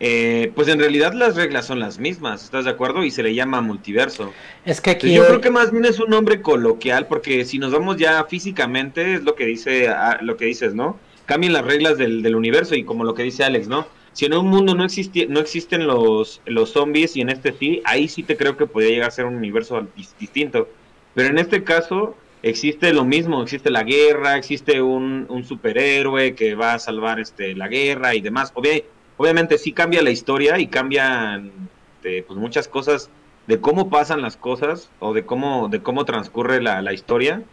Eh, 0.05 0.51
pues 0.53 0.67
en 0.67 0.79
realidad 0.79 1.13
las 1.13 1.37
reglas 1.37 1.65
son 1.65 1.79
las 1.79 1.97
mismas, 1.97 2.43
¿estás 2.43 2.65
de 2.65 2.71
acuerdo? 2.71 3.05
Y 3.05 3.09
se 3.11 3.23
le 3.23 3.33
llama 3.33 3.61
multiverso. 3.61 4.33
Es 4.65 4.81
que 4.81 4.89
aquí 4.89 5.13
Yo 5.13 5.25
creo 5.25 5.39
que 5.39 5.49
más 5.49 5.71
bien 5.71 5.85
es 5.85 5.97
un 5.97 6.09
nombre 6.09 6.41
coloquial, 6.41 7.07
porque 7.07 7.45
si 7.45 7.57
nos 7.57 7.71
vamos 7.71 7.95
ya 7.95 8.25
físicamente, 8.25 9.13
es 9.13 9.23
lo 9.23 9.33
que 9.35 9.45
dice, 9.45 9.87
ah, 9.87 10.19
lo 10.21 10.35
que 10.35 10.43
dices, 10.43 10.73
¿no? 10.73 10.99
Cambian 11.25 11.53
las 11.53 11.63
reglas 11.63 11.97
del, 11.97 12.21
del 12.21 12.35
universo 12.35 12.75
y 12.75 12.83
como 12.83 13.05
lo 13.05 13.13
que 13.13 13.23
dice 13.23 13.45
Alex, 13.45 13.69
¿no? 13.69 13.87
Si 14.11 14.25
en 14.25 14.33
un 14.33 14.47
mundo 14.47 14.75
no 14.75 14.83
existi 14.83 15.25
no 15.27 15.39
existen 15.39 15.87
los, 15.87 16.41
los 16.45 16.71
zombies 16.71 17.15
y 17.15 17.21
en 17.21 17.29
este 17.29 17.53
sí, 17.53 17.81
ahí 17.85 18.09
sí 18.09 18.23
te 18.23 18.35
creo 18.35 18.57
que 18.57 18.67
podría 18.67 18.89
llegar 18.91 19.07
a 19.07 19.11
ser 19.11 19.23
un 19.25 19.35
universo 19.35 19.87
dis- 19.95 20.13
distinto. 20.19 20.67
Pero 21.15 21.29
en 21.29 21.37
este 21.39 21.63
caso, 21.63 22.17
existe 22.41 22.91
lo 22.91 23.05
mismo, 23.05 23.41
existe 23.41 23.69
la 23.71 23.83
guerra, 23.83 24.35
existe 24.35 24.81
un, 24.81 25.27
un 25.29 25.45
superhéroe 25.45 26.35
que 26.35 26.55
va 26.55 26.73
a 26.73 26.79
salvar 26.79 27.21
este, 27.21 27.55
la 27.55 27.69
guerra 27.69 28.13
y 28.15 28.19
demás. 28.21 28.53
Obvi- 28.53 28.83
obviamente 29.17 29.57
sí 29.57 29.71
cambia 29.71 30.01
la 30.01 30.11
historia 30.11 30.59
y 30.59 30.67
cambian 30.67 31.51
este, 31.95 32.23
pues, 32.23 32.39
muchas 32.39 32.67
cosas 32.67 33.09
de 33.47 33.59
cómo 33.59 33.89
pasan 33.89 34.21
las 34.21 34.37
cosas 34.37 34.89
o 34.99 35.13
de 35.13 35.25
cómo, 35.25 35.67
de 35.69 35.81
cómo 35.81 36.05
transcurre 36.05 36.61
la, 36.61 36.81
la 36.81 36.93
historia, 36.93 37.43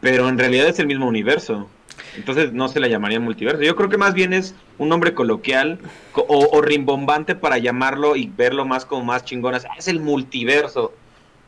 pero 0.00 0.28
en 0.28 0.38
realidad 0.38 0.68
es 0.68 0.78
el 0.78 0.86
mismo 0.86 1.06
universo. 1.06 1.68
Entonces 2.16 2.52
no 2.52 2.68
se 2.68 2.80
la 2.80 2.88
llamaría 2.88 3.20
multiverso. 3.20 3.62
Yo 3.62 3.74
creo 3.74 3.88
que 3.88 3.98
más 3.98 4.14
bien 4.14 4.32
es 4.32 4.54
un 4.78 4.88
nombre 4.88 5.14
coloquial 5.14 5.78
co- 6.12 6.26
o, 6.28 6.60
rimbombante 6.60 7.34
para 7.34 7.58
llamarlo 7.58 8.16
y 8.16 8.26
verlo 8.26 8.64
más 8.64 8.84
como 8.84 9.04
más 9.04 9.24
chingonas. 9.24 9.66
Es 9.78 9.88
el 9.88 10.00
multiverso. 10.00 10.92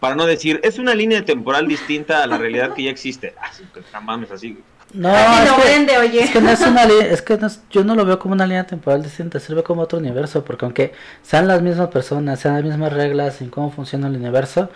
Para 0.00 0.16
no 0.16 0.27
decir, 0.27 0.61
es 0.62 0.79
una 0.79 0.94
línea 0.94 1.24
temporal 1.24 1.66
distinta 1.68 2.22
a 2.22 2.27
la 2.27 2.38
realidad 2.38 2.74
que 2.74 2.85
ya 2.85 2.90
existe. 2.90 3.35
Ah, 3.40 3.50
pues, 3.72 3.87
mames, 4.03 4.31
así. 4.31 4.59
No, 4.95 5.11
es 5.43 5.51
lo 5.51 5.57
que, 5.57 5.63
vende, 5.63 5.99
oye. 5.99 6.23
es 6.23 6.31
que 6.31 6.41
no 6.41 6.51
es 6.51 6.61
una 6.61 6.85
es 7.11 7.23
que 7.23 7.37
no 7.37 7.47
es- 7.49 7.63
yo 7.71 7.85
no 7.85 7.95
lo 7.95 8.05
veo 8.05 8.19
como 8.19 8.35
una 8.35 8.47
línea 8.47 8.67
temporal 8.67 9.03
distinta, 9.03 9.41
sirve 9.41 9.63
como 9.63 9.83
otro 9.83 9.99
universo, 9.99 10.45
porque 10.45 10.65
aunque 10.65 10.93
sean 11.23 11.49
las 11.49 11.63
mismas 11.63 11.89
personas, 11.89 12.41
sean 12.41 12.55
las 12.55 12.65
mismas 12.65 12.93
reglas 12.93 13.41
en 13.43 13.51
cómo 13.51 13.71
funciona 13.73 14.07
el 14.09 14.17
universo, 14.17 14.71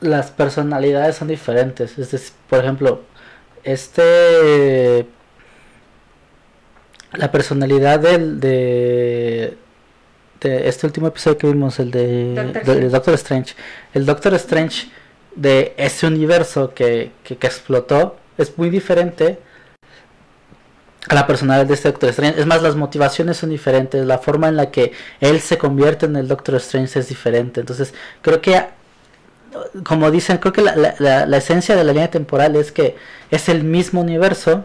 las 0.00 0.30
personalidades 0.30 1.16
son 1.16 1.28
diferentes. 1.28 1.98
Es 1.98 2.10
decir, 2.10 2.32
por 2.48 2.60
ejemplo, 2.60 3.02
este 3.64 5.06
la 7.12 7.30
personalidad 7.30 8.00
del 8.00 8.40
de, 8.40 9.58
de 10.40 10.68
este 10.68 10.86
último 10.86 11.08
episodio 11.08 11.38
que 11.38 11.46
vimos, 11.46 11.78
el 11.78 11.90
de, 11.90 12.34
Doctor 12.34 12.80
de-. 12.80 12.88
Doctor 12.88 13.14
Strange, 13.14 13.54
el 13.94 14.06
Doctor 14.06 14.34
Strange 14.34 14.88
de 15.34 15.74
ese 15.76 16.06
universo 16.06 16.74
que, 16.74 17.12
que, 17.24 17.36
que 17.36 17.46
explotó 17.46 18.16
es 18.38 18.56
muy 18.58 18.70
diferente 18.70 19.38
a 21.08 21.14
la 21.14 21.26
personalidad 21.26 21.66
de 21.66 21.74
este 21.74 21.88
Doctor 21.90 22.10
Strange. 22.10 22.40
Es 22.40 22.46
más, 22.46 22.62
las 22.62 22.76
motivaciones 22.76 23.36
son 23.36 23.50
diferentes, 23.50 24.04
la 24.06 24.18
forma 24.18 24.48
en 24.48 24.56
la 24.56 24.70
que 24.70 24.92
él 25.20 25.40
se 25.40 25.58
convierte 25.58 26.06
en 26.06 26.16
el 26.16 26.28
Doctor 26.28 26.54
Strange 26.56 26.98
es 27.00 27.08
diferente. 27.08 27.60
Entonces, 27.60 27.92
creo 28.22 28.40
que, 28.40 28.64
como 29.84 30.10
dicen, 30.10 30.38
creo 30.38 30.52
que 30.52 30.62
la, 30.62 30.74
la- 30.76 31.26
la- 31.26 31.36
esencia 31.36 31.76
de 31.76 31.84
la 31.84 31.92
línea 31.92 32.10
temporal 32.10 32.56
es 32.56 32.72
que 32.72 32.96
es 33.30 33.48
el 33.48 33.64
mismo 33.64 34.00
universo, 34.00 34.64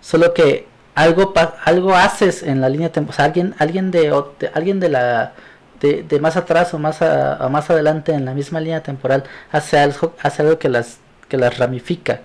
solo 0.00 0.34
que 0.34 0.66
algo 0.94 1.32
algo 1.64 1.94
haces 1.96 2.42
en 2.42 2.60
la 2.60 2.68
línea 2.68 2.92
temporal, 2.92 3.14
o 3.14 3.16
sea, 3.16 3.24
alguien, 3.26 3.54
alguien 3.58 3.90
de, 3.90 4.12
alguien 4.54 4.80
de 4.80 4.88
la 4.90 5.34
de, 5.80 6.02
de 6.04 6.20
más 6.20 6.36
atrás 6.36 6.74
o 6.74 6.78
más 6.78 7.02
a- 7.02 7.48
más 7.50 7.70
adelante 7.70 8.12
en 8.12 8.24
la 8.26 8.34
misma 8.34 8.60
línea 8.60 8.82
temporal 8.82 9.24
hace 9.52 9.78
algo, 9.78 10.14
hace 10.22 10.42
algo 10.42 10.58
que 10.58 10.68
las 10.68 10.98
que 11.28 11.36
las 11.38 11.58
ramifica, 11.58 12.20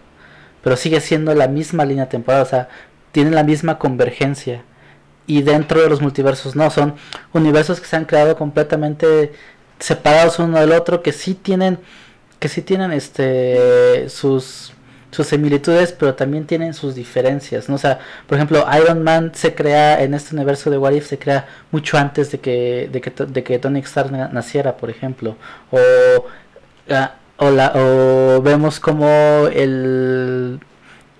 pero 0.65 0.77
sigue 0.77 0.99
siendo 0.99 1.35
la 1.35 1.47
misma 1.47 1.85
línea 1.85 2.09
temporal, 2.09 2.41
o 2.41 2.45
sea, 2.45 2.69
tienen 3.11 3.35
la 3.35 3.43
misma 3.43 3.77
convergencia. 3.77 4.63
Y 5.27 5.43
dentro 5.43 5.79
de 5.79 5.89
los 5.89 6.01
multiversos 6.01 6.55
no, 6.55 6.71
son 6.71 6.95
universos 7.33 7.79
que 7.79 7.85
se 7.85 7.95
han 7.95 8.05
creado 8.05 8.35
completamente 8.35 9.31
separados 9.77 10.39
uno 10.39 10.59
del 10.59 10.71
otro, 10.71 11.03
que 11.03 11.11
sí 11.11 11.35
tienen, 11.35 11.77
que 12.39 12.47
sí 12.49 12.63
tienen 12.63 12.91
este 12.93 14.09
sus 14.09 14.73
sus 15.11 15.27
similitudes, 15.27 15.91
pero 15.93 16.15
también 16.15 16.47
tienen 16.47 16.73
sus 16.73 16.95
diferencias, 16.95 17.69
¿no? 17.69 17.75
O 17.75 17.77
sea, 17.77 17.99
por 18.27 18.35
ejemplo, 18.37 18.65
Iron 18.81 19.03
Man 19.03 19.33
se 19.35 19.53
crea 19.53 20.01
en 20.01 20.15
este 20.15 20.35
universo 20.35 20.71
de 20.71 20.79
What 20.79 20.93
If 20.93 21.07
se 21.07 21.19
crea 21.19 21.47
mucho 21.71 21.97
antes 21.99 22.31
de 22.31 22.39
que 22.39 22.89
de 22.91 23.01
que, 23.01 23.11
de 23.11 23.43
que 23.43 23.59
Tony 23.59 23.81
Stark 23.81 24.11
na- 24.11 24.29
naciera, 24.29 24.77
por 24.77 24.89
ejemplo, 24.89 25.37
o 25.71 25.79
ah, 26.89 27.13
o, 27.37 27.49
la- 27.51 27.73
o 27.75 28.41
vemos 28.41 28.79
como 28.79 29.07
el 29.53 30.59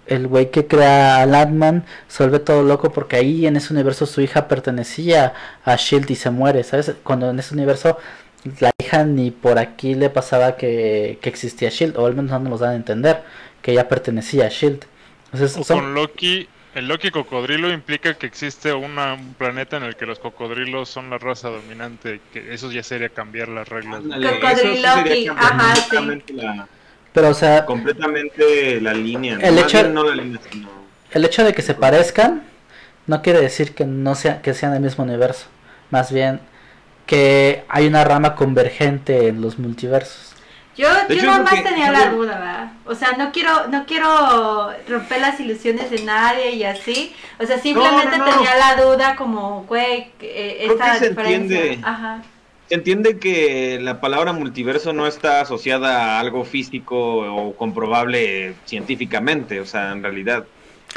el 0.08 0.28
güey 0.28 0.52
que 0.52 0.68
crea 0.68 1.22
a 1.22 1.26
Landman 1.26 1.84
se 2.08 2.22
vuelve 2.24 2.38
todo 2.40 2.62
loco 2.62 2.92
porque 2.92 3.16
ahí 3.16 3.48
en 3.48 3.56
ese 3.56 3.74
universo 3.74 4.06
su 4.06 4.22
hija 4.22 4.48
pertenecía 4.48 5.34
a 5.64 5.76
Shield 5.78 6.12
y 6.12 6.16
se 6.16 6.30
muere, 6.30 6.64
¿sabes? 6.64 6.94
Cuando 7.04 7.30
en 7.32 7.40
ese 7.40 7.56
universo 7.56 7.98
la 8.60 8.70
hija 8.80 9.04
ni 9.04 9.32
por 9.32 9.58
aquí 9.58 9.96
le 9.96 10.12
pasaba 10.12 10.58
que, 10.58 11.18
que 11.22 11.30
existía 11.30 11.70
Shield, 11.70 11.98
o 11.98 12.06
al 12.06 12.14
menos 12.16 12.30
no 12.40 12.50
nos 12.50 12.60
dan 12.60 12.72
a 12.74 12.76
entender 12.76 13.24
que 13.64 13.72
ella 13.72 13.90
pertenecía 13.90 14.46
a 14.46 14.50
Shield. 14.50 14.86
Entonces, 15.34 15.58
O 15.58 15.64
son- 15.64 15.80
con 15.80 15.94
Loki, 15.96 16.48
el 16.76 16.88
Loki 16.88 17.10
cocodrilo 17.10 17.72
implica 17.72 18.14
que 18.16 18.28
existe 18.28 18.74
una- 18.74 19.14
un 19.16 19.34
planeta 19.34 19.78
en 19.78 19.84
el 19.84 19.96
que 19.96 20.06
los 20.06 20.20
cocodrilos 20.20 20.90
son 20.90 21.10
la 21.10 21.18
raza 21.18 21.50
dominante, 21.50 22.20
que 22.34 22.54
eso 22.54 22.72
ya 22.72 22.84
sería 22.84 23.10
cambiar 23.10 23.48
las 23.48 23.68
reglas. 23.68 24.02
Eso 24.04 24.14
sí 24.14 24.22
Cocodriloqui, 24.40 25.10
sería 25.10 25.36
cambiar 25.36 25.54
ajá, 25.54 25.76
sí. 25.76 25.82
completamente 25.96 26.34
la, 26.34 26.68
pero 27.14 27.30
o 27.30 27.34
sea, 27.34 27.66
completamente 27.66 28.82
la 28.82 28.94
línea. 28.94 29.38
El 29.42 29.58
hecho- 29.58 29.88
no 29.90 30.04
la 30.04 30.16
línea, 30.16 30.40
sino... 30.52 30.70
el 31.12 31.26
hecho 31.26 31.44
de 31.46 31.54
que 31.54 31.62
se 31.62 31.74
parezcan 31.74 32.44
no 33.08 33.22
quiere 33.22 33.40
decir 33.42 33.74
que 33.74 33.86
no 33.86 34.16
sea 34.16 34.42
que 34.42 34.54
sean 34.54 34.74
del 34.74 34.82
mismo 34.82 35.04
universo, 35.06 35.48
más 35.92 36.12
bien 36.12 36.42
que 37.06 37.64
hay 37.70 37.88
una 37.88 38.04
rama 38.04 38.36
convergente 38.36 39.28
en 39.28 39.40
los 39.42 39.60
multiversos. 39.60 40.35
Yo, 40.78 40.90
De 41.08 41.16
yo 41.16 41.22
hecho, 41.22 41.26
nada 41.28 41.44
más 41.44 41.64
tenía 41.64 41.92
la 41.92 42.10
duda, 42.10 42.38
¿verdad? 42.38 42.72
O 42.86 42.96
sea, 42.96 43.14
no 43.18 43.32
quiero, 43.32 43.68
no 43.68 43.86
quiero 43.86 44.72
romper 44.90 45.22
las 45.22 45.40
ilusiones 45.40 45.90
de 45.90 46.04
nadie 46.04 46.52
y 46.52 46.64
así. 46.66 47.16
O 47.40 47.46
sea, 47.46 47.60
simplemente 47.60 48.18
no, 48.18 48.26
no. 48.26 48.32
tenía 48.34 48.56
la 48.58 48.84
duda 48.84 49.16
como, 49.16 49.64
güey, 49.64 50.12
eh, 50.20 50.68
esta 50.70 50.96
se 50.96 51.10
diferencia. 51.10 51.58
entiende. 51.60 51.88
Ajá. 51.88 52.22
Se 52.68 52.76
entiende 52.76 53.20
que 53.20 53.80
la 53.82 54.02
palabra 54.02 54.34
multiverso 54.34 54.92
no 54.92 55.08
está 55.08 55.40
asociada 55.42 56.18
a 56.18 56.20
algo 56.20 56.44
físico 56.44 56.98
o 56.98 57.56
comprobable 57.56 58.56
científicamente, 58.66 59.60
o 59.62 59.66
sea, 59.66 59.92
en 59.92 60.02
realidad. 60.04 60.46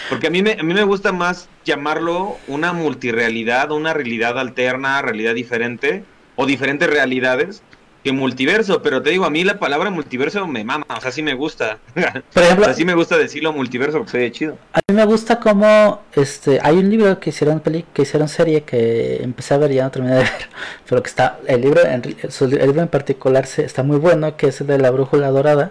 Porque 0.08 0.28
a 0.28 0.30
mí 0.30 0.42
me, 0.42 0.52
a 0.52 0.62
mí 0.62 0.74
me 0.74 0.84
gusta 0.84 1.12
más 1.12 1.48
llamarlo 1.64 2.36
una 2.46 2.72
multirealidad, 2.72 3.70
una 3.70 3.92
realidad 3.92 4.38
alterna, 4.38 5.02
realidad 5.02 5.34
diferente, 5.34 6.04
o 6.36 6.46
diferentes 6.46 6.88
realidades, 6.88 7.62
que 8.02 8.12
multiverso. 8.12 8.82
Pero 8.82 9.02
te 9.02 9.10
digo, 9.10 9.24
a 9.24 9.30
mí 9.30 9.44
la 9.44 9.58
palabra 9.58 9.90
multiverso 9.90 10.46
me 10.46 10.64
mama, 10.64 10.86
o 10.88 11.00
sea, 11.00 11.12
sí 11.12 11.22
me 11.22 11.34
gusta. 11.34 11.78
Por 11.94 12.42
o 12.42 12.46
ejemplo, 12.46 12.64
sea, 12.66 12.74
sí 12.74 12.84
me 12.84 12.94
gusta 12.94 13.16
decirlo 13.16 13.52
multiverso, 13.52 13.98
porque 13.98 14.18
ve 14.18 14.32
chido. 14.32 14.58
A 14.72 14.80
mí 14.88 14.96
me 14.96 15.04
gusta 15.04 15.40
como 15.40 16.02
este 16.12 16.60
hay 16.62 16.76
un 16.76 16.90
libro 16.90 17.18
que 17.20 17.30
hicieron 17.30 17.60
peli 17.60 17.84
que 17.92 18.02
hicieron 18.02 18.28
serie 18.28 18.62
que 18.62 19.22
empecé 19.22 19.54
a 19.54 19.58
ver 19.58 19.72
y 19.72 19.76
ya 19.76 19.84
no 19.84 19.90
terminé 19.90 20.14
de 20.14 20.22
ver, 20.22 20.48
pero 20.88 21.02
que 21.02 21.08
está 21.08 21.38
el 21.46 21.60
libro 21.60 21.82
en, 21.84 22.02
el 22.04 22.66
libro 22.66 22.82
en 22.82 22.88
particular 22.88 23.46
se, 23.46 23.64
está 23.64 23.82
muy 23.82 23.98
bueno, 23.98 24.36
que 24.36 24.48
es 24.48 24.60
el 24.60 24.66
de 24.66 24.78
la 24.78 24.90
brújula 24.90 25.28
dorada, 25.28 25.70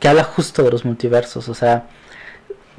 que 0.00 0.08
habla 0.08 0.24
justo 0.24 0.62
de 0.62 0.70
los 0.70 0.84
multiversos, 0.84 1.48
o 1.48 1.54
sea, 1.54 1.86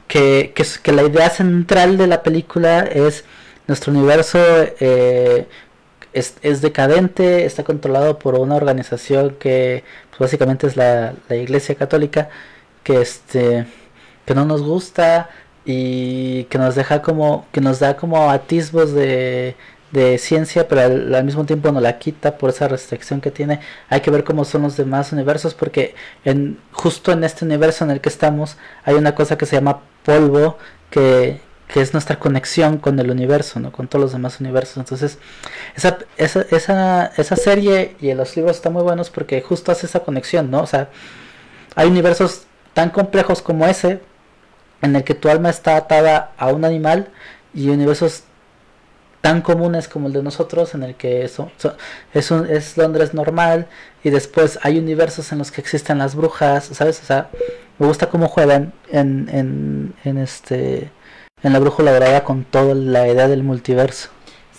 que, 0.07 0.51
que, 0.55 0.65
que 0.81 0.91
la 0.91 1.03
idea 1.03 1.29
central 1.29 1.97
de 1.97 2.07
la 2.07 2.23
película 2.23 2.79
es 2.79 3.25
nuestro 3.67 3.93
universo 3.93 4.39
eh, 4.79 5.47
es, 6.13 6.35
es 6.41 6.61
decadente, 6.61 7.45
está 7.45 7.63
controlado 7.63 8.19
por 8.19 8.35
una 8.35 8.55
organización 8.55 9.35
que 9.39 9.83
pues, 10.09 10.19
básicamente 10.19 10.67
es 10.67 10.77
la, 10.77 11.13
la 11.29 11.35
Iglesia 11.35 11.75
Católica, 11.75 12.29
que 12.83 13.01
este 13.01 13.65
que 14.25 14.35
no 14.35 14.45
nos 14.45 14.61
gusta 14.63 15.29
y 15.65 16.45
que 16.45 16.57
nos 16.57 16.75
deja 16.75 17.01
como 17.01 17.47
que 17.51 17.61
nos 17.61 17.79
da 17.79 17.97
como 17.97 18.31
atisbos 18.31 18.93
de, 18.93 19.55
de 19.91 20.17
ciencia 20.17 20.67
pero 20.67 20.81
al, 20.81 21.23
mismo 21.23 21.45
tiempo 21.45 21.71
nos 21.71 21.83
la 21.83 21.99
quita 21.99 22.37
por 22.37 22.49
esa 22.49 22.67
restricción 22.67 23.21
que 23.21 23.31
tiene. 23.31 23.59
Hay 23.89 24.01
que 24.01 24.11
ver 24.11 24.23
cómo 24.23 24.45
son 24.45 24.63
los 24.63 24.77
demás 24.77 25.11
universos 25.13 25.53
porque 25.53 25.95
en 26.25 26.59
justo 26.71 27.11
en 27.11 27.23
este 27.23 27.45
universo 27.45 27.85
en 27.85 27.91
el 27.91 28.01
que 28.01 28.09
estamos 28.09 28.57
hay 28.85 28.95
una 28.95 29.15
cosa 29.15 29.37
que 29.37 29.45
se 29.45 29.55
llama 29.57 29.81
polvo 30.05 30.57
que, 30.89 31.41
que 31.73 31.81
es 31.81 31.93
nuestra 31.93 32.19
conexión 32.19 32.77
con 32.77 32.99
el 32.99 33.09
universo 33.11 33.59
no 33.59 33.71
con 33.71 33.87
todos 33.87 34.03
los 34.03 34.11
demás 34.13 34.39
universos. 34.39 34.77
Entonces 34.77 35.17
esa, 35.75 35.97
esa, 36.17 36.45
esa, 36.51 37.07
esa 37.17 37.35
serie 37.35 37.95
y 37.99 38.13
los 38.13 38.35
libros 38.37 38.57
están 38.57 38.73
muy 38.73 38.83
buenos 38.83 39.09
porque 39.09 39.41
justo 39.41 39.71
hace 39.71 39.87
esa 39.87 40.01
conexión 40.01 40.51
no 40.51 40.61
o 40.61 40.67
sea 40.67 40.89
hay 41.75 41.87
universos 41.87 42.43
tan 42.73 42.91
complejos 42.91 43.41
como 43.41 43.65
ese 43.65 44.01
en 44.83 44.95
el 44.95 45.03
que 45.03 45.15
tu 45.15 45.29
alma 45.29 45.49
está 45.49 45.75
atada 45.77 46.31
a 46.37 46.47
un 46.53 46.63
animal 46.65 47.09
y 47.53 47.69
universos 47.69 48.23
tan 49.21 49.41
comunes 49.41 49.87
como 49.87 50.07
el 50.07 50.13
de 50.13 50.21
nosotros 50.23 50.75
en 50.75 50.83
el 50.83 50.95
que 50.95 51.23
eso, 51.23 51.49
so- 51.57 51.77
es, 52.13 52.29
un- 52.31 52.45
es 52.49 52.77
Londres 52.77 53.13
normal 53.13 53.67
y 54.03 54.09
después 54.09 54.59
hay 54.63 54.77
universos 54.77 55.31
en 55.31 55.37
los 55.39 55.49
que 55.51 55.61
existen 55.61 55.97
las 55.99 56.13
brujas, 56.15 56.65
¿sabes? 56.73 57.01
O 57.01 57.05
sea, 57.05 57.29
me 57.79 57.87
gusta 57.87 58.09
cómo 58.09 58.27
juegan 58.27 58.73
en, 58.91 59.29
en, 59.31 59.93
en 60.03 60.17
este 60.17 60.91
en 61.43 61.53
la 61.53 61.59
brújula 61.59 61.91
dorada 61.91 62.23
con 62.23 62.45
toda 62.45 62.73
la 62.73 63.07
idea 63.07 63.27
del 63.27 63.43
multiverso. 63.43 64.09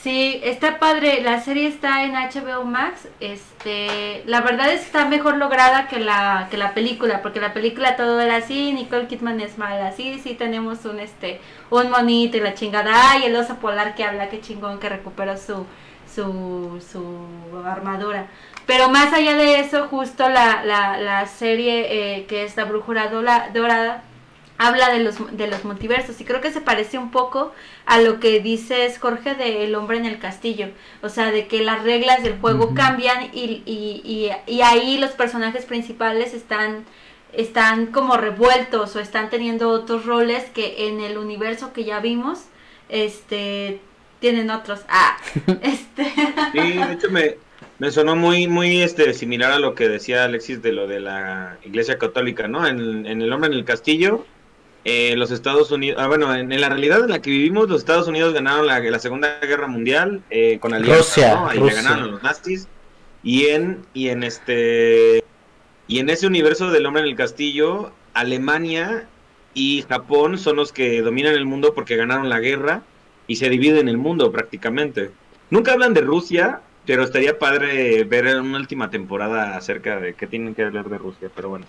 Sí, 0.05 0.39
está 0.45 0.79
padre. 0.79 1.23
La 1.23 1.41
serie 1.41 1.67
está 1.67 2.05
en 2.05 2.13
HBO 2.13 2.65
Max. 2.65 3.09
Este, 3.21 4.23
la 4.27 4.43
verdad 4.43 4.71
es 4.71 4.81
que 4.81 4.87
está 4.87 5.07
mejor 5.07 5.39
lograda 5.39 5.89
que 5.89 5.99
la 5.99 6.49
que 6.51 6.59
la 6.59 6.75
película, 6.75 7.23
porque 7.23 7.41
la 7.41 7.55
película 7.55 7.97
todo 7.97 8.21
era 8.21 8.37
así, 8.37 8.75
Nicole 8.75 9.07
Kidman 9.07 9.41
es 9.41 9.57
mala, 9.57 9.93
sí, 9.93 10.21
sí 10.23 10.35
tenemos 10.35 10.85
un 10.85 11.01
este 11.01 11.41
un 11.71 11.91
monito 11.91 12.37
y 12.37 12.41
la 12.41 12.53
chingada, 12.53 13.13
ay, 13.13 13.25
el 13.25 13.37
oso 13.37 13.55
polar 13.57 13.95
que 13.95 14.05
habla, 14.05 14.29
qué 14.29 14.43
chingón 14.43 14.79
que 14.79 14.91
recuperó 14.91 15.39
su 15.39 15.65
su, 16.15 16.85
su 16.93 17.67
armadura. 17.67 18.27
Pero 18.67 18.91
más 18.91 19.13
allá 19.13 19.35
de 19.37 19.61
eso, 19.61 19.89
justo 19.89 20.29
la, 20.29 20.65
la, 20.65 20.99
la 20.99 21.27
serie 21.27 22.19
eh, 22.19 22.27
que 22.27 22.45
es 22.45 22.57
La 22.57 22.65
Brújula 22.65 23.09
Dorada 23.09 24.03
habla 24.67 24.91
de 24.91 25.01
los, 25.01 25.17
de 25.37 25.47
los 25.47 25.65
multiversos 25.65 26.21
y 26.21 26.25
creo 26.25 26.41
que 26.41 26.53
se 26.53 26.61
parece 26.61 26.99
un 26.99 27.11
poco 27.11 27.53
a 27.87 28.01
lo 28.01 28.21
que 28.21 28.41
dices 28.41 28.99
Jorge 28.99 29.35
de 29.35 29.65
El 29.65 29.75
hombre 29.75 29.99
en 29.99 30.07
el 30.07 30.19
castillo, 30.19 30.69
o 31.03 31.09
sea, 31.09 31.31
de 31.31 31.47
que 31.47 31.63
las 31.63 31.83
reglas 31.83 32.23
del 32.23 32.39
juego 32.39 32.75
cambian 32.75 33.31
y, 33.33 33.63
y, 33.67 34.03
y, 34.05 34.31
y 34.47 34.63
ahí 34.63 34.99
los 34.99 35.13
personajes 35.13 35.65
principales 35.65 36.35
están 36.35 36.85
están 37.33 37.87
como 37.87 38.17
revueltos 38.17 38.95
o 38.95 39.01
están 39.01 39.29
teniendo 39.29 39.71
otros 39.71 40.07
roles 40.07 40.45
que 40.51 40.87
en 40.89 41.01
el 41.01 41.19
universo 41.19 41.73
que 41.73 41.85
ya 41.85 41.99
vimos 41.99 42.45
este 42.89 43.81
tienen 44.21 44.51
otros. 44.51 44.81
Ah 44.89 45.19
este. 45.63 46.05
Sí, 46.53 46.73
de 46.79 46.93
hecho 46.93 47.11
me, 47.11 47.37
me 47.79 47.91
sonó 47.91 48.17
muy, 48.17 48.47
muy 48.47 48.83
este, 48.83 49.13
similar 49.13 49.53
a 49.53 49.59
lo 49.59 49.75
que 49.75 49.89
decía 49.89 50.25
Alexis 50.25 50.63
de 50.63 50.73
lo 50.73 50.87
de 50.87 51.01
la 51.01 51.59
Iglesia 51.65 51.99
Católica, 51.99 52.49
¿no? 52.49 52.67
En, 52.67 53.07
en 53.07 53.21
El 53.21 53.33
Hombre 53.33 53.51
en 53.51 53.55
el 53.55 53.65
Castillo, 53.65 54.25
eh, 54.85 55.17
los 55.17 55.31
Estados 55.31 55.71
Unidos, 55.71 55.99
ah, 56.03 56.09
bueno, 56.09 56.35
en, 56.35 56.53
en 56.53 56.61
la 56.61 56.69
realidad 56.69 57.03
en 57.05 57.11
la 57.11 57.23
que 57.23 57.31
vivimos, 57.31 57.69
los 57.69 57.79
Estados 57.81 58.07
Unidos 58.07 58.35
ganaron 58.35 58.67
la, 58.67 58.81
la 58.81 58.99
Segunda 58.99 59.39
Guerra 59.41 59.67
Mundial 59.67 60.23
eh, 60.31 60.59
con 60.61 60.75
alianza, 60.75 60.99
Rusia, 60.99 61.35
¿no? 61.35 61.49
Ahí 61.49 61.59
Rusia. 61.59 61.83
ganaron 61.83 62.11
los 62.13 62.23
nazis. 62.23 62.69
Y 63.23 63.47
en, 63.47 63.79
y 63.95 64.09
en 64.11 64.23
este 64.23 65.25
y 65.87 65.99
en 65.99 66.11
ese 66.11 66.27
universo 66.27 66.71
del 66.71 66.85
Hombre 66.87 67.03
en 67.03 67.09
el 67.09 67.17
Castillo, 67.17 67.93
Alemania 68.13 69.07
y 69.55 69.85
Japón 69.89 70.39
son 70.39 70.57
los 70.57 70.73
que 70.73 71.01
dominan 71.01 71.35
el 71.35 71.47
mundo 71.47 71.75
porque 71.75 71.97
ganaron 71.97 72.29
la 72.29 72.41
guerra 72.41 72.83
y 73.27 73.37
se 73.37 73.49
dividen 73.49 73.89
el 73.89 73.97
mundo 73.97 74.31
prácticamente. 74.33 75.11
Nunca 75.51 75.73
hablan 75.73 75.95
de 75.95 76.03
Rusia, 76.03 76.61
pero 76.85 77.03
estaría 77.05 77.39
padre 77.39 78.05
ver 78.05 78.27
una 78.41 78.59
última 78.59 78.91
temporada 78.91 79.57
acerca 79.57 79.99
de 80.01 80.15
qué 80.15 80.27
tienen 80.27 80.55
que 80.55 80.65
hablar 80.65 80.89
de 80.91 80.99
Rusia, 80.99 81.31
pero 81.35 81.49
bueno. 81.49 81.67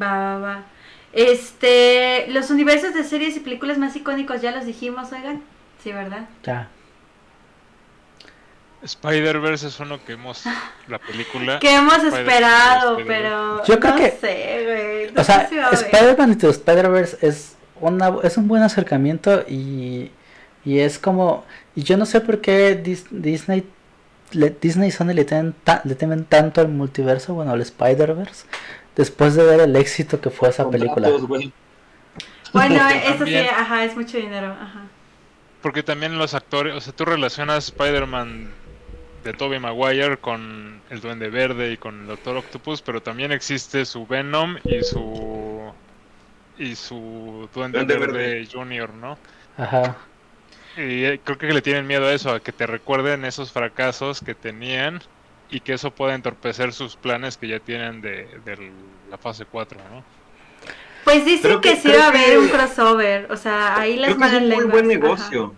Va, 0.00 0.18
va, 0.18 0.38
va. 0.38 0.64
Este, 1.14 2.26
los 2.28 2.50
universos 2.50 2.92
de 2.92 3.04
series 3.04 3.36
y 3.36 3.40
películas 3.40 3.78
más 3.78 3.94
icónicos 3.96 4.42
ya 4.42 4.50
los 4.50 4.66
dijimos, 4.66 5.12
oigan. 5.12 5.42
Sí, 5.82 5.92
¿verdad? 5.92 6.28
Ya. 6.42 6.68
Spider-Verse 8.82 9.68
es 9.68 9.80
uno 9.80 9.98
que 10.04 10.12
hemos. 10.12 10.42
La 10.88 10.98
película. 10.98 11.58
Que 11.58 11.74
hemos 11.74 12.02
esperado, 12.04 12.98
pero 13.06 13.64
Yo 13.64 13.80
creo 13.80 13.92
no 13.94 13.98
que- 14.00 14.10
sé, 14.10 14.62
güey. 14.64 15.12
No 15.12 15.20
O 15.22 15.24
sea, 15.24 15.48
si. 15.48 15.56
Spider-Man 15.86 16.36
the 16.38 16.48
Spider-Verse 16.50 17.18
es, 17.26 17.56
una, 17.80 18.12
es 18.22 18.36
un 18.36 18.46
buen 18.48 18.62
acercamiento 18.62 19.44
y, 19.48 20.10
y 20.64 20.78
es 20.80 20.98
como... 20.98 21.44
Y 21.74 21.82
yo 21.82 21.96
no 21.96 22.04
sé 22.06 22.20
por 22.20 22.40
qué 22.40 22.82
Dis- 22.82 23.06
Disney, 23.10 23.64
le- 24.32 24.50
Disney 24.60 24.88
y 24.88 24.92
Sony 24.92 25.12
le 25.14 25.24
temen, 25.24 25.54
ta- 25.64 25.80
le 25.84 25.94
temen 25.94 26.24
tanto 26.24 26.60
al 26.60 26.68
multiverso, 26.68 27.34
bueno, 27.34 27.52
al 27.52 27.62
Spider-Verse, 27.62 28.46
después 28.96 29.34
de 29.34 29.44
ver 29.44 29.60
el 29.60 29.76
éxito 29.76 30.20
que 30.20 30.30
fue 30.30 30.48
esa 30.48 30.68
película. 30.68 31.08
Bueno, 32.52 32.88
eso 32.88 33.26
sí, 33.26 33.36
ajá, 33.36 33.84
es 33.84 33.96
mucho 33.96 34.16
dinero, 34.16 34.46
ajá. 34.60 34.82
Porque 35.60 35.82
también 35.82 36.18
los 36.18 36.34
actores. 36.34 36.74
O 36.74 36.80
sea, 36.80 36.92
tú 36.92 37.04
relacionas 37.04 37.68
Spider-Man 37.68 38.50
de 39.24 39.32
Tobey 39.32 39.58
Maguire 39.58 40.18
con 40.18 40.80
el 40.90 41.00
Duende 41.00 41.30
Verde 41.30 41.72
y 41.72 41.76
con 41.76 42.02
el 42.02 42.06
Doctor 42.06 42.36
Octopus, 42.36 42.82
pero 42.82 43.02
también 43.02 43.32
existe 43.32 43.84
su 43.84 44.06
Venom 44.06 44.56
y 44.64 44.82
su. 44.82 45.72
Y 46.58 46.76
su 46.76 47.48
Duende, 47.52 47.78
Duende 47.78 47.98
Verde, 47.98 48.12
Verde. 48.12 48.48
Junior, 48.52 48.94
¿no? 48.94 49.18
Ajá. 49.56 49.96
Y 50.76 51.04
eh, 51.04 51.20
creo 51.22 51.38
que 51.38 51.52
le 51.52 51.62
tienen 51.62 51.86
miedo 51.86 52.06
a 52.06 52.12
eso, 52.12 52.30
a 52.30 52.40
que 52.40 52.52
te 52.52 52.66
recuerden 52.66 53.24
esos 53.24 53.50
fracasos 53.50 54.20
que 54.20 54.34
tenían 54.34 55.00
y 55.50 55.60
que 55.60 55.74
eso 55.74 55.90
pueda 55.90 56.14
entorpecer 56.14 56.72
sus 56.72 56.96
planes 56.96 57.36
que 57.36 57.48
ya 57.48 57.60
tienen 57.60 58.00
de, 58.00 58.26
de 58.44 58.70
la 59.10 59.18
fase 59.18 59.44
4, 59.44 59.78
¿no? 59.92 60.02
Pues 61.04 61.24
dicen 61.24 61.42
Creo 61.42 61.60
que, 61.60 61.70
que- 61.74 61.76
sí 61.76 61.88
va 61.88 62.04
a 62.06 62.08
haber 62.08 62.30
que- 62.30 62.38
un 62.38 62.48
crossover, 62.48 63.30
o 63.30 63.36
sea, 63.36 63.78
ahí 63.78 63.96
las 63.96 64.14
Creo 64.14 64.18
que 64.30 64.36
es 64.36 64.42
un 64.42 64.48
muy 64.48 64.64
buen 64.64 64.84
ajá. 64.86 64.94
negocio. 65.00 65.54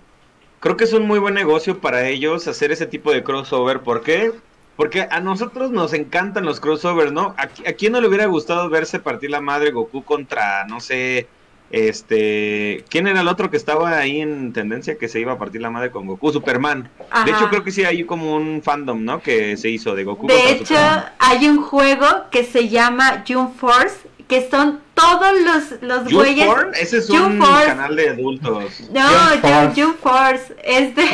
Creo 0.61 0.77
que 0.77 0.85
es 0.85 0.93
un 0.93 1.07
muy 1.07 1.19
buen 1.21 1.35
negocio 1.35 1.79
para 1.81 2.09
ellos 2.09 2.49
hacer 2.49 2.73
ese 2.73 2.87
tipo 2.87 3.13
de 3.13 3.23
crossover. 3.23 3.81
¿Por 3.81 4.03
qué? 4.03 4.33
Porque 4.75 5.07
a 5.11 5.21
nosotros 5.21 5.71
nos 5.71 5.93
encantan 5.93 6.45
los 6.45 6.59
crossovers, 6.61 7.13
¿no? 7.13 7.35
¿A, 7.39 7.49
qui- 7.49 7.67
a 7.69 7.73
quién 7.75 7.93
no 7.93 8.01
le 8.01 8.09
hubiera 8.09 8.27
gustado 8.27 8.69
verse 8.69 8.99
partir 8.99 9.31
la 9.31 9.41
madre 9.41 9.71
Goku 9.71 10.03
contra, 10.05 10.65
no 10.67 10.81
sé, 10.81 11.29
este... 11.71 12.85
¿Quién 12.89 13.07
era 13.07 13.21
el 13.21 13.29
otro 13.29 13.51
que 13.51 13.57
estaba 13.57 13.97
ahí 13.99 14.21
en 14.21 14.53
tendencia 14.53 14.99
que 14.99 15.09
se 15.09 15.21
iba 15.21 15.33
a 15.33 15.39
partir 15.39 15.61
la 15.61 15.71
madre 15.71 15.91
con 15.91 16.07
Goku? 16.07 16.33
Superman. 16.33 16.89
De 17.25 17.31
hecho, 17.33 17.49
creo 17.49 17.65
que 17.65 17.71
sí 17.73 17.85
hay 17.85 18.05
como 18.05 18.35
un 18.37 18.63
fandom, 18.63 19.05
¿no? 19.05 19.21
Que 19.21 19.57
se 19.57 19.69
hizo 19.71 19.95
de 19.95 20.05
Goku 20.05 20.27
De 20.27 20.51
hecho, 20.53 20.67
Superman. 20.75 21.13
hay 21.19 21.49
un 21.49 21.63
juego 21.63 22.07
que 22.31 22.45
se 22.45 22.69
llama 22.69 23.25
June 23.27 23.51
Force, 23.59 23.97
que 24.29 24.49
son 24.51 24.81
todos 24.95 25.33
los, 25.41 25.83
los 25.83 26.01
Juice 26.03 26.15
güeyes... 26.17 26.47
Porn, 26.47 26.73
ese 26.75 26.99
es 26.99 27.07
June 27.07 27.23
un 27.37 27.39
Force. 27.43 27.67
canal 27.67 27.95
de 27.97 28.09
adultos. 28.11 28.81
No, 28.93 29.01
June 29.09 29.41
June, 29.41 29.41
Force. 29.41 29.83
June 29.83 29.95
Force, 30.03 30.57
es 30.65 30.95
de... 30.97 31.05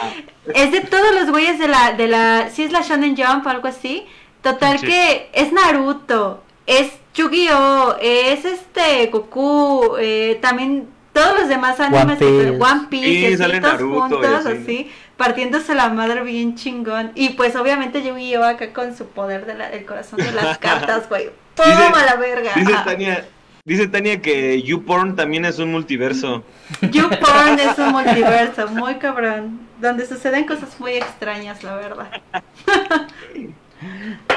Ah. 0.00 0.10
Es 0.54 0.72
de 0.72 0.82
todos 0.82 1.14
los 1.14 1.30
güeyes 1.30 1.58
de 1.58 1.68
la, 1.68 1.92
de 1.94 2.06
la, 2.06 2.50
sí 2.52 2.64
es 2.64 2.70
la 2.70 2.82
Shonen 2.82 3.16
Jump 3.16 3.46
o 3.46 3.48
algo 3.48 3.66
así. 3.66 4.04
Total 4.42 4.78
Sí. 4.78 4.86
que 4.86 5.30
es 5.32 5.50
Naruto, 5.54 6.42
es 6.66 6.92
Yu-Gi-Oh, 7.14 7.96
es 8.00 8.44
este 8.44 9.06
Goku, 9.06 9.96
eh, 10.00 10.38
también 10.42 10.88
todos 11.12 11.38
los 11.40 11.48
demás 11.48 11.78
animes, 11.78 12.18
que- 12.18 12.24
Piece. 12.26 12.50
One 12.60 12.86
Piece, 12.90 13.36
Sí, 13.36 13.42
así, 13.42 13.60
Naruto 13.60 14.00
juntos, 14.00 14.26
así. 14.46 14.58
así, 14.62 14.90
partiéndose 15.16 15.74
la 15.76 15.88
madre 15.90 16.22
bien 16.22 16.56
chingón. 16.56 17.12
Y 17.14 17.30
pues 17.30 17.54
obviamente 17.56 18.02
Yu-Gi-Oh 18.02 18.42
acá 18.44 18.72
con 18.72 18.96
su 18.96 19.06
poder 19.06 19.46
del 19.46 19.60
el 19.60 19.84
corazón 19.84 20.18
de 20.18 20.32
las 20.32 20.58
cartas, 20.58 21.08
güey. 21.08 21.30
Toma 21.54 22.04
la 22.04 22.16
verga. 22.16 22.50
Dice. 22.56 22.72
Tania, 22.84 23.24
dice 23.64 23.86
Tania 23.86 24.20
que 24.20 24.60
YouPorn 24.62 25.14
también 25.14 25.44
es 25.44 25.60
un 25.60 25.70
multiverso. 25.70 26.42
YouPorn 26.82 27.60
es 27.60 27.78
un 27.78 27.92
multiverso 27.92 28.66
muy 28.68 28.96
cabrón, 28.96 29.60
donde 29.80 30.04
suceden 30.06 30.46
cosas 30.46 30.80
muy 30.80 30.94
extrañas, 30.94 31.62
la 31.62 31.76
verdad. 31.76 32.08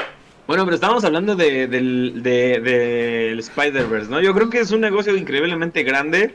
Bueno, 0.48 0.64
pero 0.64 0.76
estábamos 0.76 1.04
hablando 1.04 1.36
de, 1.36 1.66
del, 1.66 2.22
de, 2.22 2.58
del 2.60 3.38
Spider-Verse, 3.38 4.10
¿no? 4.10 4.18
Yo 4.22 4.32
creo 4.32 4.48
que 4.48 4.60
es 4.60 4.70
un 4.70 4.80
negocio 4.80 5.14
increíblemente 5.14 5.82
grande, 5.82 6.34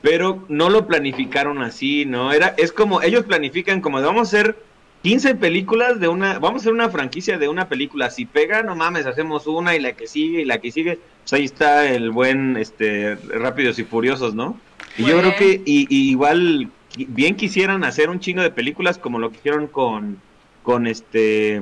pero 0.00 0.44
no 0.48 0.70
lo 0.70 0.86
planificaron 0.86 1.60
así, 1.60 2.06
¿no? 2.06 2.32
Era, 2.32 2.54
es 2.56 2.70
como, 2.70 3.02
ellos 3.02 3.24
planifican 3.24 3.80
como 3.80 3.98
de 3.98 4.06
vamos 4.06 4.32
a 4.32 4.38
hacer 4.38 4.56
15 5.02 5.34
películas 5.34 5.98
de 5.98 6.06
una, 6.06 6.38
vamos 6.38 6.60
a 6.60 6.62
hacer 6.62 6.72
una 6.72 6.88
franquicia 6.90 7.36
de 7.36 7.48
una 7.48 7.68
película, 7.68 8.10
si 8.10 8.26
pega, 8.26 8.62
no 8.62 8.76
mames, 8.76 9.06
hacemos 9.06 9.48
una 9.48 9.74
y 9.74 9.80
la 9.80 9.94
que 9.94 10.06
sigue 10.06 10.42
y 10.42 10.44
la 10.44 10.60
que 10.60 10.70
sigue, 10.70 11.00
pues 11.24 11.32
ahí 11.32 11.44
está 11.44 11.90
el 11.90 12.12
buen, 12.12 12.56
este, 12.56 13.16
Rápidos 13.16 13.80
y 13.80 13.84
Furiosos, 13.84 14.36
¿no? 14.36 14.56
Y 14.96 15.02
yo 15.02 15.18
creo 15.18 15.34
que 15.34 15.62
y, 15.64 15.88
y 15.90 16.10
igual 16.10 16.70
bien 16.96 17.34
quisieran 17.34 17.82
hacer 17.82 18.08
un 18.08 18.20
chingo 18.20 18.42
de 18.42 18.52
películas 18.52 18.98
como 18.98 19.18
lo 19.18 19.30
que 19.30 19.38
hicieron 19.38 19.66
con, 19.66 20.22
con 20.62 20.86
este, 20.86 21.60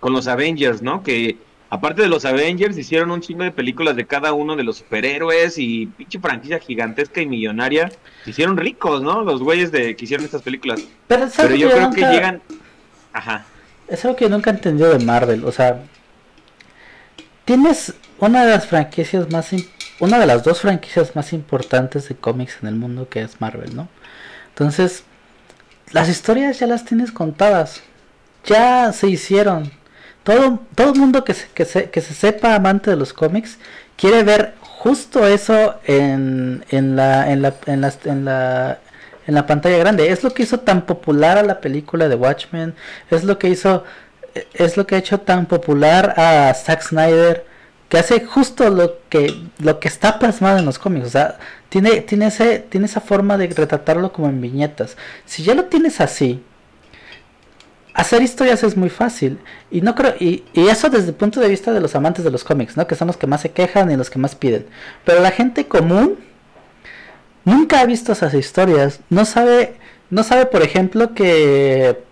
con 0.00 0.12
los 0.12 0.26
Avengers, 0.28 0.82
¿no? 0.82 1.02
Que 1.02 1.36
aparte 1.70 2.02
de 2.02 2.08
los 2.08 2.24
Avengers 2.24 2.76
hicieron 2.78 3.10
un 3.10 3.20
chingo 3.20 3.42
de 3.42 3.50
películas 3.50 3.96
de 3.96 4.06
cada 4.06 4.32
uno 4.32 4.54
de 4.56 4.62
los 4.64 4.78
superhéroes 4.78 5.58
y 5.58 5.86
pinche 5.86 6.18
franquicia 6.20 6.58
gigantesca 6.60 7.20
y 7.20 7.26
millonaria. 7.26 7.90
Se 8.24 8.30
hicieron 8.30 8.56
ricos, 8.56 9.02
¿no? 9.02 9.22
Los 9.22 9.42
güeyes 9.42 9.72
de 9.72 9.96
que 9.96 10.04
hicieron 10.04 10.24
estas 10.24 10.42
películas. 10.42 10.80
Pero, 11.08 11.26
yo 11.54 11.70
creo 11.70 11.82
nunca- 11.88 11.96
que 12.08 12.14
llegan, 12.14 12.42
ajá. 13.12 13.44
Es 13.88 14.04
algo 14.04 14.16
que 14.16 14.28
nunca 14.28 14.50
he 14.50 14.54
entendido 14.54 14.96
de 14.96 15.04
Marvel. 15.04 15.44
O 15.44 15.52
sea, 15.52 15.82
tienes 17.44 17.94
una 18.18 18.44
de 18.44 18.50
las 18.50 18.66
franquicias 18.66 19.30
más. 19.30 19.50
Una 19.98 20.18
de 20.18 20.26
las 20.26 20.44
dos 20.44 20.60
franquicias 20.60 21.16
más 21.16 21.32
importantes 21.32 22.08
de 22.08 22.16
cómics 22.16 22.58
en 22.60 22.68
el 22.68 22.74
mundo 22.74 23.08
que 23.08 23.22
es 23.22 23.40
Marvel, 23.40 23.74
¿no? 23.74 23.88
Entonces, 24.50 25.04
las 25.92 26.08
historias 26.10 26.58
ya 26.58 26.66
las 26.66 26.84
tienes 26.84 27.12
contadas. 27.12 27.82
Ya 28.44 28.92
se 28.92 29.08
hicieron. 29.08 29.72
Todo, 30.26 30.58
todo 30.74 30.92
el 30.92 30.98
mundo 30.98 31.24
que 31.24 31.34
se, 31.34 31.46
que, 31.54 31.64
se, 31.64 31.88
que 31.90 32.00
se 32.00 32.12
sepa 32.14 32.54
amante 32.56 32.90
de 32.90 32.96
los 32.96 33.12
cómics 33.12 33.58
quiere 33.96 34.24
ver 34.24 34.54
justo 34.60 35.26
eso 35.26 35.76
en, 35.84 36.64
en, 36.70 36.96
la, 36.96 37.30
en, 37.32 37.42
la, 37.42 37.54
en, 37.66 37.80
las- 37.80 38.04
en 38.06 38.24
la 38.24 38.80
en 39.28 39.34
la 39.34 39.46
pantalla 39.46 39.78
grande. 39.78 40.08
Es 40.10 40.22
lo 40.22 40.30
que 40.32 40.44
hizo 40.44 40.60
tan 40.60 40.82
popular 40.86 41.36
a 41.38 41.42
la 41.42 41.60
película 41.60 42.08
de 42.08 42.14
Watchmen. 42.14 42.74
Es 43.10 43.24
lo 43.24 43.38
que 43.38 43.48
hizo. 43.48 43.82
Es 44.54 44.76
lo 44.76 44.86
que 44.86 44.94
ha 44.94 44.98
hecho 44.98 45.18
tan 45.20 45.46
popular 45.46 46.14
a 46.16 46.54
Zack 46.54 46.82
Snyder. 46.82 47.44
Que 47.88 47.98
hace 47.98 48.24
justo 48.24 48.70
lo 48.70 48.98
que 49.08 49.34
lo 49.58 49.80
que 49.80 49.88
está 49.88 50.18
plasmado 50.20 50.58
en 50.58 50.64
los 50.66 50.78
cómics. 50.78 51.06
O 51.06 51.10
sea, 51.10 51.38
tiene, 51.70 52.02
tiene, 52.02 52.26
ese, 52.28 52.60
tiene 52.60 52.86
esa 52.86 53.00
forma 53.00 53.36
de 53.36 53.48
retratarlo 53.48 54.12
como 54.12 54.28
en 54.28 54.40
viñetas. 54.40 54.96
Si 55.24 55.42
ya 55.42 55.54
lo 55.54 55.64
tienes 55.66 56.00
así, 56.00 56.44
hacer 57.96 58.22
historias 58.22 58.62
es 58.62 58.76
muy 58.76 58.90
fácil. 58.90 59.38
Y 59.70 59.80
no 59.80 59.94
creo, 59.94 60.14
y, 60.20 60.44
eso 60.54 60.90
desde 60.90 61.08
el 61.08 61.14
punto 61.14 61.40
de 61.40 61.48
vista 61.48 61.72
de 61.72 61.80
los 61.80 61.94
amantes 61.94 62.24
de 62.24 62.30
los 62.30 62.44
cómics, 62.44 62.76
¿no? 62.76 62.86
Que 62.86 62.94
son 62.94 63.08
los 63.08 63.16
que 63.16 63.26
más 63.26 63.40
se 63.40 63.50
quejan 63.50 63.90
y 63.90 63.96
los 63.96 64.10
que 64.10 64.18
más 64.18 64.34
piden. 64.36 64.66
Pero 65.04 65.20
la 65.20 65.30
gente 65.30 65.66
común 65.66 66.18
nunca 67.44 67.80
ha 67.80 67.86
visto 67.86 68.12
esas 68.12 68.34
historias. 68.34 69.00
No 69.10 69.24
sabe, 69.24 69.76
no 70.10 70.22
sabe, 70.22 70.46
por 70.46 70.62
ejemplo, 70.62 71.14
que 71.14 72.04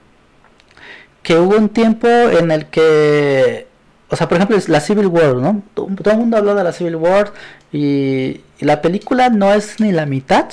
que 1.22 1.38
hubo 1.38 1.56
un 1.56 1.70
tiempo 1.70 2.06
en 2.06 2.50
el 2.50 2.66
que, 2.66 3.66
o 4.10 4.16
sea, 4.16 4.28
por 4.28 4.36
ejemplo, 4.36 4.58
la 4.68 4.80
Civil 4.80 5.06
War, 5.06 5.36
¿no? 5.36 5.62
Todo 5.74 5.88
todo 6.02 6.12
el 6.12 6.18
mundo 6.20 6.36
habló 6.36 6.54
de 6.54 6.64
la 6.64 6.72
Civil 6.72 6.96
War 6.96 7.32
y 7.72 8.42
la 8.60 8.82
película 8.82 9.30
no 9.30 9.52
es 9.54 9.80
ni 9.80 9.90
la 9.92 10.06
mitad 10.06 10.46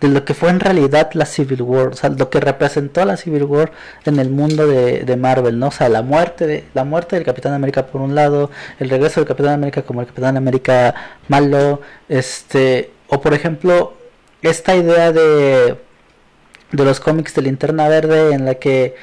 de 0.00 0.08
lo 0.08 0.24
que 0.24 0.34
fue 0.34 0.50
en 0.50 0.60
realidad 0.60 1.10
la 1.14 1.24
Civil 1.26 1.62
War, 1.62 1.88
o 1.88 1.94
sea, 1.94 2.10
lo 2.10 2.28
que 2.30 2.38
representó 2.40 3.04
la 3.04 3.16
Civil 3.16 3.44
War 3.44 3.72
en 4.04 4.18
el 4.18 4.28
mundo 4.30 4.66
de, 4.66 5.04
de 5.04 5.16
Marvel, 5.16 5.58
¿no? 5.58 5.68
O 5.68 5.70
sea, 5.70 5.88
la 5.88 6.02
muerte 6.02 6.46
de 6.46 6.64
la 6.74 6.84
muerte 6.84 7.16
del 7.16 7.24
Capitán 7.24 7.54
América 7.54 7.86
por 7.86 8.00
un 8.02 8.14
lado, 8.14 8.50
el 8.78 8.90
regreso 8.90 9.20
del 9.20 9.28
Capitán 9.28 9.54
América 9.54 9.82
como 9.82 10.00
el 10.02 10.06
Capitán 10.06 10.36
América 10.36 10.94
malo, 11.28 11.80
este, 12.08 12.90
o 13.08 13.20
por 13.20 13.32
ejemplo, 13.34 13.94
esta 14.42 14.76
idea 14.76 15.12
de 15.12 15.76
de 16.72 16.84
los 16.84 17.00
cómics 17.00 17.34
de 17.34 17.42
Linterna 17.42 17.88
Verde 17.88 18.34
en 18.34 18.44
la 18.44 18.56
que 18.56 18.96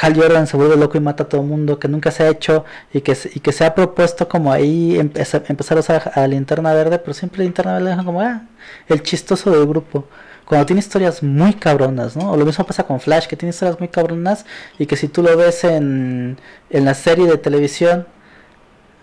Hal 0.00 0.14
Jordan 0.14 0.46
se 0.46 0.56
vuelve 0.56 0.76
loco 0.76 0.96
y 0.96 1.00
mata 1.00 1.24
a 1.24 1.28
todo 1.28 1.42
mundo, 1.42 1.78
que 1.80 1.88
nunca 1.88 2.12
se 2.12 2.22
ha 2.22 2.28
hecho 2.28 2.64
y 2.92 3.00
que, 3.00 3.16
y 3.34 3.40
que 3.40 3.50
se 3.52 3.64
ha 3.64 3.74
propuesto 3.74 4.28
como 4.28 4.52
ahí 4.52 4.96
empe- 4.96 5.42
empezar 5.48 5.76
a 5.76 5.80
usar 5.80 6.12
a 6.14 6.26
Linterna 6.28 6.72
Verde, 6.72 6.98
pero 7.00 7.12
siempre 7.12 7.42
Linterna 7.42 7.74
Verde 7.74 7.90
deja 7.90 8.04
como 8.04 8.20
ah, 8.20 8.42
el 8.88 9.02
chistoso 9.02 9.50
del 9.50 9.66
grupo. 9.66 10.04
Cuando 10.50 10.66
tiene 10.66 10.80
historias 10.80 11.22
muy 11.22 11.54
cabronas, 11.54 12.16
¿no? 12.16 12.32
O 12.32 12.36
lo 12.36 12.44
mismo 12.44 12.66
pasa 12.66 12.82
con 12.82 12.98
Flash, 13.00 13.26
que 13.28 13.36
tiene 13.36 13.50
historias 13.50 13.78
muy 13.78 13.88
cabronas 13.88 14.44
y 14.80 14.86
que 14.86 14.96
si 14.96 15.06
tú 15.06 15.22
lo 15.22 15.36
ves 15.36 15.62
en, 15.62 16.38
en 16.70 16.84
la 16.84 16.94
serie 16.94 17.26
de 17.28 17.38
televisión, 17.38 18.04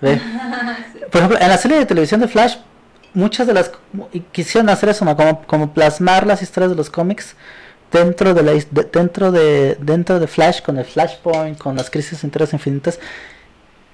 ve. 0.02 0.20
Por 1.12 1.22
ejemplo, 1.22 1.40
en 1.40 1.48
la 1.48 1.58
serie 1.58 1.78
de 1.80 1.86
televisión 1.86 2.20
de 2.20 2.28
Flash, 2.28 2.58
muchas 3.14 3.48
de 3.48 3.54
las 3.54 3.72
y 4.12 4.20
quisieron 4.20 4.70
hacer 4.70 4.90
eso, 4.90 5.06
¿no? 5.06 5.16
como, 5.16 5.42
como 5.48 5.74
plasmar 5.74 6.28
las 6.28 6.42
historias 6.42 6.70
de 6.72 6.76
los 6.76 6.90
cómics 6.90 7.36
dentro 7.94 8.34
de 8.34 8.44
la 8.44 8.52
de- 8.52 8.90
dentro 8.92 9.32
de 9.32 9.78
dentro 9.80 10.20
de 10.20 10.28
Flash 10.28 10.62
con 10.62 10.78
el 10.78 10.84
Flashpoint, 10.84 11.58
con 11.58 11.78
las 11.78 11.90
crisis 11.90 12.26
enteras 12.26 12.52
infinitas 12.52 13.00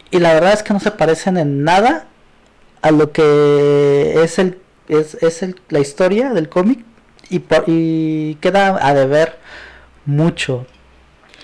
y 0.10 0.18
la 0.18 0.34
verdad 0.34 0.54
es 0.54 0.64
que 0.64 0.74
no 0.74 0.80
se 0.80 0.90
parecen 0.90 1.38
en 1.38 1.64
nada 1.64 2.08
a 2.82 2.90
lo 2.90 3.12
que 3.12 4.24
es 4.24 4.40
el 4.40 4.58
es, 4.90 5.14
es 5.22 5.44
el, 5.44 5.62
la 5.70 5.80
historia 5.80 6.32
del 6.34 6.50
cómic 6.50 6.84
y 7.34 7.40
por- 7.40 7.64
y 7.68 8.36
queda 8.36 8.78
a 8.86 8.94
deber 8.94 9.38
mucho. 10.06 10.66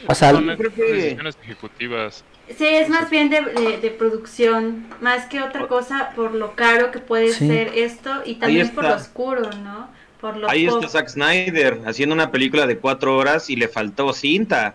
O 0.08 0.16
sea, 0.16 0.32
yo 0.32 0.58
creo 0.58 0.74
que- 0.74 0.84
decisiones 0.84 1.38
ejecutivas. 1.44 2.24
Sí, 2.58 2.66
es 2.66 2.90
más 2.90 3.10
bien 3.12 3.30
de, 3.30 3.42
de- 3.42 3.78
de 3.78 3.90
producción, 3.92 4.88
más 5.02 5.26
que 5.28 5.42
otra 5.42 5.68
cosa 5.68 6.12
por 6.16 6.34
lo 6.34 6.56
caro 6.56 6.90
que 6.92 7.00
puede 7.00 7.32
Sí. 7.34 7.48
ser 7.48 7.72
esto 7.76 8.24
y 8.26 8.36
también 8.36 8.70
por 8.74 8.86
lo 8.86 8.96
oscuro, 8.96 9.50
¿no? 9.64 9.90
Por 10.20 10.36
lo 10.36 10.50
Ahí 10.50 10.66
está 10.66 10.88
Zack 10.90 11.10
Snyder 11.10 11.80
haciendo 11.86 12.14
una 12.16 12.32
película 12.32 12.66
de 12.66 12.78
cuatro 12.78 13.16
horas 13.18 13.50
y 13.50 13.56
le 13.56 13.68
faltó 13.68 14.14
cinta 14.14 14.74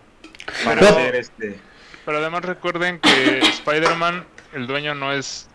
para 0.63 0.79
Pero- 0.79 0.91
hacer 0.91 1.15
este. 1.15 1.59
Pero 2.05 2.17
además 2.19 2.45
recuerden 2.45 2.99
que 2.99 3.39
Spider-Man, 3.65 4.25
el 4.53 4.67
dueño 4.67 4.95
no 4.95 5.11
es 5.11 5.49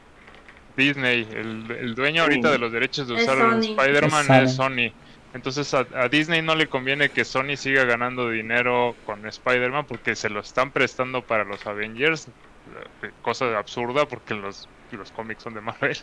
Disney. 0.77 1.27
El, 1.33 1.71
el 1.71 1.95
dueño 1.95 2.23
ahorita 2.23 2.51
de 2.51 2.59
los 2.59 2.71
derechos 2.73 3.09
de 3.09 3.15
usar. 3.15 3.39
Spider-Man 3.63 4.27
Es 4.31 4.51
es 4.51 4.57
Sony. 4.57 4.93
Entonces 5.33 5.73
a, 5.75 5.87
a 5.95 6.09
Disney 6.09 6.43
no 6.43 6.55
le 6.57 6.69
conviene 6.69 7.11
que 7.13 7.25
Sony 7.25 7.57
siga 7.57 7.85
ganando 7.85 8.31
dinero 8.31 8.97
con 9.05 9.27
Spider-Man 9.27 9.87
porque 9.87 10.17
se 10.17 10.29
lo 10.31 10.41
están 10.41 10.73
prestando 10.73 11.23
para 11.27 11.45
los 11.45 11.67
Avengers. 11.67 12.29
eh, 13.03 13.11
Cosa 13.23 13.57
absurda 13.59 14.07
porque 14.09 14.35
los, 14.35 14.69
los 14.91 15.13
cómics 15.13 15.43
son 15.43 15.55
de 15.55 15.61
Marvel. 15.61 15.97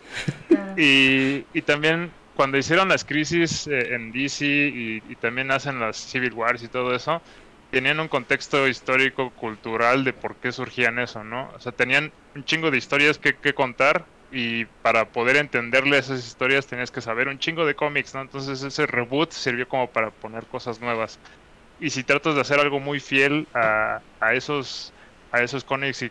Y, 0.76 1.46
y 1.52 1.62
también 1.62 2.12
cuando 2.34 2.56
hicieron 2.58 2.88
las 2.88 3.04
crisis 3.04 3.66
eh, 3.66 3.94
en 3.94 4.12
DC 4.12 4.44
y, 4.46 5.02
y 5.08 5.16
también 5.16 5.50
hacen 5.50 5.80
las 5.80 5.96
Civil 5.96 6.32
Wars 6.34 6.62
y 6.62 6.68
todo 6.68 6.94
eso, 6.94 7.20
tenían 7.70 8.00
un 8.00 8.08
contexto 8.08 8.68
histórico, 8.68 9.30
cultural 9.30 10.04
de 10.04 10.12
por 10.12 10.36
qué 10.36 10.52
surgían 10.52 10.98
eso, 10.98 11.24
¿no? 11.24 11.50
O 11.54 11.60
sea, 11.60 11.72
tenían 11.72 12.12
un 12.34 12.44
chingo 12.44 12.70
de 12.70 12.78
historias 12.78 13.18
que, 13.18 13.36
que 13.36 13.54
contar 13.54 14.06
y 14.30 14.66
para 14.82 15.12
poder 15.12 15.36
entenderle 15.36 15.98
esas 15.98 16.26
historias 16.26 16.66
tenías 16.66 16.90
que 16.90 17.00
saber 17.00 17.28
un 17.28 17.38
chingo 17.38 17.64
de 17.66 17.74
cómics, 17.76 18.14
¿no? 18.14 18.22
Entonces 18.22 18.62
ese 18.62 18.86
reboot 18.86 19.32
sirvió 19.32 19.66
como 19.68 19.92
para 19.92 20.10
poner 20.12 20.46
cosas 20.48 20.80
nuevas. 20.80 21.20
Y 21.78 21.90
si 21.90 22.04
tratas 22.04 22.34
de 22.34 22.40
hacer 22.42 22.60
algo 22.60 22.80
muy 22.80 23.00
fiel 23.00 23.48
a, 23.54 24.04
a 24.20 24.34
esos 24.34 24.94
a 25.30 25.42
esos 25.42 25.64
cómics 25.64 26.02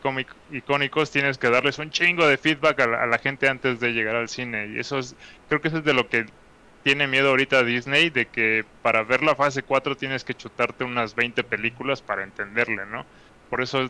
icónicos 0.49 1.11
tienes 1.11 1.37
que 1.39 1.49
darles 1.49 1.79
un 1.79 1.89
chingo 1.89 2.27
de 2.27 2.37
feedback 2.37 2.79
a 2.81 2.87
la, 2.87 3.03
a 3.03 3.07
la 3.07 3.17
gente 3.19 3.49
antes 3.49 3.79
de 3.79 3.91
llegar 3.93 4.15
al 4.15 4.29
cine 4.29 4.67
y 4.67 4.79
eso 4.79 4.99
es 4.99 5.15
creo 5.47 5.59
que 5.61 5.69
eso 5.69 5.77
es 5.79 5.83
de 5.83 5.93
lo 5.93 6.07
que 6.07 6.25
tiene 6.83 7.07
miedo 7.07 7.29
ahorita 7.29 7.63
Disney 7.63 8.09
de 8.09 8.29
que 8.29 8.65
para 8.81 9.03
ver 9.03 9.23
la 9.23 9.35
fase 9.35 9.63
4 9.63 9.97
tienes 9.97 10.23
que 10.23 10.35
chutarte 10.35 10.83
unas 10.83 11.15
20 11.15 11.43
películas 11.43 12.01
para 12.01 12.23
entenderle, 12.23 12.85
¿no? 12.85 13.09
Por 13.49 13.61
eso 13.61 13.89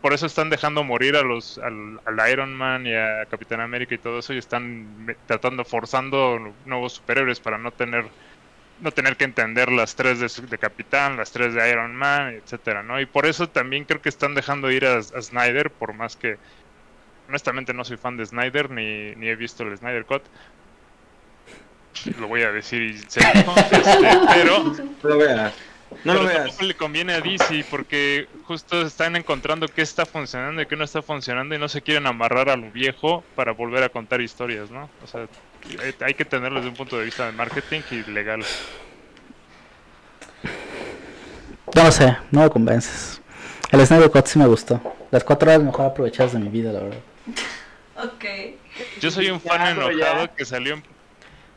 por 0.00 0.12
eso 0.12 0.26
están 0.26 0.50
dejando 0.50 0.84
morir 0.84 1.16
a 1.16 1.22
los 1.22 1.58
al, 1.58 2.00
Iron 2.30 2.54
Man 2.54 2.86
y 2.86 2.94
a 2.94 3.26
Capitán 3.26 3.60
América 3.60 3.94
y 3.94 3.98
todo 3.98 4.18
eso 4.18 4.32
y 4.32 4.38
están 4.38 5.16
tratando 5.26 5.64
forzando 5.64 6.54
nuevos 6.64 6.94
superhéroes 6.94 7.40
para 7.40 7.58
no 7.58 7.72
tener 7.72 8.06
no 8.80 8.90
tener 8.92 9.16
que 9.16 9.24
entender 9.24 9.72
las 9.72 9.96
tres 9.96 10.20
de, 10.20 10.46
de 10.46 10.58
Capitán, 10.58 11.16
las 11.16 11.32
tres 11.32 11.54
de 11.54 11.70
Iron 11.70 11.96
Man, 11.96 12.34
etcétera, 12.34 12.82
¿no? 12.82 13.00
Y 13.00 13.06
por 13.06 13.24
eso 13.24 13.48
también 13.48 13.84
creo 13.84 14.02
que 14.02 14.10
están 14.10 14.34
dejando 14.34 14.70
ir 14.70 14.84
a, 14.84 14.98
a 14.98 15.02
Snyder, 15.02 15.70
por 15.70 15.94
más 15.94 16.14
que 16.14 16.36
honestamente 17.28 17.72
no 17.72 17.84
soy 17.84 17.96
fan 17.96 18.16
de 18.16 18.26
Snyder 18.26 18.70
ni, 18.70 19.14
ni 19.16 19.28
he 19.28 19.36
visto 19.36 19.62
el 19.62 19.76
Snyder 19.76 20.04
Cut. 20.04 20.22
Lo 22.20 22.28
voy 22.28 22.42
a 22.42 22.52
decir 22.52 22.82
y 22.82 22.98
se 22.98 23.20
este, 23.34 24.20
pero 24.34 24.74
No 25.90 25.94
lo 25.94 25.94
veas. 25.94 26.04
No 26.04 26.12
lo 26.14 26.18
pero 26.20 26.28
veas. 26.28 26.38
tampoco 26.46 26.64
le 26.64 26.74
conviene 26.74 27.12
a 27.14 27.20
DC 27.20 27.64
porque 27.70 28.26
justo 28.44 28.82
están 28.82 29.16
encontrando 29.16 29.68
qué 29.68 29.82
está 29.82 30.04
funcionando 30.06 30.60
y 30.62 30.66
qué 30.66 30.76
no 30.76 30.84
está 30.84 31.02
funcionando 31.02 31.54
y 31.54 31.58
no 31.58 31.68
se 31.68 31.82
quieren 31.82 32.06
amarrar 32.06 32.48
a 32.50 32.56
lo 32.56 32.70
viejo 32.70 33.24
para 33.34 33.52
volver 33.52 33.82
a 33.82 33.88
contar 33.88 34.20
historias, 34.20 34.70
¿no? 34.70 34.90
O 35.02 35.06
sea, 35.06 35.26
hay- 35.82 35.94
hay 36.00 36.14
que 36.14 36.24
tenerlo 36.24 36.58
desde 36.58 36.70
un 36.70 36.76
punto 36.76 36.98
de 36.98 37.04
vista 37.04 37.26
de 37.26 37.32
marketing 37.32 37.80
y 37.90 38.10
legal. 38.10 38.42
no 41.74 41.84
lo 41.84 41.92
sé, 41.92 42.16
no 42.30 42.40
me 42.42 42.50
convences. 42.50 43.20
El 43.70 43.84
Snyder 43.84 44.10
Cut 44.10 44.26
sí 44.26 44.38
me 44.38 44.46
gustó. 44.46 44.80
Las 45.10 45.24
cuatro 45.24 45.50
horas 45.50 45.62
mejor 45.62 45.86
aprovechadas 45.86 46.32
de 46.32 46.38
mi 46.38 46.48
vida, 46.48 46.72
la 46.72 46.80
verdad. 46.80 46.98
Ok. 47.96 48.24
Yo 49.00 49.10
soy 49.10 49.30
un 49.30 49.40
fan 49.40 49.58
Ya, 49.60 49.70
enojado 49.70 50.26
ya. 50.26 50.34
que 50.34 50.44
salió 50.44 50.80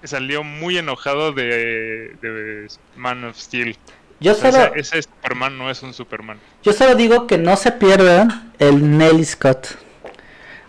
que 0.02 0.08
salió 0.08 0.44
muy 0.46 0.78
enojado 0.78 1.34
de, 1.34 2.16
de 2.22 2.68
Man 2.96 3.26
of 3.26 3.38
Steel. 3.38 3.76
Yo 4.20 4.34
O 4.34 4.36
sea, 4.36 4.52
solo, 4.52 4.76
ese, 4.76 5.02
Superman 5.02 5.58
no 5.58 5.70
es 5.70 5.82
un 5.82 5.94
Superman. 5.94 6.40
yo 6.62 6.74
solo 6.74 6.96
digo 6.96 7.26
que 7.26 7.38
no 7.38 7.56
se 7.56 7.72
pierdan 7.72 8.52
el 8.60 8.98
Nelly 8.98 9.24
Scott. 9.24 9.68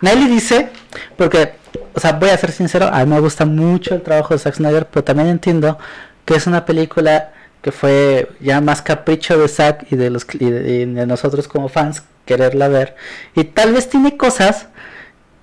Nelly 0.01 0.29
dice, 0.29 0.71
porque, 1.17 1.55
o 1.95 2.01
sea, 2.01 2.13
voy 2.13 2.31
a 2.31 2.39
ser 2.39 2.53
sincero, 2.53 2.89
a 2.93 3.05
mí 3.05 3.13
me 3.13 3.21
gusta 3.21 3.45
mucho 3.45 3.95
el 3.95 4.03
trabajo 4.03 4.35
de 4.35 4.41
Zack 4.41 4.55
Snyder, 4.55 4.87
pero 4.87 5.05
también 5.05 5.29
entiendo 5.29 5.79
que 6.25 6.35
es 6.35 6.47
una 6.47 6.65
película 6.65 7.33
que 7.61 7.73
fue 7.73 8.31
ya 8.41 8.61
más 8.61 8.83
capricho 8.83 9.37
de 9.37 9.49
Zack 9.49 9.93
y 9.93 9.97
de 9.97 10.11
los 10.11 10.27
y 10.33 10.51
de, 10.51 10.71
y 10.71 10.85
de 10.87 11.07
nosotros 11.07 11.47
como 11.47 11.69
fans 11.69 12.03
quererla 12.25 12.69
ver. 12.69 12.97
Y 13.35 13.45
tal 13.45 13.73
vez 13.73 13.89
tiene 13.89 14.17
cosas 14.17 14.69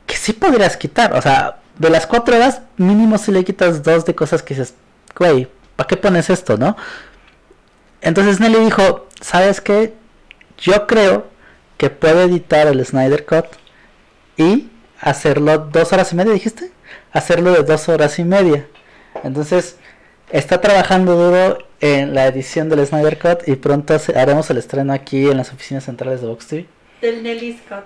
que 0.05 0.15
sí 0.15 0.33
podrías 0.33 0.77
quitar. 0.77 1.13
O 1.13 1.21
sea, 1.21 1.57
de 1.77 1.89
las 1.89 2.07
cuatro 2.07 2.35
horas, 2.35 2.61
mínimo 2.77 3.17
si 3.17 3.31
le 3.31 3.43
quitas 3.43 3.83
dos 3.83 4.05
de 4.05 4.15
cosas 4.15 4.41
que 4.41 4.55
dices, 4.55 4.73
güey, 5.15 5.47
¿para 5.75 5.87
qué 5.87 5.97
pones 5.97 6.29
esto, 6.29 6.57
no? 6.57 6.75
Entonces 8.01 8.39
Nelly 8.39 8.59
dijo, 8.65 9.07
¿sabes 9.21 9.61
qué? 9.61 9.93
Yo 10.59 10.87
creo 10.87 11.27
que 11.77 11.89
puedo 11.89 12.21
editar 12.21 12.67
el 12.67 12.83
Snyder 12.85 13.25
Cut 13.25 13.45
y 14.37 14.69
hacerlo 14.99 15.57
dos 15.57 15.93
horas 15.93 16.11
y 16.13 16.15
media, 16.15 16.33
dijiste? 16.33 16.71
Hacerlo 17.11 17.51
de 17.53 17.63
dos 17.63 17.89
horas 17.89 18.17
y 18.19 18.23
media. 18.23 18.65
Entonces, 19.23 19.77
está 20.31 20.61
trabajando 20.61 21.15
duro 21.15 21.57
en 21.79 22.13
la 22.15 22.25
edición 22.27 22.69
del 22.69 22.85
Snyder 22.85 23.17
Cut 23.19 23.47
y 23.47 23.55
pronto 23.55 23.97
se- 23.99 24.17
haremos 24.17 24.49
el 24.49 24.57
estreno 24.57 24.93
aquí 24.93 25.29
en 25.29 25.37
las 25.37 25.51
oficinas 25.53 25.83
centrales 25.85 26.21
de 26.21 26.27
Vox 26.27 26.47
TV. 26.47 26.65
Del 27.01 27.21
Nelly 27.23 27.59
Scott. 27.65 27.85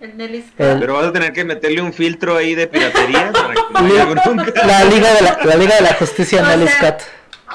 El 0.00 0.16
Nelly 0.16 0.42
Scott. 0.42 0.60
El- 0.60 0.80
Pero 0.80 0.94
vas 0.94 1.06
a 1.06 1.12
tener 1.12 1.32
que 1.32 1.44
meterle 1.44 1.82
un 1.82 1.92
filtro 1.92 2.36
ahí 2.36 2.54
de 2.54 2.66
piratería 2.66 3.30
para 3.32 3.54
que 3.54 3.60
no 3.72 3.78
haya 3.80 4.04
bronca. 4.06 4.52
La 4.66 4.84
Liga 4.84 5.14
de 5.14 5.20
la, 5.22 5.38
la 5.44 5.54
Liga 5.56 5.74
de 5.76 5.82
la 5.82 5.94
Justicia 5.94 6.42
O 6.42 6.46
Nelly 6.46 6.66
sea, 6.68 6.76
Scott. 6.78 7.02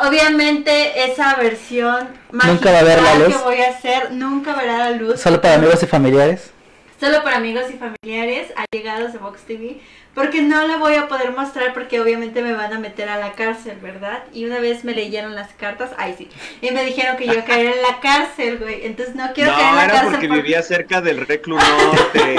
Obviamente 0.04 1.06
esa 1.06 1.36
versión 1.36 2.10
Nunca 2.32 2.72
va 2.72 2.80
a 2.80 2.84
ver 2.84 3.02
la 3.02 3.16
luz. 3.16 3.28
que 3.36 3.44
voy 3.44 3.62
a 3.62 3.70
hacer 3.70 4.12
nunca 4.12 4.54
verá 4.56 4.78
la 4.78 4.92
luz. 4.92 5.22
Solo 5.22 5.42
para 5.42 5.56
amigos 5.56 5.82
y 5.84 5.86
familiares. 5.86 6.52
Solo 7.00 7.24
para 7.24 7.38
amigos 7.38 7.66
y 7.74 7.78
familiares 7.78 8.48
allegados 8.72 9.14
de 9.14 9.20
Vox 9.20 9.42
TV. 9.42 9.80
Porque 10.14 10.42
no 10.42 10.66
la 10.66 10.78
voy 10.78 10.96
a 10.96 11.10
poder 11.10 11.32
mostrar 11.34 11.74
porque 11.74 12.00
obviamente 12.00 12.42
me 12.42 12.54
van 12.54 12.72
a 12.72 12.80
meter 12.80 13.10
a 13.10 13.18
la 13.18 13.34
cárcel, 13.34 13.78
¿verdad? 13.82 14.24
Y 14.32 14.46
una 14.46 14.60
vez 14.60 14.86
me 14.86 14.94
leyeron 14.94 15.36
las 15.36 15.52
cartas, 15.52 15.90
ay 15.98 16.16
sí, 16.18 16.30
y 16.62 16.72
me 16.72 16.86
dijeron 16.86 17.18
que 17.18 17.28
yo 17.28 17.44
caería 17.44 17.72
en 17.74 17.82
la 17.82 18.00
cárcel, 18.00 18.58
güey. 18.60 18.86
Entonces 18.86 19.14
no 19.16 19.34
quiero 19.34 19.52
caer 19.52 19.66
en 19.66 19.72
No, 19.72 19.76
la 19.76 19.84
era 19.84 19.94
cárcel 19.94 20.12
porque 20.12 20.28
por- 20.30 20.38
vivía 20.38 20.62
cerca 20.64 21.02
del 21.02 21.28
Reclu 21.28 21.58
Norte. 21.58 22.36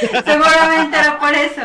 Seguramente 0.24 0.98
era 0.98 1.18
por 1.20 1.32
eso. 1.32 1.62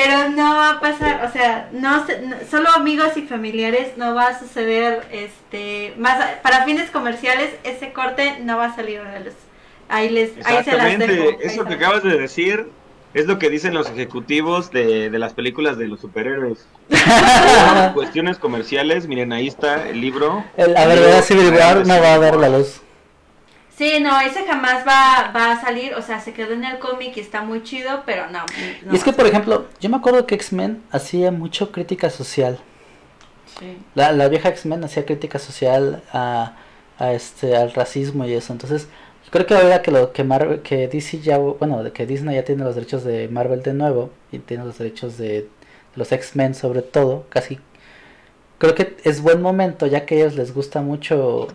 Pero 0.00 0.28
no 0.28 0.54
va 0.54 0.70
a 0.70 0.80
pasar, 0.80 1.24
o 1.24 1.32
sea, 1.32 1.68
no, 1.72 2.06
se- 2.06 2.20
no- 2.20 2.36
solo 2.48 2.68
amigos 2.70 3.16
y 3.16 3.22
familiares 3.22 3.96
no 3.96 4.14
va 4.14 4.28
a 4.28 4.38
suceder, 4.38 5.02
este, 5.10 5.92
más 5.98 6.20
a- 6.20 6.40
para 6.40 6.64
fines 6.64 6.88
comerciales 6.90 7.50
ese 7.64 7.92
corte 7.92 8.36
no 8.44 8.56
va 8.58 8.66
a 8.66 8.76
salir 8.76 9.00
a 9.00 9.04
la 9.14 9.18
luz. 9.18 9.34
Ahí 9.88 10.08
les, 10.08 10.30
ahí 10.46 10.62
se 10.62 10.76
las 10.76 10.98
dejo. 10.98 11.30
Eso 11.40 11.64
que 11.64 11.74
acabas 11.74 12.04
de 12.04 12.16
decir 12.16 12.68
es 13.12 13.26
lo 13.26 13.40
que 13.40 13.50
dicen 13.50 13.74
los 13.74 13.90
ejecutivos 13.90 14.70
de, 14.70 15.10
de 15.10 15.18
las 15.18 15.32
películas 15.32 15.78
de 15.78 15.88
los 15.88 15.98
superhéroes. 16.00 16.64
Cuestiones 17.94 18.38
comerciales, 18.38 19.08
miren, 19.08 19.32
ahí 19.32 19.48
está 19.48 19.88
el 19.88 20.00
libro. 20.00 20.44
El- 20.56 20.76
a 20.76 20.86
ver. 20.86 21.22
Civil 21.22 21.50
War 21.52 21.84
no 21.86 22.00
va 22.00 22.14
a 22.14 22.18
ver 22.18 22.36
la 22.36 22.50
luz. 22.50 22.82
Sí, 23.78 24.00
no, 24.00 24.20
ese 24.20 24.44
jamás 24.44 24.84
va, 24.84 25.30
va 25.30 25.52
a 25.52 25.60
salir, 25.60 25.94
o 25.94 26.02
sea, 26.02 26.18
se 26.18 26.32
quedó 26.32 26.52
en 26.52 26.64
el 26.64 26.80
cómic 26.80 27.16
y 27.16 27.20
está 27.20 27.42
muy 27.42 27.62
chido, 27.62 28.02
pero 28.04 28.28
no. 28.28 28.40
no 28.84 28.92
Y 28.92 28.96
es 28.96 29.04
que, 29.04 29.12
por 29.12 29.24
ejemplo, 29.24 29.66
yo 29.78 29.88
me 29.88 29.96
acuerdo 29.98 30.26
que 30.26 30.34
X-Men 30.34 30.82
hacía 30.90 31.30
mucho 31.30 31.70
crítica 31.70 32.10
social. 32.10 32.58
Sí. 33.60 33.78
La, 33.94 34.10
la 34.10 34.26
vieja 34.26 34.48
X-Men 34.48 34.82
hacía 34.82 35.06
crítica 35.06 35.38
social 35.38 36.02
a, 36.12 36.56
a 36.98 37.12
este 37.12 37.56
al 37.56 37.72
racismo 37.72 38.24
y 38.24 38.32
eso. 38.32 38.52
Entonces, 38.52 38.88
creo 39.30 39.46
que 39.46 39.54
ahora 39.54 39.80
que 39.80 39.92
lo 39.92 40.12
que 40.12 40.24
Marvel, 40.24 40.60
que 40.62 40.88
DC 40.88 41.20
ya, 41.20 41.38
bueno, 41.38 41.92
que 41.92 42.04
Disney 42.04 42.34
ya 42.34 42.44
tiene 42.44 42.64
los 42.64 42.74
derechos 42.74 43.04
de 43.04 43.28
Marvel 43.28 43.62
de 43.62 43.74
nuevo 43.74 44.10
y 44.32 44.40
tiene 44.40 44.64
los 44.64 44.76
derechos 44.78 45.18
de 45.18 45.48
los 45.94 46.10
X-Men 46.10 46.54
sobre 46.56 46.82
todo, 46.82 47.26
casi 47.28 47.60
creo 48.58 48.74
que 48.74 48.96
es 49.04 49.22
buen 49.22 49.40
momento 49.40 49.86
ya 49.86 50.04
que 50.04 50.16
a 50.16 50.18
ellos 50.18 50.34
les 50.34 50.52
gusta 50.52 50.82
mucho 50.82 51.48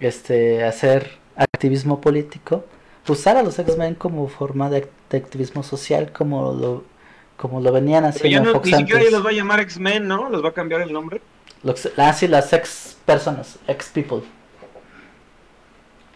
este 0.00 0.64
hacer 0.64 1.21
activismo 1.62 2.00
político, 2.00 2.64
usar 3.08 3.36
a 3.36 3.42
los 3.42 3.58
X-Men 3.58 3.94
como 3.94 4.28
forma 4.28 4.68
de, 4.70 4.90
de 5.10 5.16
activismo 5.18 5.62
social 5.62 6.12
como 6.12 6.52
lo 6.52 6.84
como 7.36 7.60
lo 7.60 7.72
venían 7.72 8.04
Pero 8.12 8.28
haciendo 8.28 8.28
ya 8.28 8.40
en 8.40 8.44
no, 8.44 8.52
Fox 8.52 8.64
ni 8.64 8.74
siquiera 8.74 9.00
antes. 9.00 9.04
ya 9.04 9.10
los 9.10 9.24
va 9.24 9.30
a 9.30 9.32
llamar 9.32 9.60
X-Men, 9.60 10.08
¿no? 10.08 10.28
¿Los 10.30 10.44
va 10.44 10.50
a 10.50 10.52
cambiar 10.54 10.80
el 10.82 10.92
nombre? 10.92 11.22
Los, 11.62 11.88
ah, 11.96 12.12
sí, 12.12 12.28
las 12.28 12.52
ex 12.52 12.96
personas, 13.06 13.58
ex 13.68 13.88
people. 13.90 14.22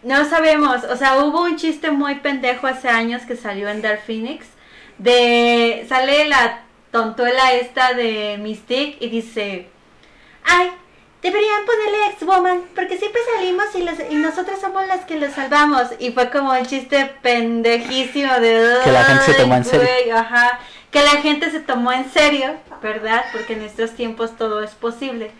No 0.03 0.25
sabemos, 0.29 0.83
o 0.85 0.95
sea, 0.95 1.23
hubo 1.23 1.43
un 1.43 1.57
chiste 1.57 1.91
muy 1.91 2.15
pendejo 2.15 2.67
hace 2.67 2.87
años 2.89 3.23
que 3.25 3.35
salió 3.35 3.69
en 3.69 3.81
Dark 3.81 4.01
Phoenix. 4.05 4.45
De. 4.97 5.85
Sale 5.89 6.27
la 6.29 6.65
tontuela 6.91 7.53
esta 7.53 7.93
de 7.93 8.37
Mystique 8.39 8.97
y 8.99 9.09
dice: 9.09 9.73
Ay, 10.43 10.71
deberían 11.21 11.65
ponerle 11.65 11.97
ex-woman, 12.11 12.61
porque 12.75 12.97
siempre 12.97 13.21
salimos 13.35 13.65
y, 13.75 13.83
los, 13.83 13.95
y 14.09 14.15
nosotras 14.15 14.59
somos 14.61 14.85
las 14.87 15.05
que 15.05 15.19
los 15.19 15.33
salvamos. 15.33 15.87
Y 15.99 16.11
fue 16.11 16.29
como 16.29 16.51
un 16.51 16.65
chiste 16.65 17.11
pendejísimo 17.21 18.33
de. 18.39 18.77
Que 18.83 18.91
la 18.91 19.03
gente 19.03 19.23
se 19.25 19.33
tomó 19.33 19.55
en 19.55 19.63
"Ay, 19.63 19.69
serio". 19.69 19.87
güey", 19.87 20.11
ajá. 20.11 20.59
Que 20.91 21.01
la 21.03 21.21
gente 21.21 21.51
se 21.51 21.59
tomó 21.59 21.91
en 21.91 22.09
serio, 22.11 22.55
¿verdad? 22.81 23.25
Porque 23.31 23.53
en 23.53 23.61
estos 23.63 23.91
tiempos 23.91 24.37
todo 24.37 24.63
es 24.63 24.71
posible. 24.71 25.31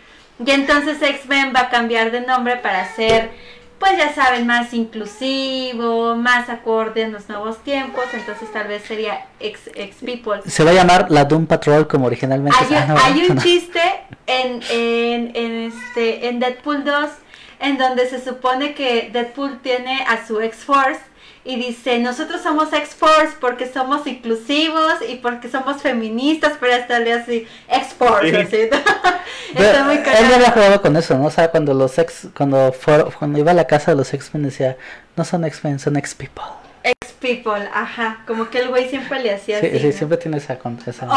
Y 0.45 0.51
entonces 0.51 1.01
X-Men 1.01 1.53
va 1.55 1.61
a 1.61 1.69
cambiar 1.69 2.11
de 2.11 2.21
nombre 2.21 2.57
para 2.57 2.93
ser, 2.95 3.31
pues 3.79 3.97
ya 3.97 4.13
saben, 4.13 4.47
más 4.47 4.73
inclusivo, 4.73 6.15
más 6.15 6.49
acorde 6.49 7.03
en 7.03 7.11
los 7.11 7.29
nuevos 7.29 7.57
tiempos. 7.63 8.03
Entonces 8.13 8.51
tal 8.51 8.67
vez 8.67 8.83
sería 8.83 9.25
X, 9.39 9.69
People. 10.05 10.41
Se 10.45 10.63
va 10.63 10.71
a 10.71 10.73
llamar 10.73 11.07
la 11.09 11.25
Doom 11.25 11.45
Patrol 11.45 11.87
como 11.87 12.07
originalmente. 12.07 12.57
Hay, 12.59 12.75
Ah, 12.75 12.85
no, 12.87 12.97
hay 12.97 13.25
un 13.29 13.35
no. 13.35 13.41
chiste 13.41 13.81
en, 14.25 14.61
en, 14.71 15.31
en, 15.35 15.71
este, 15.71 16.27
en 16.29 16.39
Deadpool 16.39 16.83
2 16.83 17.09
en 17.59 17.77
donde 17.77 18.07
se 18.07 18.23
supone 18.23 18.73
que 18.75 19.09
Deadpool 19.11 19.59
tiene 19.61 20.03
a 20.07 20.25
su 20.27 20.39
X-Force 20.41 20.99
y 21.47 21.55
dice, 21.55 21.97
nosotros 21.99 22.41
somos 22.41 22.71
X-Force 22.73 23.37
porque 23.39 23.71
somos 23.71 24.05
inclusivos 24.05 24.93
y 25.07 25.15
porque 25.15 25.49
somos 25.49 25.81
feministas, 25.81 26.53
pero 26.59 26.73
estarle 26.73 27.13
así, 27.13 27.47
X-Force, 27.69 28.29
Sí. 28.29 28.35
así. 28.35 28.69
Está 29.55 29.83
muy 29.85 29.95
él 29.95 30.03
ya 30.03 30.11
había 30.19 30.27
cagado. 30.37 30.51
jugado 30.53 30.81
con 30.81 30.97
eso, 30.97 31.17
¿no? 31.17 31.25
O 31.25 31.31
sea, 31.31 31.49
cuando 31.49 31.73
los 31.73 31.97
ex, 31.97 32.27
cuando 32.35 32.71
fue- 32.73 33.05
cuando 33.17 33.39
iba 33.39 33.51
a 33.51 33.53
la 33.55 33.65
casa 33.65 33.91
de 33.91 33.97
los 33.97 34.13
X-Men 34.13 34.43
decía, 34.43 34.77
no 35.15 35.23
son 35.23 35.45
X-Men, 35.45 35.79
son 35.79 35.95
X-People. 35.97 36.43
X-People, 37.19 37.67
ajá, 37.73 38.19
como 38.27 38.49
que 38.49 38.59
el 38.59 38.69
güey 38.69 38.89
siempre 38.89 39.21
le 39.21 39.33
hacía 39.33 39.59
Sí, 39.59 39.67
así. 39.67 39.79
sí, 39.79 39.85
¿no? 39.87 39.91
siempre 39.93 40.17
tiene 40.17 40.37
esa. 40.37 40.57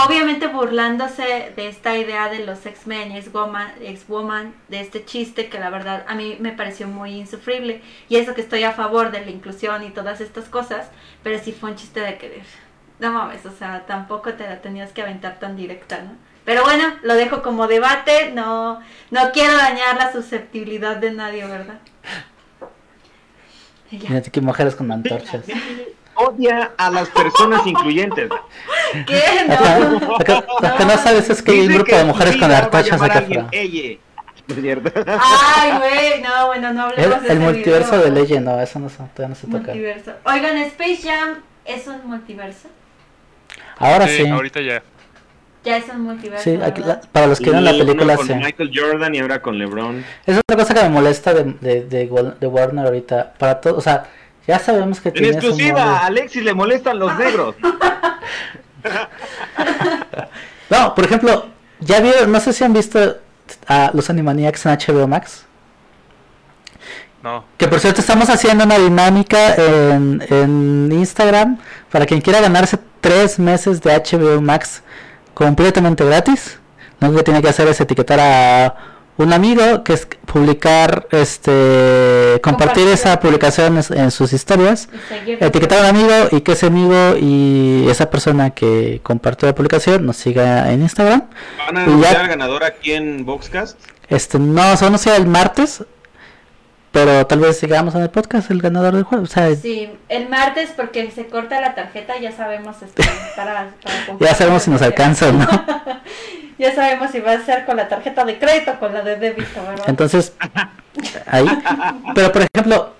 Obviamente 0.06 0.46
burlándose 0.46 1.52
de 1.54 1.68
esta 1.68 1.96
idea 1.96 2.28
de 2.28 2.40
los 2.44 2.64
X-Men, 2.64 3.12
X-Woman, 3.12 3.72
X-Woman, 3.82 4.54
de 4.68 4.80
este 4.80 5.04
chiste 5.04 5.48
que 5.48 5.58
la 5.58 5.70
verdad 5.70 6.04
a 6.08 6.14
mí 6.14 6.36
me 6.40 6.52
pareció 6.52 6.88
muy 6.88 7.12
insufrible. 7.12 7.82
Y 8.08 8.16
eso 8.16 8.34
que 8.34 8.40
estoy 8.40 8.64
a 8.64 8.72
favor 8.72 9.10
de 9.10 9.20
la 9.24 9.30
inclusión 9.30 9.82
y 9.84 9.90
todas 9.90 10.20
estas 10.20 10.46
cosas, 10.46 10.88
pero 11.22 11.38
sí 11.38 11.52
fue 11.52 11.70
un 11.70 11.76
chiste 11.76 12.00
de 12.00 12.16
querer. 12.18 12.44
No 12.98 13.12
mames, 13.12 13.44
o 13.46 13.52
sea, 13.52 13.86
tampoco 13.86 14.34
te 14.34 14.44
la 14.44 14.60
tenías 14.60 14.92
que 14.92 15.02
aventar 15.02 15.38
tan 15.38 15.56
directa, 15.56 16.00
¿no? 16.02 16.12
Pero 16.44 16.62
bueno, 16.64 16.84
lo 17.02 17.14
dejo 17.14 17.42
como 17.42 17.66
debate, 17.66 18.32
no, 18.32 18.80
no 19.10 19.30
quiero 19.32 19.54
dañar 19.56 19.96
la 19.96 20.10
susceptibilidad 20.12 20.96
de 20.96 21.12
nadie, 21.12 21.46
¿verdad? 21.46 21.78
Mira, 24.08 24.22
que 24.22 24.40
mujeres 24.40 24.76
con 24.76 24.90
antorchas. 24.92 25.42
Odia 26.14 26.72
a 26.76 26.90
las 26.90 27.08
personas 27.08 27.66
incluyentes. 27.66 28.28
¿Qué? 29.06 29.22
No. 29.48 30.16
acá- 30.16 30.44
lo 30.60 30.76
que 30.76 30.84
no 30.84 30.98
sabes 30.98 31.30
es 31.30 31.42
que 31.42 31.52
hay 31.52 31.60
un 31.60 31.68
grupo 31.74 31.96
de 31.96 32.04
mujeres 32.04 32.36
con 32.36 32.52
antorchas 32.52 33.00
acá 33.00 33.18
afuera. 33.20 33.46
Ay, 33.52 33.98
güey, 35.78 36.22
no, 36.22 36.46
bueno, 36.48 36.72
no 36.72 36.88
El, 36.90 37.04
hablemos 37.04 37.22
de 37.22 37.28
el 37.28 37.36
ese 37.36 37.44
multiverso 37.44 37.90
video. 37.92 38.04
de 38.04 38.10
Legend, 38.20 38.46
no, 38.46 38.60
eso 38.60 38.78
no, 38.78 38.88
se- 38.88 38.96
todavía 38.96 39.28
no 39.28 39.34
se 39.34 39.46
toca. 39.46 39.58
Multiverso. 39.58 40.12
Oigan, 40.24 40.56
Space 40.58 41.00
Jam 41.04 41.36
es 41.64 41.86
un 41.86 42.06
multiverso. 42.06 42.68
Ahora 43.78 44.06
Sí, 44.08 44.24
sí. 44.24 44.28
ahorita 44.28 44.60
ya. 44.60 44.82
Ya 45.64 45.76
es 45.76 45.88
un 45.88 46.02
multiverso. 46.02 46.42
Sí, 46.44 46.58
aquí 46.62 46.80
¿verdad? 46.80 47.02
la- 47.02 47.10
para 47.12 47.26
los 47.26 47.38
que 47.38 47.44
vieron 47.44 47.64
la 47.64 47.72
película, 47.72 48.16
con 48.16 48.26
sí. 48.26 48.34
Michael 48.34 48.70
Jordan 48.74 49.14
y 49.14 49.18
ahora 49.18 49.42
con 49.42 49.58
LeBron. 49.58 50.04
Es 50.26 50.38
otra 50.38 50.56
cosa 50.56 50.72
que 50.74 50.82
me 50.82 50.88
molesta 50.88 51.34
de, 51.34 51.44
de, 51.60 51.84
de, 52.40 52.46
Warner 52.46 52.86
ahorita. 52.86 53.34
Para 53.38 53.60
todo, 53.60 53.76
o 53.76 53.80
sea, 53.80 54.06
ya 54.46 54.58
sabemos 54.58 55.00
que 55.00 55.10
En 55.10 55.14
tiene 55.14 55.28
exclusiva, 55.32 55.82
a 55.82 56.06
Alexis 56.06 56.42
le 56.42 56.54
molestan 56.54 56.98
los 56.98 57.16
negros. 57.18 57.56
No, 60.70 60.94
por 60.94 61.04
ejemplo, 61.04 61.46
ya 61.80 62.00
vieron, 62.00 62.30
no 62.30 62.38
sé 62.40 62.52
si 62.52 62.62
han 62.64 62.72
visto 62.72 63.16
a 63.66 63.90
los 63.92 64.08
Animaniacs 64.08 64.64
en 64.66 64.72
HBO 64.78 65.08
Max. 65.08 65.44
No. 67.22 67.44
Que 67.58 67.68
por 67.68 67.80
cierto 67.80 68.00
estamos 68.00 68.30
haciendo 68.30 68.64
una 68.64 68.78
dinámica 68.78 69.54
en, 69.56 70.24
en 70.30 70.90
Instagram 70.92 71.58
para 71.90 72.06
quien 72.06 72.20
quiera 72.22 72.40
ganarse 72.40 72.78
tres 73.00 73.38
meses 73.38 73.82
de 73.82 73.90
HBO 73.92 74.40
Max 74.40 74.82
completamente 75.44 76.04
gratis. 76.04 76.58
Lo 77.00 77.08
único 77.08 77.20
que 77.20 77.24
tiene 77.24 77.40
que 77.42 77.48
hacer 77.48 77.66
es 77.68 77.80
etiquetar 77.80 78.20
a 78.20 78.74
un 79.16 79.32
amigo, 79.32 79.82
que 79.84 79.94
es 79.94 80.06
publicar, 80.26 81.06
este, 81.10 82.40
compartir 82.42 82.42
Compartir. 82.42 82.88
esa 82.88 83.20
publicación 83.20 83.78
en- 83.78 83.98
en 83.98 84.10
sus 84.10 84.32
historias. 84.34 84.88
Etiquetar 85.26 85.78
a 85.78 85.80
un 85.90 85.96
amigo 85.96 86.14
y 86.30 86.40
que 86.42 86.52
ese 86.52 86.66
amigo 86.66 87.16
y 87.18 87.86
esa 87.88 88.10
persona 88.10 88.50
que 88.50 89.00
compartió 89.02 89.48
la 89.48 89.54
publicación 89.54 90.04
nos 90.06 90.16
siga 90.18 90.70
en 90.72 90.82
Instagram. 90.82 91.22
Van 91.66 91.76
a 91.78 91.82
anunciar 91.84 92.16
al 92.18 92.28
ganador 92.28 92.64
aquí 92.64 92.92
en 92.92 93.24
Boxcast. 93.24 93.78
Este, 94.08 94.38
no, 94.38 94.76
solo 94.76 94.98
sea 94.98 95.16
el 95.16 95.26
martes, 95.26 95.84
pero 96.92 97.26
tal 97.26 97.38
vez 97.40 97.58
sigamos 97.58 97.94
en 97.94 98.02
el 98.02 98.10
podcast 98.10 98.50
el 98.50 98.60
ganador 98.60 98.94
del 98.94 99.04
juego. 99.04 99.24
O 99.24 99.26
sea, 99.26 99.54
Sí, 99.54 99.90
el 100.08 100.28
martes 100.28 100.70
porque 100.76 101.10
se 101.10 101.26
corta 101.26 101.60
la 101.60 101.74
tarjeta, 101.74 102.18
ya 102.18 102.32
sabemos 102.32 102.82
este, 102.82 103.02
para, 103.36 103.70
para 103.82 104.18
ya 104.18 104.34
sabemos 104.34 104.62
si 104.62 104.70
nos 104.70 104.82
alcanza, 104.82 105.32
¿no? 105.32 105.46
Ya 106.58 106.74
sabemos 106.74 107.10
si 107.10 107.20
va 107.20 107.32
a 107.32 107.40
ser 107.40 107.64
con 107.64 107.78
la 107.78 107.88
tarjeta 107.88 108.22
de 108.26 108.38
crédito 108.38 108.72
o 108.72 108.78
con 108.78 108.92
la 108.92 109.00
de 109.00 109.16
débito, 109.16 109.62
¿verdad? 109.66 109.86
Entonces, 109.88 110.34
ahí. 111.26 111.46
Pero 112.14 112.30
por 112.32 112.42
ejemplo, 112.42 112.92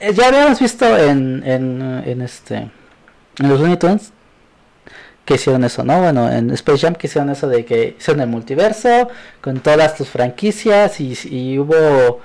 eh, 0.00 0.14
ya 0.14 0.28
habíamos 0.28 0.58
visto 0.58 0.96
en, 0.96 1.42
en, 1.44 2.02
en 2.06 2.22
este, 2.22 2.56
en 2.56 3.48
los 3.48 3.60
Looney 3.60 3.76
Tunes 3.76 4.10
que 5.26 5.34
hicieron 5.34 5.64
eso, 5.64 5.84
¿no? 5.84 6.00
Bueno, 6.00 6.32
en 6.32 6.50
Space 6.52 6.78
Jam 6.78 6.94
que 6.94 7.08
hicieron 7.08 7.28
eso 7.28 7.46
de 7.46 7.66
que 7.66 7.96
hicieron 7.98 8.22
el 8.22 8.28
multiverso 8.28 9.10
con 9.42 9.60
todas 9.60 9.94
tus 9.94 10.08
franquicias 10.08 10.98
y, 11.00 11.14
y 11.24 11.58
hubo 11.58 12.22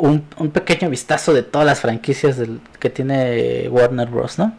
un, 0.00 0.24
un 0.38 0.50
pequeño 0.50 0.88
vistazo 0.90 1.32
de 1.32 1.42
todas 1.42 1.66
las 1.66 1.80
franquicias 1.80 2.36
del, 2.36 2.60
que 2.78 2.90
tiene 2.90 3.68
Warner 3.68 4.08
Bros, 4.08 4.38
¿no? 4.38 4.56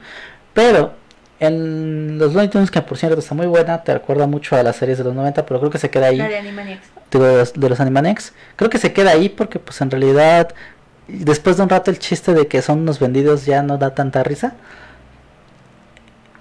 Pero 0.53 0.93
en 1.39 2.17
los 2.17 2.34
Looney 2.34 2.49
Tunes, 2.49 2.71
que 2.71 2.81
por 2.81 2.97
cierto 2.97 3.19
está 3.19 3.36
muy 3.36 3.47
buena, 3.47 3.84
te 3.84 3.93
recuerda 3.93 4.27
mucho 4.27 4.55
a 4.55 4.63
las 4.63 4.75
series 4.75 4.97
de 4.97 5.03
los 5.03 5.13
90, 5.13 5.45
pero 5.45 5.59
creo 5.59 5.71
que 5.71 5.77
se 5.77 5.89
queda 5.89 6.07
ahí 6.07 6.17
La 6.17 6.29
de 6.29 6.38
Animaniacs. 6.38 6.88
de 7.11 7.19
los, 7.19 7.53
de 7.53 7.69
los 7.69 7.79
Animaniacs. 7.79 8.34
Creo 8.55 8.69
que 8.69 8.77
se 8.77 8.93
queda 8.93 9.11
ahí 9.11 9.29
porque 9.29 9.59
pues 9.59 9.81
en 9.81 9.91
realidad 9.91 10.53
después 11.07 11.57
de 11.57 11.63
un 11.63 11.69
rato 11.69 11.91
el 11.91 11.99
chiste 11.99 12.34
de 12.34 12.47
que 12.47 12.61
son 12.61 12.79
unos 12.79 12.99
vendidos 12.99 13.45
ya 13.45 13.61
no 13.61 13.77
da 13.77 13.93
tanta 13.93 14.23
risa. 14.23 14.53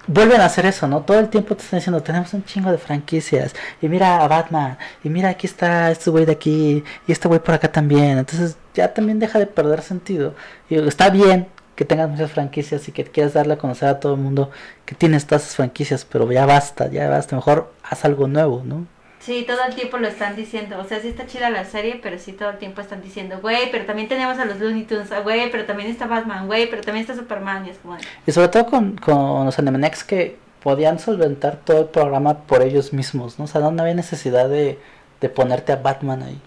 Vuelven 0.07 0.41
a 0.41 0.45
hacer 0.45 0.65
eso, 0.65 0.87
¿no? 0.87 1.01
Todo 1.01 1.19
el 1.19 1.29
tiempo 1.29 1.55
te 1.55 1.63
están 1.63 1.79
diciendo, 1.79 2.03
tenemos 2.03 2.33
un 2.33 2.43
chingo 2.43 2.71
de 2.71 2.77
franquicias. 2.77 3.53
Y 3.81 3.87
mira 3.87 4.23
a 4.23 4.27
Batman. 4.27 4.77
Y 5.03 5.09
mira, 5.09 5.29
aquí 5.29 5.47
está 5.47 5.91
este 5.91 6.09
güey 6.09 6.25
de 6.25 6.33
aquí. 6.33 6.83
Y 7.07 7.11
este 7.11 7.27
güey 7.27 7.39
por 7.39 7.55
acá 7.55 7.71
también. 7.71 8.17
Entonces 8.17 8.57
ya 8.73 8.93
también 8.93 9.19
deja 9.19 9.39
de 9.39 9.47
perder 9.47 9.81
sentido. 9.81 10.35
Y 10.69 10.75
está 10.75 11.09
bien 11.09 11.47
que 11.75 11.85
tengas 11.85 12.09
muchas 12.09 12.31
franquicias 12.31 12.87
y 12.87 12.91
que 12.91 13.03
quieras 13.03 13.33
darle 13.33 13.53
a 13.53 13.57
conocer 13.57 13.89
a 13.89 13.99
todo 13.99 14.13
el 14.15 14.19
mundo 14.21 14.51
que 14.85 14.95
tienes 14.95 15.25
todas 15.25 15.43
esas 15.43 15.55
franquicias, 15.55 16.05
pero 16.05 16.31
ya 16.31 16.45
basta, 16.45 16.89
ya 16.89 17.09
basta, 17.09 17.35
mejor 17.35 17.73
haz 17.83 18.05
algo 18.05 18.27
nuevo, 18.27 18.61
¿no? 18.63 18.85
Sí, 19.23 19.45
todo 19.47 19.59
el 19.67 19.73
tiempo 19.75 19.97
lo 19.97 20.07
están 20.07 20.35
diciendo. 20.35 20.77
O 20.79 20.83
sea, 20.83 20.99
sí 20.99 21.07
está 21.07 21.25
chida 21.25 21.49
la 21.49 21.63
serie, 21.65 21.99
pero 22.03 22.19
sí 22.19 22.33
todo 22.33 22.49
el 22.49 22.57
tiempo 22.57 22.81
están 22.81 23.01
diciendo, 23.01 23.39
güey, 23.41 23.71
pero 23.71 23.85
también 23.85 24.09
tenemos 24.09 24.37
a 24.37 24.45
los 24.45 24.59
Looney 24.59 24.83
Tunes, 24.85 25.11
ah, 25.13 25.21
güey, 25.21 25.49
pero 25.49 25.65
también 25.65 25.89
está 25.89 26.07
Batman, 26.07 26.45
güey, 26.47 26.69
pero 26.69 26.83
también 26.83 27.03
está 27.05 27.15
Superman. 27.15 27.65
Y 27.65 27.69
es 27.69 27.77
como, 27.79 27.97
Y 28.25 28.31
sobre 28.31 28.49
todo 28.49 28.65
con, 28.65 28.97
con 28.97 29.45
los 29.45 29.57
Animaniacs 29.59 30.03
que 30.03 30.39
podían 30.61 30.99
solventar 30.99 31.57
todo 31.57 31.79
el 31.81 31.89
programa 31.89 32.45
por 32.45 32.61
ellos 32.63 32.93
mismos, 32.93 33.39
¿no? 33.39 33.45
O 33.45 33.47
sea, 33.47 33.61
no 33.61 33.81
había 33.81 33.93
necesidad 33.95 34.49
de, 34.49 34.81
de 35.21 35.29
ponerte 35.29 35.71
a 35.73 35.77
Batman 35.77 36.23
ahí. 36.23 36.41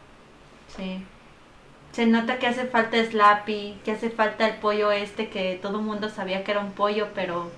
sí. 0.69 1.09
Se 1.93 2.07
nota 2.07 2.39
que 2.39 2.47
hace 2.47 2.67
falta 2.67 3.03
Slappy, 3.05 3.81
que 3.85 3.93
hace 3.93 4.11
falta 4.11 4.47
el 4.47 4.59
pollo 4.61 4.93
este 4.93 5.31
que 5.31 5.59
todo 5.61 5.79
el 5.79 5.85
mundo 5.85 6.11
sabía 6.11 6.45
que 6.45 6.51
era 6.53 6.61
un 6.61 6.75
pollo, 6.75 7.09
pero 7.15 7.57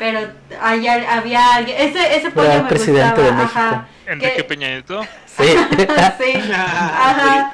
pero 0.00 0.18
allá 0.62 1.12
había 1.18 1.56
alguien, 1.56 1.76
ese, 1.78 2.16
ese 2.16 2.30
pollo 2.30 2.46
Era 2.46 2.56
el 2.56 2.62
me 2.62 2.68
presidente 2.70 3.20
gustaba, 3.20 3.36
de 3.36 3.42
ajá. 3.44 3.88
Enrique 4.06 4.34
que- 4.36 4.44
Peña 4.44 4.68
Nieto. 4.68 5.02
Sí. 5.26 5.44
sí, 6.18 6.52
ajá. 6.54 7.52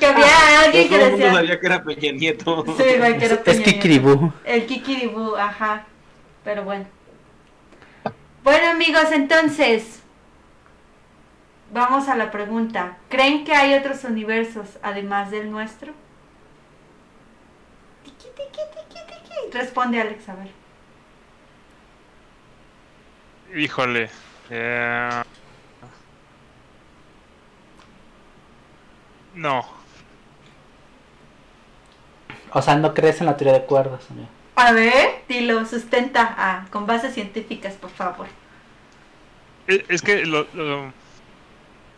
Que 0.00 0.06
había 0.06 0.60
alguien 0.64 0.88
que 0.88 0.96
Todo 0.96 1.04
el 1.06 1.10
mundo 1.12 1.24
decía, 1.26 1.32
sabía 1.38 1.60
que 1.60 1.66
era 1.66 1.84
Peña 1.84 2.12
Nieto. 2.12 2.64
sí, 2.76 2.84
güey, 2.98 3.16
que 3.16 3.24
era 3.26 3.34
es 3.36 3.40
Peña 3.42 3.58
Nieto. 3.58 3.70
Kikiribú. 3.70 4.32
El 4.44 4.66
Kikiribú, 4.66 5.36
ajá. 5.36 5.86
Pero 6.42 6.64
bueno. 6.64 6.84
Bueno, 8.42 8.70
amigos, 8.72 9.12
entonces. 9.12 10.00
Vamos 11.72 12.08
a 12.08 12.16
la 12.16 12.32
pregunta. 12.32 12.96
¿Creen 13.08 13.44
que 13.44 13.54
hay 13.54 13.74
otros 13.74 14.02
universos 14.02 14.66
además 14.82 15.30
del 15.30 15.48
nuestro? 15.48 15.92
Tiki, 18.02 18.16
tiki, 18.36 18.60
tiki, 18.74 19.00
tiki. 19.06 19.56
Responde 19.56 20.00
Alex, 20.00 20.28
a 20.28 20.34
ver. 20.34 20.63
Híjole. 23.54 24.10
eh, 24.50 25.22
No. 29.34 29.66
O 32.52 32.62
sea, 32.62 32.76
no 32.76 32.94
crees 32.94 33.20
en 33.20 33.26
la 33.26 33.36
teoría 33.36 33.58
de 33.58 33.64
cuerdas, 33.66 34.08
amigo. 34.10 34.28
A 34.56 34.70
ver, 34.72 35.22
dilo, 35.28 35.66
sustenta 35.66 36.34
ah, 36.38 36.66
con 36.70 36.86
bases 36.86 37.14
científicas, 37.14 37.74
por 37.74 37.90
favor. 37.90 38.26
Es, 39.66 39.82
es 39.88 40.02
que 40.02 40.24
lo, 40.24 40.46
lo, 40.54 40.92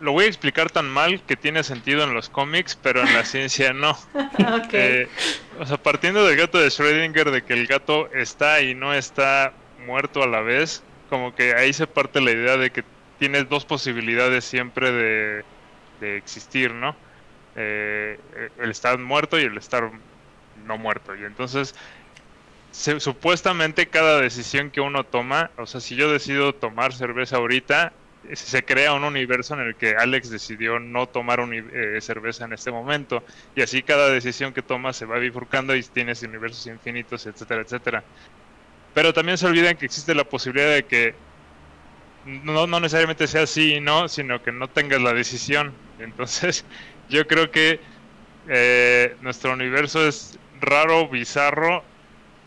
lo 0.01 0.13
voy 0.13 0.25
a 0.25 0.29
explicar 0.29 0.71
tan 0.71 0.89
mal 0.89 1.21
que 1.23 1.37
tiene 1.37 1.63
sentido 1.63 2.05
en 2.05 2.15
los 2.15 2.31
cómics, 2.31 2.75
pero 2.75 3.03
en 3.03 3.13
la 3.13 3.25
ciencia 3.27 3.75
no. 3.75 3.99
Eh, 4.73 5.09
o 5.61 5.67
sea, 5.67 5.77
partiendo 5.77 6.25
del 6.25 6.37
gato 6.39 6.59
de 6.59 6.69
Schrödinger, 6.69 7.31
de 7.31 7.43
que 7.45 7.53
el 7.53 7.67
gato 7.67 8.11
está 8.13 8.63
y 8.63 8.75
no 8.75 8.95
está 8.95 9.53
muerto 9.85 10.23
a 10.23 10.27
la 10.27 10.41
vez, 10.41 10.83
como 11.07 11.35
que 11.35 11.55
ahí 11.55 11.73
se 11.73 11.87
parte 11.87 12.21
la 12.21 12.33
idea 12.33 12.57
de 12.57 12.73
que 12.73 12.85
tienes 13.17 13.49
dos 13.49 13.67
posibilidades 13.67 14.45
siempre 14.45 14.93
de, 14.93 15.45
existir, 16.19 16.75
¿no? 16.75 17.01
Eh, 17.55 18.19
el 18.57 18.71
estar 18.71 18.99
muerto 18.99 19.39
y 19.39 19.45
el 19.45 19.57
estar 19.59 19.91
no 20.55 20.79
muerto. 20.79 21.15
Y 21.17 21.25
entonces, 21.25 21.75
se- 22.71 23.01
supuestamente 23.01 23.91
cada 23.91 24.21
decisión 24.21 24.71
que 24.71 24.81
uno 24.81 25.05
toma, 25.07 25.53
o 25.57 25.67
sea, 25.67 25.81
si 25.81 25.97
yo 25.97 26.13
decido 26.13 26.55
tomar 26.55 26.93
cerveza 26.95 27.37
ahorita, 27.37 27.99
eh, 28.23 28.37
se 28.37 28.65
crea 28.65 28.95
un 28.95 29.05
universo 29.05 29.55
en 29.55 29.61
el 29.61 29.77
que 29.77 29.97
Alex 29.97 30.31
decidió 30.31 30.79
no 30.81 31.09
tomar 31.09 31.41
eh, 31.53 32.01
cerveza 32.01 32.45
en 32.45 32.53
este 32.53 32.71
momento. 32.73 33.25
Y 33.55 33.63
así 33.63 33.83
cada 33.83 34.11
decisión 34.11 34.53
que 34.53 34.63
tomas 34.63 34.97
se 34.97 35.07
va 35.07 35.19
bifurcando 35.19 35.75
y 35.77 35.83
tienes 35.83 36.23
universos 36.23 36.67
infinitos, 36.67 37.27
etcétera, 37.27 37.63
etcétera. 37.63 38.07
Pero 38.97 39.13
también 39.13 39.37
se 39.37 39.45
olvidan 39.45 39.77
que 39.77 39.85
existe 39.85 40.15
la 40.15 40.25
posibilidad 40.25 40.73
de 40.73 40.87
que 40.87 41.15
no, 42.25 42.67
no 42.67 42.81
necesariamente 42.81 43.27
sea 43.27 43.47
sí 43.47 43.75
y 43.75 43.81
no, 43.81 44.09
sino 44.09 44.43
que 44.43 44.53
no 44.53 44.69
tengas 44.69 45.03
la 45.03 45.13
decisión. 45.13 45.75
Entonces, 45.99 46.65
yo 47.11 47.27
creo 47.27 47.51
que 47.51 47.79
eh, 48.49 49.15
nuestro 49.21 49.53
universo 49.53 50.09
es 50.09 50.39
raro, 50.63 51.09
bizarro, 51.09 51.85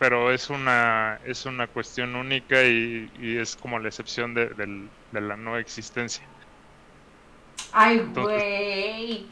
pero 0.00 0.32
es 0.32 0.50
una, 0.50 1.20
es 1.24 1.46
una 1.46 1.68
cuestión 1.68 2.16
única 2.16 2.64
y, 2.64 3.08
y 3.20 3.36
es 3.36 3.54
como 3.54 3.78
la 3.78 3.86
excepción 3.86 4.34
de, 4.34 4.48
de 4.48 5.20
la 5.20 5.36
no 5.36 5.56
existencia. 5.56 6.24
Ay, 7.70 8.08
güey. 8.12 9.28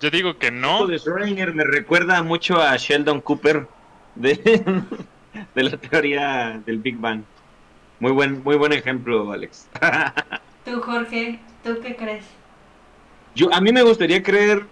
Yo 0.00 0.10
digo 0.10 0.38
que 0.38 0.46
Esto 0.46 0.60
no, 0.60 0.86
de 0.86 0.94
Schrödinger 0.98 1.52
me 1.52 1.64
recuerda 1.64 2.22
mucho 2.22 2.62
a 2.62 2.76
Sheldon 2.76 3.20
Cooper 3.20 3.66
de, 4.14 4.62
de 5.54 5.62
la 5.62 5.76
teoría 5.76 6.60
del 6.64 6.78
Big 6.78 6.96
Bang. 6.96 7.22
Muy 8.00 8.12
buen, 8.12 8.42
muy 8.42 8.56
buen 8.56 8.72
ejemplo, 8.72 9.30
Alex. 9.32 9.68
Tú, 10.64 10.80
Jorge, 10.80 11.38
¿tú 11.64 11.78
qué 11.82 11.96
crees? 11.96 12.24
Yo, 13.34 13.52
a 13.52 13.60
mí 13.60 13.72
me 13.72 13.82
gustaría 13.82 14.22
creer 14.22 14.64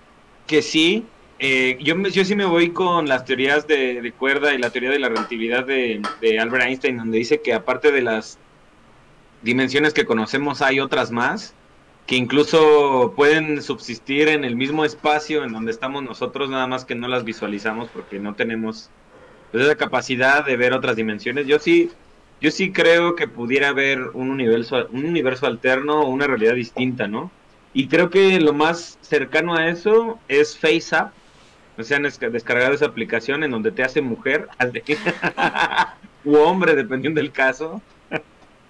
que 0.46 0.62
sí. 0.62 1.04
Eh, 1.40 1.78
yo, 1.80 1.96
yo 1.96 2.24
sí 2.24 2.36
me 2.36 2.44
voy 2.44 2.70
con 2.70 3.08
las 3.08 3.24
teorías 3.24 3.66
de, 3.66 4.00
de 4.00 4.12
cuerda 4.12 4.54
y 4.54 4.58
la 4.58 4.70
teoría 4.70 4.90
de 4.90 4.98
la 4.98 5.08
relatividad 5.08 5.64
de, 5.64 6.02
de 6.20 6.38
Albert 6.38 6.64
Einstein, 6.64 6.98
donde 6.98 7.18
dice 7.18 7.40
que 7.40 7.54
aparte 7.54 7.90
de 7.90 8.02
las 8.02 8.38
dimensiones 9.42 9.94
que 9.94 10.04
conocemos 10.04 10.62
hay 10.62 10.80
otras 10.80 11.10
más, 11.10 11.54
que 12.06 12.16
incluso 12.16 13.14
pueden 13.16 13.62
subsistir 13.62 14.28
en 14.28 14.44
el 14.44 14.54
mismo 14.54 14.84
espacio 14.84 15.44
en 15.44 15.52
donde 15.52 15.70
estamos 15.70 16.02
nosotros, 16.02 16.50
nada 16.50 16.66
más 16.66 16.84
que 16.84 16.94
no 16.94 17.08
las 17.08 17.24
visualizamos 17.24 17.88
porque 17.88 18.18
no 18.18 18.34
tenemos 18.34 18.90
pues, 19.50 19.64
esa 19.64 19.76
capacidad 19.76 20.44
de 20.44 20.56
ver 20.56 20.72
otras 20.72 20.96
dimensiones. 20.96 21.46
Yo 21.46 21.58
sí, 21.58 21.90
yo 22.40 22.50
sí 22.50 22.72
creo 22.72 23.14
que 23.16 23.28
pudiera 23.28 23.68
haber 23.68 24.00
un 24.14 24.30
universo, 24.30 24.86
un 24.90 25.04
universo 25.04 25.46
alterno 25.46 26.02
o 26.02 26.08
una 26.10 26.26
realidad 26.26 26.54
distinta, 26.54 27.08
¿no? 27.08 27.36
Y 27.72 27.88
creo 27.88 28.10
que 28.10 28.40
lo 28.40 28.52
más 28.52 28.98
cercano 29.00 29.54
a 29.56 29.68
eso 29.68 30.24
es 30.28 30.58
FaceApp. 30.58 31.14
O 31.78 31.82
sea, 31.84 31.96
han 31.98 32.04
desca- 32.04 32.30
descargado 32.30 32.74
esa 32.74 32.86
aplicación 32.86 33.44
en 33.44 33.50
donde 33.52 33.72
te 33.72 33.82
hace 33.82 34.02
mujer 34.02 34.48
u 36.24 36.36
hombre, 36.36 36.74
dependiendo 36.74 37.20
del 37.20 37.32
caso. 37.32 37.82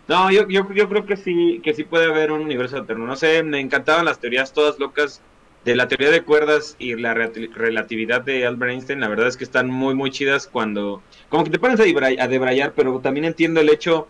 No, 0.08 0.30
yo, 0.30 0.48
yo, 0.48 0.72
yo 0.72 0.88
creo 0.88 1.06
que 1.06 1.16
sí, 1.16 1.60
que 1.62 1.74
sí 1.74 1.84
puede 1.84 2.06
haber 2.06 2.32
un 2.32 2.40
universo 2.42 2.76
alterno. 2.76 3.06
No 3.06 3.16
sé, 3.16 3.42
me 3.42 3.60
encantaban 3.60 4.04
las 4.04 4.20
teorías 4.20 4.52
todas 4.52 4.78
locas 4.78 5.24
de 5.64 5.76
la 5.76 5.88
teoría 5.88 6.10
de 6.10 6.22
cuerdas 6.22 6.76
y 6.78 6.94
la 6.94 7.14
relati- 7.14 7.52
relatividad 7.52 8.22
de 8.22 8.46
Albert 8.46 8.72
Einstein. 8.72 9.00
La 9.00 9.08
verdad 9.08 9.28
es 9.28 9.36
que 9.36 9.44
están 9.44 9.68
muy, 9.70 9.94
muy 9.94 10.10
chidas 10.10 10.46
cuando... 10.46 11.02
Como 11.28 11.44
que 11.44 11.50
te 11.50 11.58
pones 11.58 11.78
a, 11.80 11.84
debray- 11.84 12.20
a 12.20 12.28
debrayar, 12.28 12.72
pero 12.72 12.98
también 13.00 13.24
entiendo 13.26 13.60
el 13.60 13.68
hecho 13.68 14.08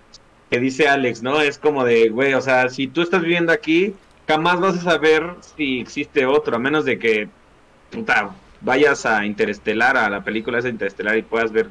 que 0.51 0.61
dice 0.61 0.89
Alex, 0.89 1.23
¿no? 1.23 1.41
Es 1.41 1.59
como 1.59 1.85
de, 1.85 2.09
güey, 2.09 2.35
o 2.35 2.41
sea, 2.41 2.69
si 2.69 2.87
tú 2.87 3.03
estás 3.03 3.23
viviendo 3.23 3.53
aquí, 3.53 3.95
jamás 4.27 4.61
vas 4.61 4.79
a 4.79 4.83
saber 4.83 5.35
si 5.57 5.81
existe 5.81 6.27
otro, 6.27 6.57
a 6.57 6.59
menos 6.59 6.85
de 6.85 6.99
que, 6.99 7.29
puta, 7.91 8.31
vayas 8.61 9.07
a 9.07 9.25
Interestelar, 9.27 9.97
a 9.97 10.11
la 10.11 10.23
película 10.25 10.59
esa 10.59 10.69
Interestelar 10.69 11.17
y 11.17 11.23
puedas 11.23 11.53
ver 11.53 11.69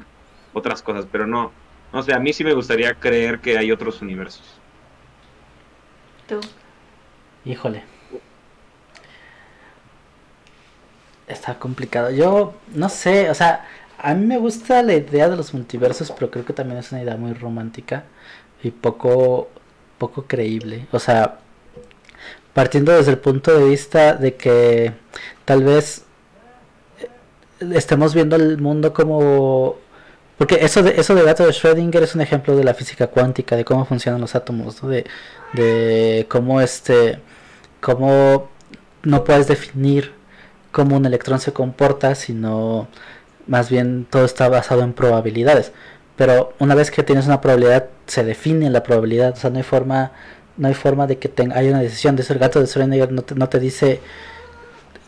otras 0.52 0.82
cosas, 0.82 1.06
pero 1.10 1.26
no, 1.26 1.52
no 1.92 2.02
sé, 2.02 2.12
a 2.14 2.18
mí 2.18 2.32
sí 2.32 2.42
me 2.44 2.54
gustaría 2.54 2.94
creer 2.94 3.40
que 3.40 3.58
hay 3.58 3.70
otros 3.70 4.00
universos. 4.02 4.58
Tú. 6.26 6.40
Híjole. 7.44 7.82
Está 11.30 11.58
complicado. 11.58 12.10
Yo 12.10 12.54
no 12.74 12.88
sé, 12.88 13.30
o 13.30 13.34
sea, 13.34 13.66
a 13.98 14.14
mí 14.14 14.26
me 14.26 14.38
gusta 14.38 14.82
la 14.82 14.94
idea 14.94 15.28
de 15.28 15.36
los 15.36 15.54
multiversos, 15.54 16.10
pero 16.12 16.30
creo 16.30 16.44
que 16.44 16.52
también 16.52 16.78
es 16.78 16.90
una 16.92 17.02
idea 17.02 17.16
muy 17.16 17.32
romántica 17.34 18.04
y 18.62 18.70
poco 18.70 19.48
poco 19.98 20.24
creíble. 20.26 20.86
O 20.92 20.98
sea, 20.98 21.38
partiendo 22.54 22.92
desde 22.92 23.12
el 23.12 23.18
punto 23.18 23.56
de 23.56 23.68
vista 23.68 24.14
de 24.14 24.34
que 24.36 24.92
tal 25.44 25.62
vez 25.64 26.04
eh, 26.98 27.08
estemos 27.74 28.14
viendo 28.14 28.36
el 28.36 28.58
mundo 28.58 28.92
como 28.92 29.76
porque 30.38 30.56
eso 30.62 30.82
de 30.82 30.98
eso 31.00 31.14
de 31.14 31.22
gato 31.22 31.44
de 31.46 31.52
Schrödinger 31.52 32.02
es 32.02 32.14
un 32.14 32.22
ejemplo 32.22 32.56
de 32.56 32.64
la 32.64 32.74
física 32.74 33.08
cuántica, 33.08 33.56
de 33.56 33.64
cómo 33.64 33.84
funcionan 33.84 34.20
los 34.20 34.34
átomos, 34.34 34.80
de, 34.82 35.04
de 35.52 36.26
cómo 36.28 36.60
este 36.60 37.20
cómo 37.80 38.50
no 39.02 39.24
puedes 39.24 39.48
definir 39.48 40.12
cómo 40.72 40.96
un 40.96 41.06
electrón 41.06 41.40
se 41.40 41.52
comporta, 41.52 42.14
sino 42.14 42.88
más 43.46 43.70
bien 43.70 44.06
todo 44.10 44.24
está 44.24 44.48
basado 44.48 44.82
en 44.82 44.92
probabilidades. 44.92 45.72
Pero 46.16 46.52
una 46.58 46.74
vez 46.74 46.90
que 46.90 47.02
tienes 47.02 47.26
una 47.26 47.40
probabilidad, 47.40 47.88
se 48.06 48.24
define 48.24 48.70
la 48.70 48.82
probabilidad, 48.82 49.32
o 49.32 49.36
sea, 49.36 49.50
no 49.50 49.58
hay 49.58 49.62
forma 49.64 50.12
no 50.56 50.68
hay 50.68 50.74
forma 50.74 51.06
de 51.06 51.18
que 51.18 51.28
tenga, 51.28 51.56
haya 51.56 51.70
una 51.70 51.80
decisión. 51.80 52.16
De 52.16 52.22
eso 52.22 52.32
el 52.34 52.38
gato 52.38 52.60
de 52.60 52.66
Schrödinger 52.66 53.10
no 53.10 53.22
te, 53.22 53.34
no 53.34 53.48
te 53.48 53.58
dice 53.60 54.00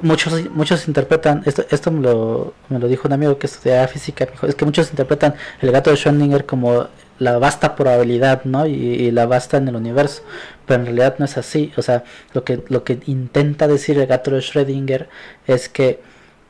muchos 0.00 0.50
muchos 0.50 0.88
interpretan 0.88 1.42
esto 1.46 1.64
esto 1.70 1.90
me 1.92 2.00
lo, 2.00 2.54
me 2.68 2.78
lo 2.78 2.88
dijo 2.88 3.06
un 3.06 3.12
amigo 3.12 3.38
que 3.38 3.46
estudia 3.46 3.86
física 3.86 4.26
es 4.42 4.54
que 4.56 4.64
muchos 4.64 4.90
interpretan 4.90 5.34
el 5.60 5.70
gato 5.70 5.90
de 5.90 5.96
Schrödinger 5.96 6.44
como 6.44 6.88
la 7.18 7.38
vasta 7.38 7.76
probabilidad 7.76 8.44
no 8.44 8.66
y, 8.66 9.10
la 9.10 9.26
vasta 9.26 9.56
en 9.58 9.68
el 9.68 9.76
universo 9.76 10.22
pero 10.66 10.80
en 10.80 10.86
realidad 10.86 11.16
no 11.18 11.24
es 11.24 11.36
así 11.36 11.72
o 11.76 11.82
sea 11.82 12.04
lo 12.34 12.44
que 12.44 12.62
lo 12.68 12.84
que 12.84 12.98
intenta 13.06 13.68
decir 13.68 13.98
el 13.98 14.06
gato 14.06 14.30
de 14.30 14.38
Schrödinger 14.38 15.08
es 15.46 15.68
que 15.68 16.00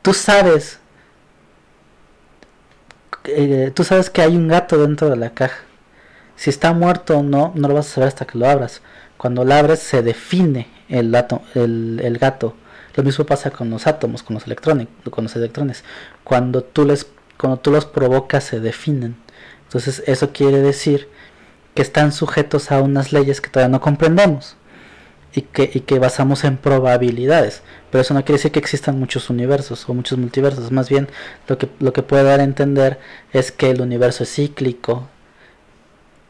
tú 0.01 0.13
sabes 0.13 0.79
eh, 3.25 3.71
tú 3.73 3.83
sabes 3.83 4.09
que 4.09 4.21
hay 4.21 4.35
un 4.35 4.47
gato 4.47 4.77
dentro 4.77 5.09
de 5.09 5.15
la 5.15 5.33
caja. 5.33 5.63
Si 6.35 6.49
está 6.49 6.73
muerto 6.73 7.19
o 7.19 7.23
no, 7.23 7.53
no 7.55 7.67
lo 7.67 7.75
vas 7.75 7.87
a 7.87 7.95
saber 7.95 8.07
hasta 8.09 8.25
que 8.25 8.37
lo 8.37 8.47
abras. 8.49 8.81
Cuando 9.17 9.45
lo 9.45 9.53
abres 9.53 9.79
se 9.79 10.01
define 10.01 10.67
el, 10.89 11.11
gato, 11.11 11.41
el, 11.55 12.01
el 12.03 12.17
gato. 12.17 12.55
Lo 12.95 13.03
mismo 13.03 13.25
pasa 13.25 13.51
con 13.51 13.69
los 13.69 13.87
átomos, 13.87 14.23
con 14.23 14.35
los 14.35 14.45
electrones, 14.45 14.87
con 15.09 15.23
los 15.23 15.35
electrones. 15.35 15.83
Cuando 16.23 16.63
tú 16.63 16.85
les, 16.85 17.07
cuando 17.37 17.59
tú 17.59 17.71
los 17.71 17.85
provocas 17.85 18.43
se 18.43 18.59
definen. 18.59 19.15
Entonces 19.73 20.03
eso 20.05 20.31
quiere 20.31 20.61
decir 20.61 21.07
que 21.73 21.81
están 21.81 22.11
sujetos 22.11 22.71
a 22.71 22.79
unas 22.79 23.11
leyes 23.11 23.41
que 23.41 23.49
todavía 23.49 23.71
no 23.71 23.81
comprendemos 23.81 24.55
y 25.33 25.41
que, 25.41 25.67
y 25.73 25.79
que 25.79 25.97
basamos 25.97 26.43
en 26.43 26.57
probabilidades. 26.57 27.63
Pero 27.89 28.03
eso 28.03 28.13
no 28.13 28.23
quiere 28.23 28.37
decir 28.37 28.51
que 28.51 28.59
existan 28.59 28.99
muchos 28.99 29.31
universos 29.31 29.89
o 29.89 29.95
muchos 29.95 30.19
multiversos. 30.19 30.71
Más 30.71 30.89
bien 30.89 31.09
lo 31.47 31.57
que, 31.57 31.69
lo 31.79 31.91
que 31.91 32.03
puede 32.03 32.21
dar 32.21 32.39
a 32.39 32.43
entender 32.43 32.99
es 33.31 33.51
que 33.51 33.71
el 33.71 33.81
universo 33.81 34.21
es 34.21 34.35
cíclico. 34.35 35.09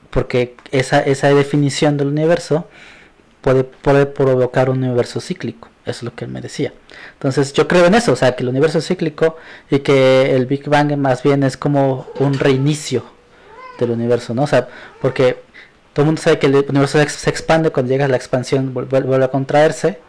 Porque 0.09 0.55
esa, 0.71 1.01
esa 1.01 1.27
definición 1.33 1.97
del 1.97 2.07
universo 2.07 2.69
puede, 3.41 3.65
puede 3.65 4.05
provocar 4.05 4.69
un 4.69 4.85
universo 4.85 5.19
cíclico. 5.19 5.67
Eso 5.85 5.97
es 5.97 6.03
lo 6.03 6.15
que 6.15 6.23
él 6.23 6.31
me 6.31 6.39
decía. 6.39 6.71
Entonces 7.15 7.51
yo 7.51 7.67
creo 7.67 7.87
en 7.87 7.95
eso, 7.95 8.13
o 8.13 8.15
sea, 8.15 8.37
que 8.37 8.43
el 8.43 8.49
universo 8.49 8.77
es 8.77 8.87
cíclico 8.87 9.35
y 9.69 9.79
que 9.79 10.33
el 10.33 10.45
Big 10.45 10.69
Bang 10.69 10.95
más 10.95 11.23
bien 11.23 11.43
es 11.43 11.57
como 11.57 12.07
un 12.19 12.35
reinicio 12.39 13.03
del 13.79 13.91
universo, 13.91 14.33
¿no? 14.33 14.43
O 14.43 14.47
sea, 14.47 14.67
porque 15.01 15.41
todo 15.93 16.03
el 16.03 16.07
mundo 16.07 16.21
sabe 16.21 16.39
que 16.39 16.47
el 16.47 16.55
universo 16.55 16.97
se 16.97 17.03
ex- 17.03 17.13
se 17.15 17.29
expande 17.29 17.71
cuando 17.71 17.91
llega 17.91 18.05
a 18.05 18.09
la 18.09 18.17
expansión, 18.17 18.73
vuel- 18.73 18.87
vuel- 18.89 19.05
vuelve 19.05 19.25
a 19.25 19.31
contraerse 19.31 19.99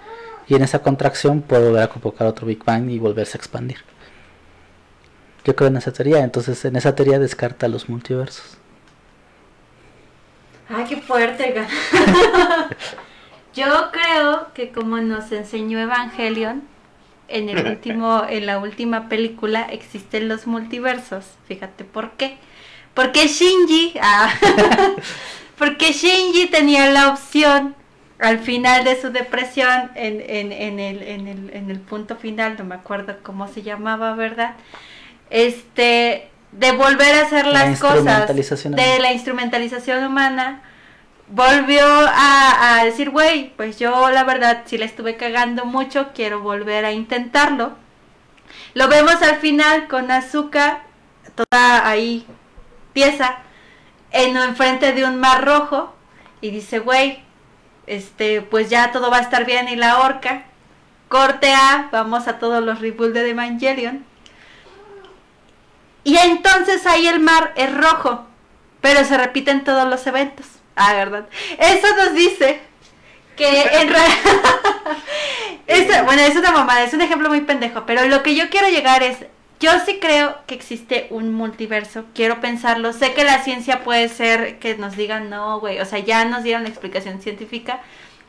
y 0.49 0.55
en 0.57 0.63
esa 0.63 0.81
contracción 0.83 1.43
puede 1.43 1.67
volver 1.69 1.83
a 1.85 1.89
convocar 1.89 2.27
otro 2.27 2.47
Big 2.47 2.65
Bang 2.65 2.91
y 2.91 2.99
volverse 2.99 3.39
a 3.39 3.41
expandir. 3.41 3.79
Yo 5.45 5.55
creo 5.55 5.69
en 5.69 5.77
esa 5.77 5.93
teoría, 5.93 6.21
entonces 6.25 6.65
en 6.65 6.77
esa 6.77 6.95
teoría 6.95 7.19
descarta 7.19 7.69
los 7.69 7.89
multiversos. 7.89 8.57
Ay, 10.69 10.85
qué 10.89 10.97
fuerte, 10.97 11.55
Yo 13.55 13.67
creo 13.93 14.49
que 14.55 14.73
como 14.73 14.97
nos 14.99 15.31
enseñó 15.31 15.79
Evangelion, 15.79 16.63
en 17.29 17.49
el 17.49 17.67
último, 17.67 18.25
en 18.29 18.47
la 18.47 18.59
última 18.59 19.09
película 19.09 19.63
existen 19.63 20.29
los 20.29 20.47
multiversos. 20.47 21.25
Fíjate 21.47 21.85
por 21.85 22.13
qué. 22.13 22.39
Porque 22.95 23.27
Shinji, 23.27 23.95
ah, 24.01 24.33
porque 25.59 25.93
Shinji 25.93 26.47
tenía 26.47 26.91
la 26.91 27.11
opción 27.11 27.75
al 28.21 28.39
final 28.39 28.85
de 28.85 29.01
su 29.01 29.11
depresión, 29.11 29.91
en, 29.97 30.21
en, 30.21 30.53
en, 30.53 30.81
el, 30.81 31.03
en, 31.03 31.27
el, 31.27 31.51
en 31.53 31.71
el 31.71 31.81
punto 31.81 32.17
final, 32.17 32.57
no 32.59 32.65
me 32.65 32.77
acuerdo 32.77 33.17
cómo 33.23 33.49
se 33.49 33.63
llamaba, 33.63 34.15
¿verdad? 34.15 34.55
Este, 35.31 36.31
de 36.53 36.73
volver 36.73 37.15
a 37.17 37.23
hacer 37.23 37.47
La 37.47 37.67
las 37.67 37.81
cosas 37.81 38.29
de 38.29 38.99
la 39.01 39.13
instrumentalización 39.13 40.05
humana 40.05 40.63
volvió 41.29 41.85
a, 41.85 42.79
a 42.79 42.85
decir, 42.85 43.11
güey, 43.11 43.53
pues 43.57 43.79
yo 43.79 44.11
la 44.11 44.25
verdad 44.25 44.63
si 44.67 44.79
la 44.79 44.85
estuve 44.85 45.17
cagando 45.17 45.65
mucho, 45.65 46.11
quiero 46.15 46.41
volver 46.41 46.85
a 46.85 46.93
intentarlo. 46.93 47.73
Lo 48.75 48.89
vemos 48.89 49.21
al 49.23 49.37
final 49.37 49.89
con 49.89 50.11
Azuka, 50.11 50.83
toda 51.35 51.89
ahí 51.89 52.27
pieza, 52.95 53.37
en 54.11 54.37
enfrente 54.37 54.93
de 54.93 55.05
un 55.05 55.21
mar 55.21 55.45
rojo, 55.45 55.95
y 56.41 56.51
dice, 56.51 56.79
güey, 56.79 57.23
este, 57.87 58.41
pues 58.41 58.71
ya 58.71 58.93
todo 58.93 59.11
va 59.11 59.19
a 59.19 59.23
estar 59.23 59.45
bien 59.45 59.69
y 59.69 59.77
la 59.77 60.01
horca. 60.01 60.45
Corte 61.09 61.53
A, 61.53 61.91
vamos 61.93 62.27
a 62.27 62.39
todos 62.39 62.65
los 62.65 62.81
reboots 62.81 63.13
de 63.13 63.29
Evangelion. 63.29 64.05
Y 66.03 66.17
entonces 66.17 66.87
ahí 66.87 67.07
el 67.07 67.21
mar 67.21 67.53
es 67.57 67.75
rojo, 67.75 68.27
pero 68.81 69.05
se 69.05 69.17
repiten 69.19 69.65
todos 69.65 69.87
los 69.89 70.07
eventos. 70.07 70.47
Ah, 70.77 70.95
¿verdad? 70.95 71.27
Eso 71.59 71.87
nos 71.97 72.15
dice 72.15 72.61
que 73.37 73.63
en 73.63 73.89
realidad... 73.89 74.15
bueno, 76.05 76.23
es 76.23 76.37
una 76.37 76.53
mamada, 76.53 76.83
es 76.85 76.95
un 76.95 77.01
ejemplo 77.01 77.29
muy 77.29 77.41
pendejo, 77.41 77.85
pero 77.87 78.07
lo 78.07 78.23
que 78.23 78.35
yo 78.35 78.51
quiero 78.51 78.69
llegar 78.69 79.03
es, 79.03 79.19
yo 79.65 79.71
sí 79.87 79.99
creo 79.99 80.37
que 80.47 80.55
existe 80.55 81.07
un 81.09 81.33
multiverso, 81.33 82.05
quiero 82.15 82.41
pensarlo, 82.41 82.93
sé 82.93 83.15
que 83.15 83.25
la 83.25 83.43
ciencia 83.43 83.83
puede 83.83 84.11
ser 84.11 84.59
que 84.59 84.77
nos 84.77 84.95
digan 84.95 85.31
no, 85.31 85.59
güey, 85.59 85.81
o 85.81 85.87
sea, 85.87 86.01
ya 86.01 86.27
nos 86.27 86.43
dieron 86.43 86.65
la 86.65 86.69
explicación 86.69 87.23
científica, 87.23 87.81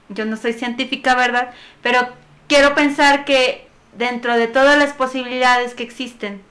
yo 0.07 0.23
no 0.23 0.37
soy 0.37 0.53
científica, 0.53 1.13
¿verdad? 1.13 1.51
Pero 1.81 2.07
quiero 2.47 2.73
pensar 2.73 3.25
que 3.25 3.67
dentro 3.97 4.37
de 4.37 4.47
todas 4.47 4.77
las 4.77 4.93
posibilidades 4.93 5.73
que 5.73 5.83
existen, 5.83 6.41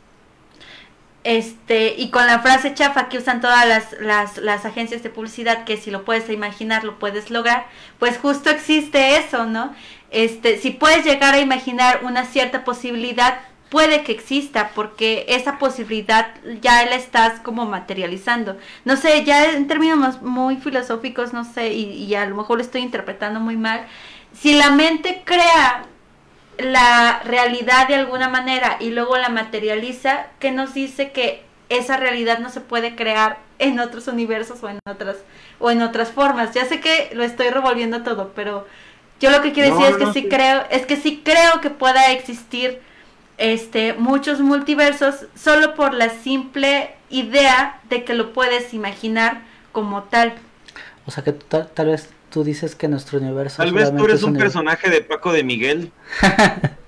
este, 1.22 1.94
y 1.96 2.10
con 2.10 2.26
la 2.26 2.40
frase 2.40 2.74
chafa 2.74 3.08
que 3.08 3.16
usan 3.16 3.40
todas 3.40 3.66
las, 3.66 3.92
las, 4.00 4.36
las 4.36 4.66
agencias 4.66 5.02
de 5.02 5.08
publicidad, 5.08 5.64
que 5.64 5.78
si 5.78 5.90
lo 5.90 6.04
puedes 6.04 6.28
imaginar, 6.28 6.84
lo 6.84 6.98
puedes 6.98 7.30
lograr, 7.30 7.66
pues 7.98 8.18
justo 8.18 8.50
existe 8.50 9.16
eso, 9.16 9.46
¿no? 9.46 9.74
Este, 10.10 10.58
si 10.58 10.70
puedes 10.70 11.06
llegar 11.06 11.32
a 11.32 11.40
imaginar 11.40 12.00
una 12.04 12.26
cierta 12.26 12.64
posibilidad, 12.64 13.40
puede 13.74 14.04
que 14.04 14.12
exista, 14.12 14.72
porque 14.74 15.26
esa 15.28 15.58
posibilidad 15.58 16.34
ya 16.62 16.86
la 16.86 16.96
estás 16.96 17.40
como 17.40 17.66
materializando. 17.66 18.56
No 18.84 18.96
sé, 18.96 19.24
ya 19.24 19.52
en 19.52 19.66
términos 19.68 20.22
muy 20.22 20.56
filosóficos, 20.58 21.32
no 21.34 21.44
sé, 21.44 21.72
y, 21.74 21.92
y 22.04 22.14
a 22.14 22.26
lo 22.26 22.36
mejor 22.36 22.58
lo 22.58 22.64
estoy 22.64 22.82
interpretando 22.82 23.40
muy 23.40 23.56
mal. 23.56 23.86
Si 24.32 24.54
la 24.54 24.70
mente 24.70 25.22
crea 25.24 25.86
la 26.58 27.20
realidad 27.24 27.88
de 27.88 27.96
alguna 27.96 28.28
manera 28.28 28.76
y 28.80 28.90
luego 28.90 29.16
la 29.16 29.28
materializa, 29.28 30.26
que 30.38 30.52
nos 30.52 30.74
dice 30.74 31.10
que 31.12 31.44
esa 31.68 31.96
realidad 31.96 32.38
no 32.38 32.50
se 32.50 32.60
puede 32.60 32.94
crear 32.94 33.38
en 33.58 33.80
otros 33.80 34.06
universos 34.08 34.62
o 34.62 34.68
en 34.68 34.78
otras 34.88 35.16
o 35.58 35.70
en 35.70 35.82
otras 35.82 36.12
formas. 36.12 36.54
Ya 36.54 36.64
sé 36.66 36.80
que 36.80 37.10
lo 37.14 37.24
estoy 37.24 37.48
revolviendo 37.50 38.02
todo, 38.02 38.32
pero 38.34 38.66
yo 39.20 39.30
lo 39.30 39.42
que 39.42 39.52
quiero 39.52 39.68
No, 39.68 39.76
decir 39.76 39.86
es 39.86 39.96
que 39.96 40.06
no, 40.06 40.12
sí 40.12 40.28
sí. 40.28 40.28
creo, 40.28 40.64
es 40.70 40.86
que 40.86 40.96
sí 40.96 41.22
creo 41.24 41.60
que 41.60 41.70
pueda 41.70 42.12
existir 42.12 42.80
este 43.38 43.94
muchos 43.94 44.40
multiversos 44.40 45.26
solo 45.34 45.74
por 45.74 45.94
la 45.94 46.10
simple 46.10 46.94
idea 47.10 47.80
de 47.88 48.04
que 48.04 48.14
lo 48.14 48.32
puedes 48.32 48.74
imaginar 48.74 49.42
como 49.72 50.04
tal. 50.04 50.34
O 51.06 51.10
sea 51.10 51.22
que 51.24 51.32
tal, 51.32 51.68
tal 51.68 51.86
vez 51.88 52.08
tú 52.30 52.44
dices 52.44 52.74
que 52.74 52.88
nuestro 52.88 53.18
universo 53.18 53.62
Tal 53.62 53.72
vez 53.72 53.94
tú 53.94 54.04
eres 54.04 54.16
es 54.16 54.22
un 54.22 54.36
personaje 54.36 54.90
de 54.90 55.00
Paco 55.02 55.32
de 55.32 55.44
Miguel. 55.44 55.92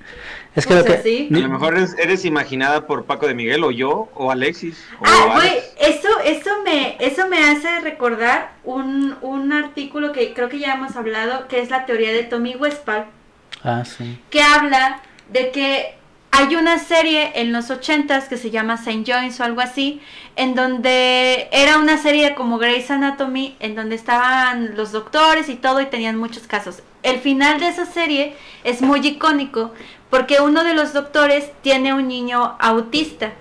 Es 0.57 0.67
que 0.67 0.75
lo 0.75 0.85
que. 0.85 1.29
A 1.31 1.39
lo 1.39 1.49
mejor 1.51 1.77
eres, 1.77 1.95
eres 1.99 2.25
imaginada 2.25 2.87
por 2.87 3.05
Paco 3.05 3.27
de 3.27 3.35
Miguel, 3.35 3.63
o 3.63 3.71
yo, 3.71 4.09
o 4.15 4.31
Alexis. 4.31 4.83
O 5.01 5.05
Ah, 5.05 5.33
güey, 5.35 5.53
eso, 5.79 6.09
eso 6.25 6.63
me, 6.65 6.97
eso 6.99 7.29
me 7.29 7.39
hace 7.41 7.81
recordar 7.81 8.53
un, 8.65 9.19
un 9.21 9.53
artículo 9.53 10.13
que 10.13 10.33
creo 10.33 10.49
que 10.49 10.59
ya 10.59 10.73
hemos 10.73 10.97
hablado, 10.97 11.47
que 11.49 11.61
es 11.61 11.69
la 11.69 11.85
teoría 11.85 12.11
de 12.11 12.23
Tommy 12.23 12.57
Westphal, 12.57 13.05
Ah, 13.63 13.85
sí. 13.85 14.19
que 14.31 14.41
habla 14.41 15.03
de 15.29 15.51
que 15.51 15.96
hay 16.39 16.55
una 16.57 16.78
serie 16.78 17.32
en 17.37 17.53
los 17.53 17.70
ochentas 17.70 18.28
que 18.28 18.37
se 18.37 18.51
llama 18.51 18.74
St. 18.74 19.05
John's 19.07 19.41
o 19.41 19.45
algo 19.45 19.61
así, 19.61 20.01
en 20.37 20.55
donde 20.55 21.49
era 21.51 21.78
una 21.78 21.97
serie 21.99 22.34
como 22.34 22.59
Grey's 22.59 22.91
Anatomy, 22.91 23.57
en 23.61 23.74
donde 23.74 23.95
estaban 23.97 24.76
los 24.76 24.93
doctores 24.93 25.49
y 25.49 25.57
todo 25.57 25.80
y 25.80 25.87
tenían 25.87 26.16
muchos 26.18 26.47
casos. 26.47 26.82
El 27.03 27.20
final 27.20 27.61
de 27.61 27.68
esa 27.68 27.87
serie 27.87 28.34
es 28.64 28.82
muy 28.82 29.01
icónico 29.07 29.72
porque 30.11 30.41
uno 30.41 30.62
de 30.64 30.74
los 30.74 30.93
doctores 30.93 31.51
tiene 31.62 31.95
un 31.95 32.09
niño 32.09 32.57
autista. 32.59 33.32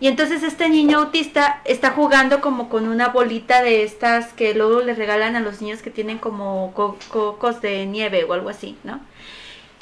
Y 0.00 0.08
entonces 0.08 0.42
este 0.42 0.68
niño 0.68 0.98
autista 0.98 1.60
está 1.64 1.90
jugando 1.90 2.40
como 2.40 2.68
con 2.68 2.88
una 2.88 3.08
bolita 3.08 3.62
de 3.62 3.84
estas 3.84 4.32
que 4.32 4.52
luego 4.52 4.80
le 4.80 4.94
regalan 4.94 5.36
a 5.36 5.40
los 5.40 5.60
niños 5.60 5.80
que 5.80 5.90
tienen 5.90 6.18
como 6.18 6.72
co- 6.74 6.96
cocos 7.08 7.60
de 7.60 7.86
nieve 7.86 8.24
o 8.24 8.32
algo 8.32 8.48
así, 8.48 8.76
¿no? 8.82 8.98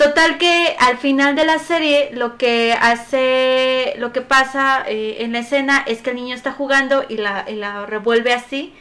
Total 0.01 0.39
que 0.39 0.77
al 0.79 0.97
final 0.97 1.37
de 1.37 1.45
la 1.45 1.59
serie 1.59 2.09
lo 2.15 2.39
que 2.39 2.73
hace, 2.73 3.93
lo 3.99 4.15
que 4.15 4.23
pasa 4.23 4.83
eh, 4.87 5.19
en 5.19 5.33
la 5.33 5.41
escena 5.41 5.85
es 5.87 6.01
que 6.01 6.09
el 6.09 6.17
niño 6.17 6.35
está 6.35 6.53
jugando 6.53 7.05
y 7.07 7.19
la, 7.19 7.45
y 7.47 7.57
la 7.57 7.85
revuelve 7.85 8.33
así. 8.33 8.73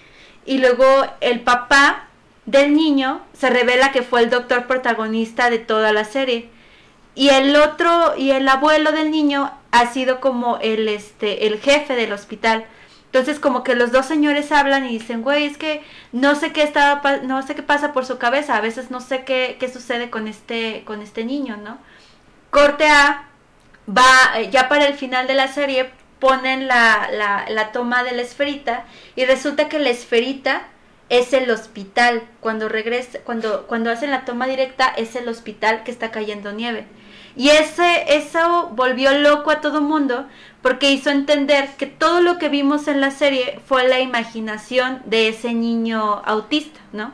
Y 0.46 0.60
luego 0.60 0.86
el 1.20 1.42
papá 1.42 2.08
del 2.46 2.74
niño 2.74 3.20
se 3.34 3.50
revela 3.50 3.92
que 3.92 4.02
fue 4.02 4.22
el 4.22 4.30
doctor 4.30 4.66
protagonista 4.66 5.50
de 5.50 5.60
toda 5.60 5.92
la 5.92 6.06
serie. 6.06 6.50
Y 7.16 7.28
el 7.28 7.54
otro 7.58 8.14
y 8.16 8.32
el 8.32 8.48
abuelo 8.48 8.94
del 8.94 9.12
niño 9.12 9.52
ha 9.72 9.88
sido 9.88 10.22
como 10.22 10.58
el 10.62 10.88
este 10.88 11.48
el 11.48 11.60
jefe 11.60 11.96
del 11.96 12.14
hospital 12.14 12.64
entonces 13.12 13.40
como 13.40 13.64
que 13.64 13.76
los 13.76 13.92
dos 13.92 14.06
señores 14.06 14.52
hablan 14.52 14.86
y 14.86 14.90
dicen 15.00 15.22
güey 15.24 15.46
es 15.46 15.58
que 15.58 15.84
no 16.12 16.36
sé 16.36 16.52
qué 16.54 16.68
pa- 16.68 17.18
no 17.24 17.42
sé 17.42 17.56
qué 17.56 17.64
pasa 17.64 17.92
por 17.94 18.06
su 18.06 18.18
cabeza 18.20 18.56
a 18.56 18.62
veces 18.62 18.92
no 18.92 19.02
sé 19.02 19.24
qué, 19.24 19.58
qué 19.60 19.68
sucede 19.72 20.10
con 20.10 20.28
este 20.28 20.84
con 20.86 21.02
este 21.02 21.26
niño 21.26 21.58
no 21.58 21.78
corte 22.52 22.86
a 22.88 23.28
va 23.88 24.40
eh, 24.40 24.50
ya 24.52 24.70
para 24.70 24.86
el 24.88 24.94
final 24.96 25.28
de 25.28 25.34
la 25.36 25.48
serie 25.48 25.92
ponen 26.20 26.68
la, 26.68 27.10
la, 27.12 27.46
la 27.50 27.72
toma 27.72 28.04
de 28.04 28.12
la 28.12 28.22
esferita 28.22 28.86
y 29.16 29.26
resulta 29.26 29.70
que 29.70 29.80
la 29.80 29.90
esferita 29.90 30.64
es 31.10 31.34
el 31.34 31.50
hospital. 31.50 32.22
Cuando 32.42 32.70
regresa 32.70 33.20
cuando 33.24 33.66
cuando 33.68 33.90
hacen 33.90 34.12
la 34.12 34.26
toma 34.26 34.46
directa 34.48 34.88
es 34.98 35.16
el 35.16 35.28
hospital 35.30 35.84
que 35.84 35.92
está 35.92 36.12
cayendo 36.12 36.52
nieve 36.52 36.86
Y 37.40 37.52
ese, 37.52 38.18
eso 38.18 38.70
volvió 38.74 39.18
loco 39.18 39.50
a 39.50 39.62
todo 39.62 39.80
mundo 39.80 40.28
porque 40.62 40.92
hizo 40.92 41.10
entender 41.10 41.70
que 41.78 41.86
todo 41.86 42.20
lo 42.20 42.38
que 42.38 42.50
vimos 42.50 42.90
en 42.90 43.00
la 43.00 43.12
serie 43.12 43.62
fue 43.66 43.88
la 43.88 44.02
imaginación 44.02 45.02
de 45.06 45.30
ese 45.30 45.54
niño 45.54 46.22
autista, 46.26 46.82
¿no? 46.92 47.14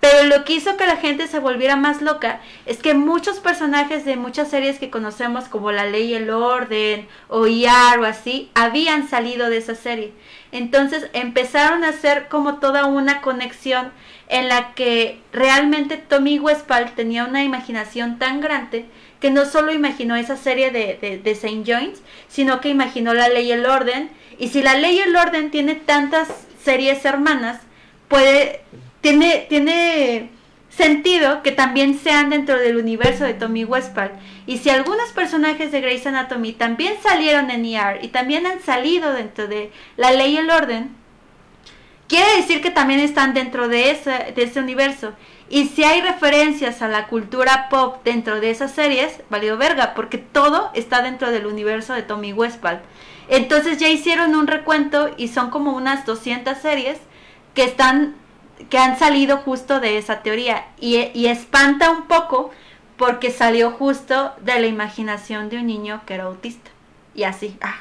Pero 0.00 0.28
lo 0.28 0.46
que 0.46 0.54
hizo 0.54 0.78
que 0.78 0.86
la 0.86 0.96
gente 0.96 1.26
se 1.26 1.40
volviera 1.40 1.76
más 1.76 2.00
loca 2.00 2.40
es 2.64 2.78
que 2.78 2.94
muchos 2.94 3.38
personajes 3.38 4.06
de 4.06 4.16
muchas 4.16 4.48
series 4.48 4.78
que 4.78 4.88
conocemos 4.88 5.44
como 5.44 5.70
La 5.72 5.84
Ley 5.84 6.12
y 6.12 6.14
el 6.14 6.30
Orden 6.30 7.06
o 7.28 7.46
IAR 7.46 7.98
o 7.98 8.06
así 8.06 8.50
habían 8.54 9.06
salido 9.10 9.50
de 9.50 9.58
esa 9.58 9.74
serie. 9.74 10.14
Entonces 10.52 11.10
empezaron 11.12 11.84
a 11.84 11.90
hacer 11.90 12.28
como 12.28 12.60
toda 12.60 12.86
una 12.86 13.20
conexión 13.20 13.92
en 14.28 14.48
la 14.48 14.72
que 14.72 15.20
realmente 15.32 15.98
Tommy 15.98 16.38
Westphal 16.38 16.94
tenía 16.94 17.26
una 17.26 17.44
imaginación 17.44 18.18
tan 18.18 18.40
grande 18.40 18.86
que 19.20 19.30
no 19.30 19.44
solo 19.44 19.72
imaginó 19.72 20.16
esa 20.16 20.36
serie 20.36 20.70
de, 20.70 21.20
de, 21.22 21.34
Saint 21.34 21.66
Joins, 21.66 22.02
sino 22.28 22.60
que 22.60 22.68
imaginó 22.68 23.14
La 23.14 23.28
Ley 23.28 23.48
y 23.48 23.52
el 23.52 23.66
Orden. 23.66 24.10
Y 24.38 24.48
si 24.48 24.62
La 24.62 24.76
Ley 24.76 24.96
y 24.96 25.00
el 25.00 25.16
Orden 25.16 25.50
tiene 25.50 25.74
tantas 25.74 26.28
series 26.62 27.04
hermanas, 27.04 27.60
puede 28.08 28.60
tiene, 29.00 29.46
tiene 29.48 30.30
sentido 30.68 31.42
que 31.42 31.52
también 31.52 31.98
sean 31.98 32.30
dentro 32.30 32.58
del 32.58 32.76
universo 32.76 33.24
de 33.24 33.34
Tommy 33.34 33.64
Westphal. 33.64 34.12
Y 34.46 34.58
si 34.58 34.70
algunos 34.70 35.10
personajes 35.12 35.72
de 35.72 35.80
Grey's 35.80 36.06
Anatomy 36.06 36.52
también 36.52 36.94
salieron 37.02 37.50
en 37.50 37.64
ER 37.64 38.04
y 38.04 38.08
también 38.08 38.46
han 38.46 38.60
salido 38.60 39.12
dentro 39.12 39.46
de 39.46 39.70
La 39.96 40.10
Ley 40.10 40.34
y 40.34 40.38
el 40.38 40.50
Orden, 40.50 40.90
quiere 42.08 42.36
decir 42.36 42.60
que 42.60 42.70
también 42.70 43.00
están 43.00 43.34
dentro 43.34 43.68
de 43.68 43.90
ese, 43.90 44.32
de 44.34 44.42
ese 44.42 44.60
universo. 44.60 45.12
Y 45.48 45.66
si 45.66 45.84
hay 45.84 46.00
referencias 46.00 46.82
a 46.82 46.88
la 46.88 47.06
cultura 47.06 47.68
pop 47.68 48.02
dentro 48.04 48.40
de 48.40 48.50
esas 48.50 48.72
series, 48.72 49.20
valió 49.30 49.56
verga, 49.56 49.94
porque 49.94 50.18
todo 50.18 50.70
está 50.74 51.02
dentro 51.02 51.30
del 51.30 51.46
universo 51.46 51.94
de 51.94 52.02
Tommy 52.02 52.32
Westphal. 52.32 52.82
Entonces 53.28 53.78
ya 53.78 53.88
hicieron 53.88 54.34
un 54.34 54.46
recuento 54.46 55.10
y 55.16 55.28
son 55.28 55.50
como 55.50 55.72
unas 55.72 56.04
200 56.06 56.56
series 56.58 56.98
que 57.54 57.64
están 57.64 58.16
que 58.70 58.78
han 58.78 58.98
salido 58.98 59.36
justo 59.36 59.80
de 59.80 59.98
esa 59.98 60.22
teoría 60.22 60.68
y, 60.80 61.10
y, 61.12 61.26
espanta 61.26 61.90
un 61.90 62.06
poco 62.06 62.50
porque 62.96 63.30
salió 63.30 63.70
justo 63.70 64.32
de 64.40 64.58
la 64.58 64.66
imaginación 64.66 65.50
de 65.50 65.58
un 65.58 65.66
niño 65.66 66.00
que 66.06 66.14
era 66.14 66.24
autista 66.24 66.70
y 67.16 67.24
así. 67.24 67.56
Ah, 67.60 67.74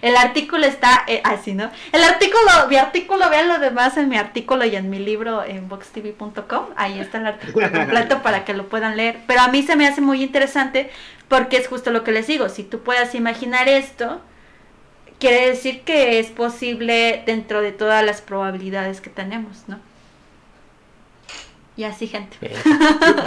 el 0.00 0.16
artículo 0.16 0.66
está 0.66 1.04
eh, 1.06 1.20
así 1.24 1.54
no 1.54 1.70
el 1.92 2.02
artículo 2.02 2.50
mi 2.68 2.76
artículo 2.76 3.28
vean 3.30 3.48
lo 3.48 3.58
demás 3.58 3.96
en 3.96 4.08
mi 4.08 4.16
artículo 4.16 4.64
y 4.64 4.74
en 4.74 4.90
mi 4.90 4.98
libro 4.98 5.44
en 5.44 5.68
boxtv.com 5.68 6.66
ahí 6.76 6.98
está 6.98 7.18
el 7.18 7.26
artículo 7.26 7.70
completo 7.72 8.22
para 8.22 8.44
que 8.44 8.54
lo 8.54 8.68
puedan 8.68 8.96
leer. 8.96 9.18
Pero 9.26 9.40
a 9.40 9.48
mí 9.48 9.62
se 9.62 9.76
me 9.76 9.86
hace 9.86 10.00
muy 10.00 10.22
interesante 10.22 10.90
porque 11.28 11.56
es 11.56 11.68
justo 11.68 11.90
lo 11.90 12.04
que 12.04 12.12
les 12.12 12.26
digo. 12.26 12.48
Si 12.48 12.62
tú 12.62 12.80
puedas 12.80 13.14
imaginar 13.14 13.68
esto 13.68 14.20
quiere 15.18 15.48
decir 15.48 15.82
que 15.82 16.18
es 16.18 16.28
posible 16.28 17.22
dentro 17.26 17.60
de 17.60 17.72
todas 17.72 18.04
las 18.04 18.20
probabilidades 18.20 19.00
que 19.00 19.10
tenemos 19.10 19.64
no 19.68 19.78
y 21.82 21.84
así, 21.84 22.06
gente. 22.06 22.36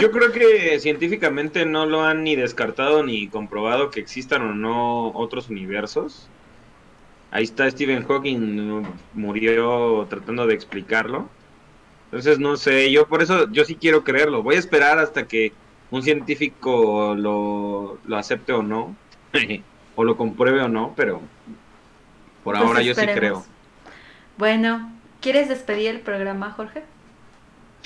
yo, 0.00 0.10
creo 0.10 0.32
que 0.32 0.80
científicamente 0.80 1.66
no 1.66 1.84
lo 1.84 2.02
han 2.02 2.24
ni 2.24 2.36
descartado 2.36 3.02
ni 3.02 3.28
comprobado 3.28 3.90
que 3.90 4.00
existan 4.00 4.40
o 4.42 4.54
no 4.54 5.08
otros 5.10 5.50
universos. 5.50 6.28
Ahí 7.30 7.44
está 7.44 7.70
Stephen 7.70 8.04
Hawking, 8.04 8.82
murió 9.12 10.06
tratando 10.08 10.46
de 10.46 10.54
explicarlo. 10.54 11.28
Entonces, 12.06 12.38
no 12.38 12.56
sé, 12.56 12.90
yo 12.90 13.06
por 13.06 13.22
eso, 13.22 13.50
yo 13.50 13.64
sí 13.66 13.74
quiero 13.74 14.04
creerlo. 14.04 14.42
Voy 14.42 14.54
a 14.54 14.58
esperar 14.58 14.98
hasta 14.98 15.28
que 15.28 15.52
un 15.90 16.02
científico 16.02 17.14
lo, 17.14 17.98
lo 18.06 18.16
acepte 18.16 18.54
o 18.54 18.62
no, 18.62 18.96
o 19.96 20.04
lo 20.04 20.16
compruebe 20.16 20.62
o 20.62 20.68
no, 20.68 20.94
pero 20.96 21.20
por 22.42 22.54
Pues 22.54 22.66
ahora 22.66 22.80
yo 22.80 22.94
sí 22.94 23.06
creo. 23.06 23.44
Bueno, 24.38 24.92
¿quieres 25.20 25.50
despedir 25.50 25.90
el 25.90 26.00
programa, 26.00 26.52
Jorge? 26.52 26.84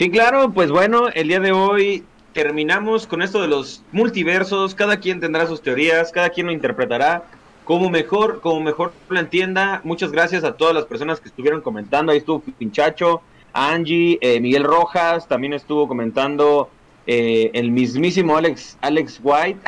Sí, 0.00 0.08
claro, 0.10 0.50
pues 0.50 0.70
bueno, 0.70 1.10
el 1.12 1.28
día 1.28 1.40
de 1.40 1.52
hoy 1.52 2.04
terminamos 2.32 3.06
con 3.06 3.20
esto 3.20 3.42
de 3.42 3.48
los 3.48 3.82
multiversos, 3.92 4.74
cada 4.74 4.96
quien 4.96 5.20
tendrá 5.20 5.46
sus 5.46 5.60
teorías, 5.60 6.10
cada 6.10 6.30
quien 6.30 6.46
lo 6.46 6.54
interpretará 6.54 7.24
como 7.64 7.90
mejor, 7.90 8.40
como 8.40 8.62
mejor 8.62 8.94
lo 9.10 9.20
entienda. 9.20 9.82
Muchas 9.84 10.10
gracias 10.10 10.42
a 10.42 10.54
todas 10.54 10.74
las 10.74 10.86
personas 10.86 11.20
que 11.20 11.28
estuvieron 11.28 11.60
comentando, 11.60 12.12
ahí 12.12 12.16
estuvo 12.16 12.40
Pinchacho, 12.40 13.20
Angie, 13.52 14.16
eh, 14.22 14.40
Miguel 14.40 14.64
Rojas, 14.64 15.28
también 15.28 15.52
estuvo 15.52 15.86
comentando 15.86 16.70
eh, 17.06 17.50
el 17.52 17.70
mismísimo 17.70 18.38
Alex, 18.38 18.78
Alex 18.80 19.20
White, 19.22 19.60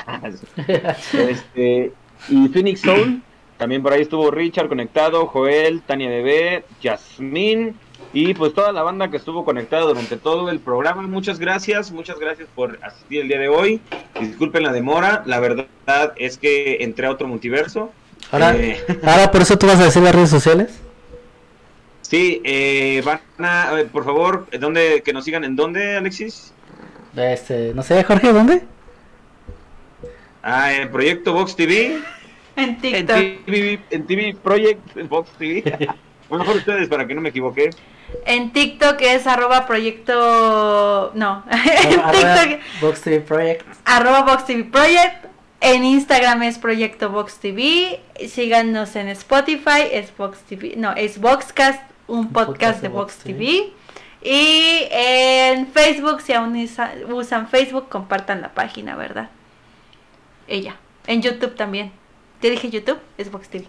este, 1.12 1.92
y 2.30 2.48
Phoenix 2.48 2.80
Soul, 2.80 3.20
también 3.58 3.82
por 3.82 3.92
ahí 3.92 4.00
estuvo 4.00 4.30
Richard 4.30 4.68
conectado, 4.68 5.26
Joel, 5.26 5.82
Tania 5.82 6.08
Bebé, 6.08 6.64
Yasmín, 6.80 7.76
y 8.12 8.34
pues 8.34 8.52
toda 8.54 8.72
la 8.72 8.82
banda 8.82 9.10
que 9.10 9.16
estuvo 9.16 9.44
conectada 9.44 9.82
durante 9.84 10.16
todo 10.16 10.50
el 10.50 10.60
programa, 10.60 11.02
muchas 11.02 11.38
gracias, 11.38 11.90
muchas 11.90 12.18
gracias 12.18 12.48
por 12.54 12.78
asistir 12.82 13.22
el 13.22 13.28
día 13.28 13.38
de 13.38 13.48
hoy. 13.48 13.80
Disculpen 14.20 14.62
la 14.62 14.72
demora, 14.72 15.22
la 15.26 15.40
verdad 15.40 15.66
es 16.16 16.36
que 16.38 16.78
entré 16.80 17.06
a 17.06 17.10
otro 17.10 17.26
multiverso. 17.28 17.92
Ahora, 18.30 18.54
Eh, 18.56 18.82
ahora 19.02 19.30
por 19.30 19.42
eso 19.42 19.56
tú 19.58 19.66
vas 19.66 19.80
a 19.80 19.84
decir 19.84 20.02
las 20.02 20.14
redes 20.14 20.30
sociales. 20.30 20.80
sí, 22.02 22.40
eh, 22.44 23.02
van 23.04 23.20
a, 23.38 23.72
por 23.90 24.04
favor, 24.04 24.46
¿dónde, 24.60 25.02
que 25.04 25.12
nos 25.12 25.24
sigan 25.24 25.44
en 25.44 25.56
dónde, 25.56 25.96
Alexis? 25.96 26.52
Este, 27.16 27.72
no 27.74 27.82
sé, 27.82 28.02
Jorge, 28.04 28.32
¿dónde? 28.32 28.62
Ah, 30.42 30.72
en 30.74 30.90
Proyecto 30.90 31.32
Vox 31.32 31.54
TV, 31.56 31.98
En 32.56 32.68
en 32.70 32.80
TikTok. 32.80 33.16
TV, 33.46 33.80
en 33.90 34.06
TV 34.06 34.36
Project 34.42 34.80
Vox 35.08 35.30
TV. 35.38 35.62
Bueno, 36.28 36.44
mejor 36.44 36.56
ustedes 36.56 36.88
para 36.88 37.06
que 37.06 37.14
no 37.14 37.20
me 37.20 37.28
equivoque. 37.30 37.70
En 38.26 38.52
TikTok 38.52 39.00
es 39.00 39.26
arroba 39.26 39.66
proyecto... 39.66 41.12
No. 41.14 41.44
en 41.50 42.00
Arroba 42.00 42.34
TikTok 42.42 42.60
Box 42.80 43.00
TV 43.02 43.20
Project. 43.20 43.66
arroba 43.84 44.22
Vox 44.22 44.46
TV 44.46 44.64
Project. 44.64 45.26
En 45.60 45.84
Instagram 45.84 46.42
es 46.42 46.58
Proyecto 46.58 47.10
Vox 47.10 47.36
TV. 47.38 48.00
Síganos 48.28 48.96
en 48.96 49.08
Spotify, 49.08 49.82
es 49.92 50.16
Vox 50.16 50.38
TV. 50.40 50.74
No, 50.76 50.92
es 50.92 51.20
Voxcast, 51.20 51.80
un 52.08 52.32
podcast 52.32 52.82
de 52.82 52.88
Vox 52.88 53.16
TV. 53.18 53.72
Y 54.24 54.88
en 54.90 55.68
Facebook, 55.68 56.20
si 56.20 56.32
aún 56.32 56.56
usa- 56.56 56.92
usan 57.08 57.48
Facebook, 57.48 57.88
compartan 57.88 58.40
la 58.40 58.48
página, 58.54 58.96
¿verdad? 58.96 59.30
Ella. 60.48 60.76
En 61.06 61.22
YouTube 61.22 61.54
también. 61.56 61.92
Te 62.40 62.50
dije 62.50 62.68
YouTube, 62.70 62.98
es 63.18 63.30
Vox 63.30 63.48
TV. 63.48 63.66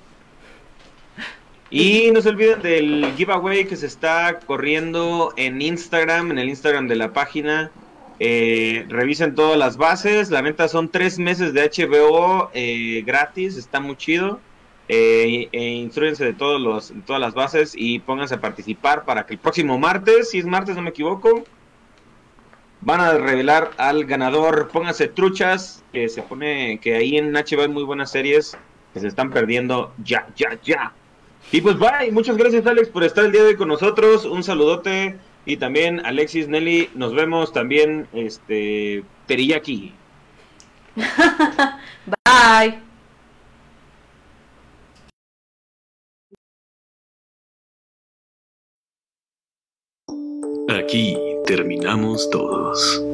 Y 1.76 2.11
no 2.11 2.21
se 2.21 2.30
olviden 2.30 2.61
del 2.61 3.13
giveaway 3.17 3.65
que 3.65 3.76
se 3.76 3.88
está 3.88 4.39
corriendo 4.45 5.34
en 5.38 5.59
Instagram, 5.59 6.30
en 6.30 6.38
el 6.38 6.49
Instagram 6.49 6.88
de 6.88 6.95
la 6.95 7.13
página. 7.13 7.71
Eh, 8.19 8.86
revisen 8.89 9.34
todas 9.34 9.57
las 9.57 9.76
bases. 9.76 10.30
La 10.30 10.43
neta 10.43 10.67
son 10.67 10.89
tres 10.89 11.17
meses 11.17 11.51
de 11.51 11.63
HBO 11.63 12.51
eh, 12.53 13.01
gratis. 13.03 13.57
Está 13.57 13.80
muy 13.80 13.95
chido. 13.95 14.39
Eh, 14.88 15.49
e 15.51 15.69
instruyense 15.69 16.24
de, 16.24 16.34
todos 16.34 16.61
los, 16.61 16.93
de 16.93 17.01
todas 17.01 17.19
las 17.19 17.34
bases 17.34 17.74
y 17.76 17.97
pónganse 17.97 18.36
a 18.36 18.39
participar 18.39 19.03
para 19.03 19.26
que 19.26 19.34
el 19.34 19.39
próximo 19.39 19.80
martes, 19.80 20.30
si 20.30 20.38
es 20.38 20.45
martes 20.45 20.76
no 20.76 20.84
me 20.84 20.91
equivoco, 20.91 21.43
van 22.82 23.01
a 23.01 23.13
revelar 23.13 23.71
al 23.78 24.05
ganador. 24.05 24.69
Pónganse 24.71 25.07
truchas, 25.07 25.84
que 25.91 26.07
se 26.07 26.21
pone 26.21 26.78
que 26.80 26.93
ahí 26.93 27.17
en 27.17 27.34
HBO 27.34 27.63
hay 27.63 27.67
muy 27.67 27.84
buenas 27.84 28.11
series 28.11 28.55
que 28.93 28.99
se 28.99 29.07
están 29.07 29.32
perdiendo 29.32 29.91
ya, 30.03 30.28
ya, 30.36 30.59
ya. 30.61 30.93
Y 31.54 31.62
pues 31.62 31.78
bye, 31.78 32.12
muchas 32.12 32.36
gracias 32.36 32.66
Alex 32.66 32.89
por 32.89 33.04
estar 33.04 33.24
el 33.24 33.32
día 33.32 33.43
de 33.43 33.49
hoy 33.49 33.56
con 33.56 33.68
nosotros, 33.68 34.26
un 34.26 34.43
saludote 34.43 35.20
y 35.45 35.58
también 35.58 36.04
Alexis, 36.04 36.47
Nelly, 36.47 36.89
nos 36.95 37.14
vemos 37.14 37.54
también, 37.54 38.08
este, 38.12 39.04
Teriyaki. 39.28 39.93
Bye. 42.26 42.80
Aquí 50.70 51.16
terminamos 51.45 52.32
todos. 52.32 53.12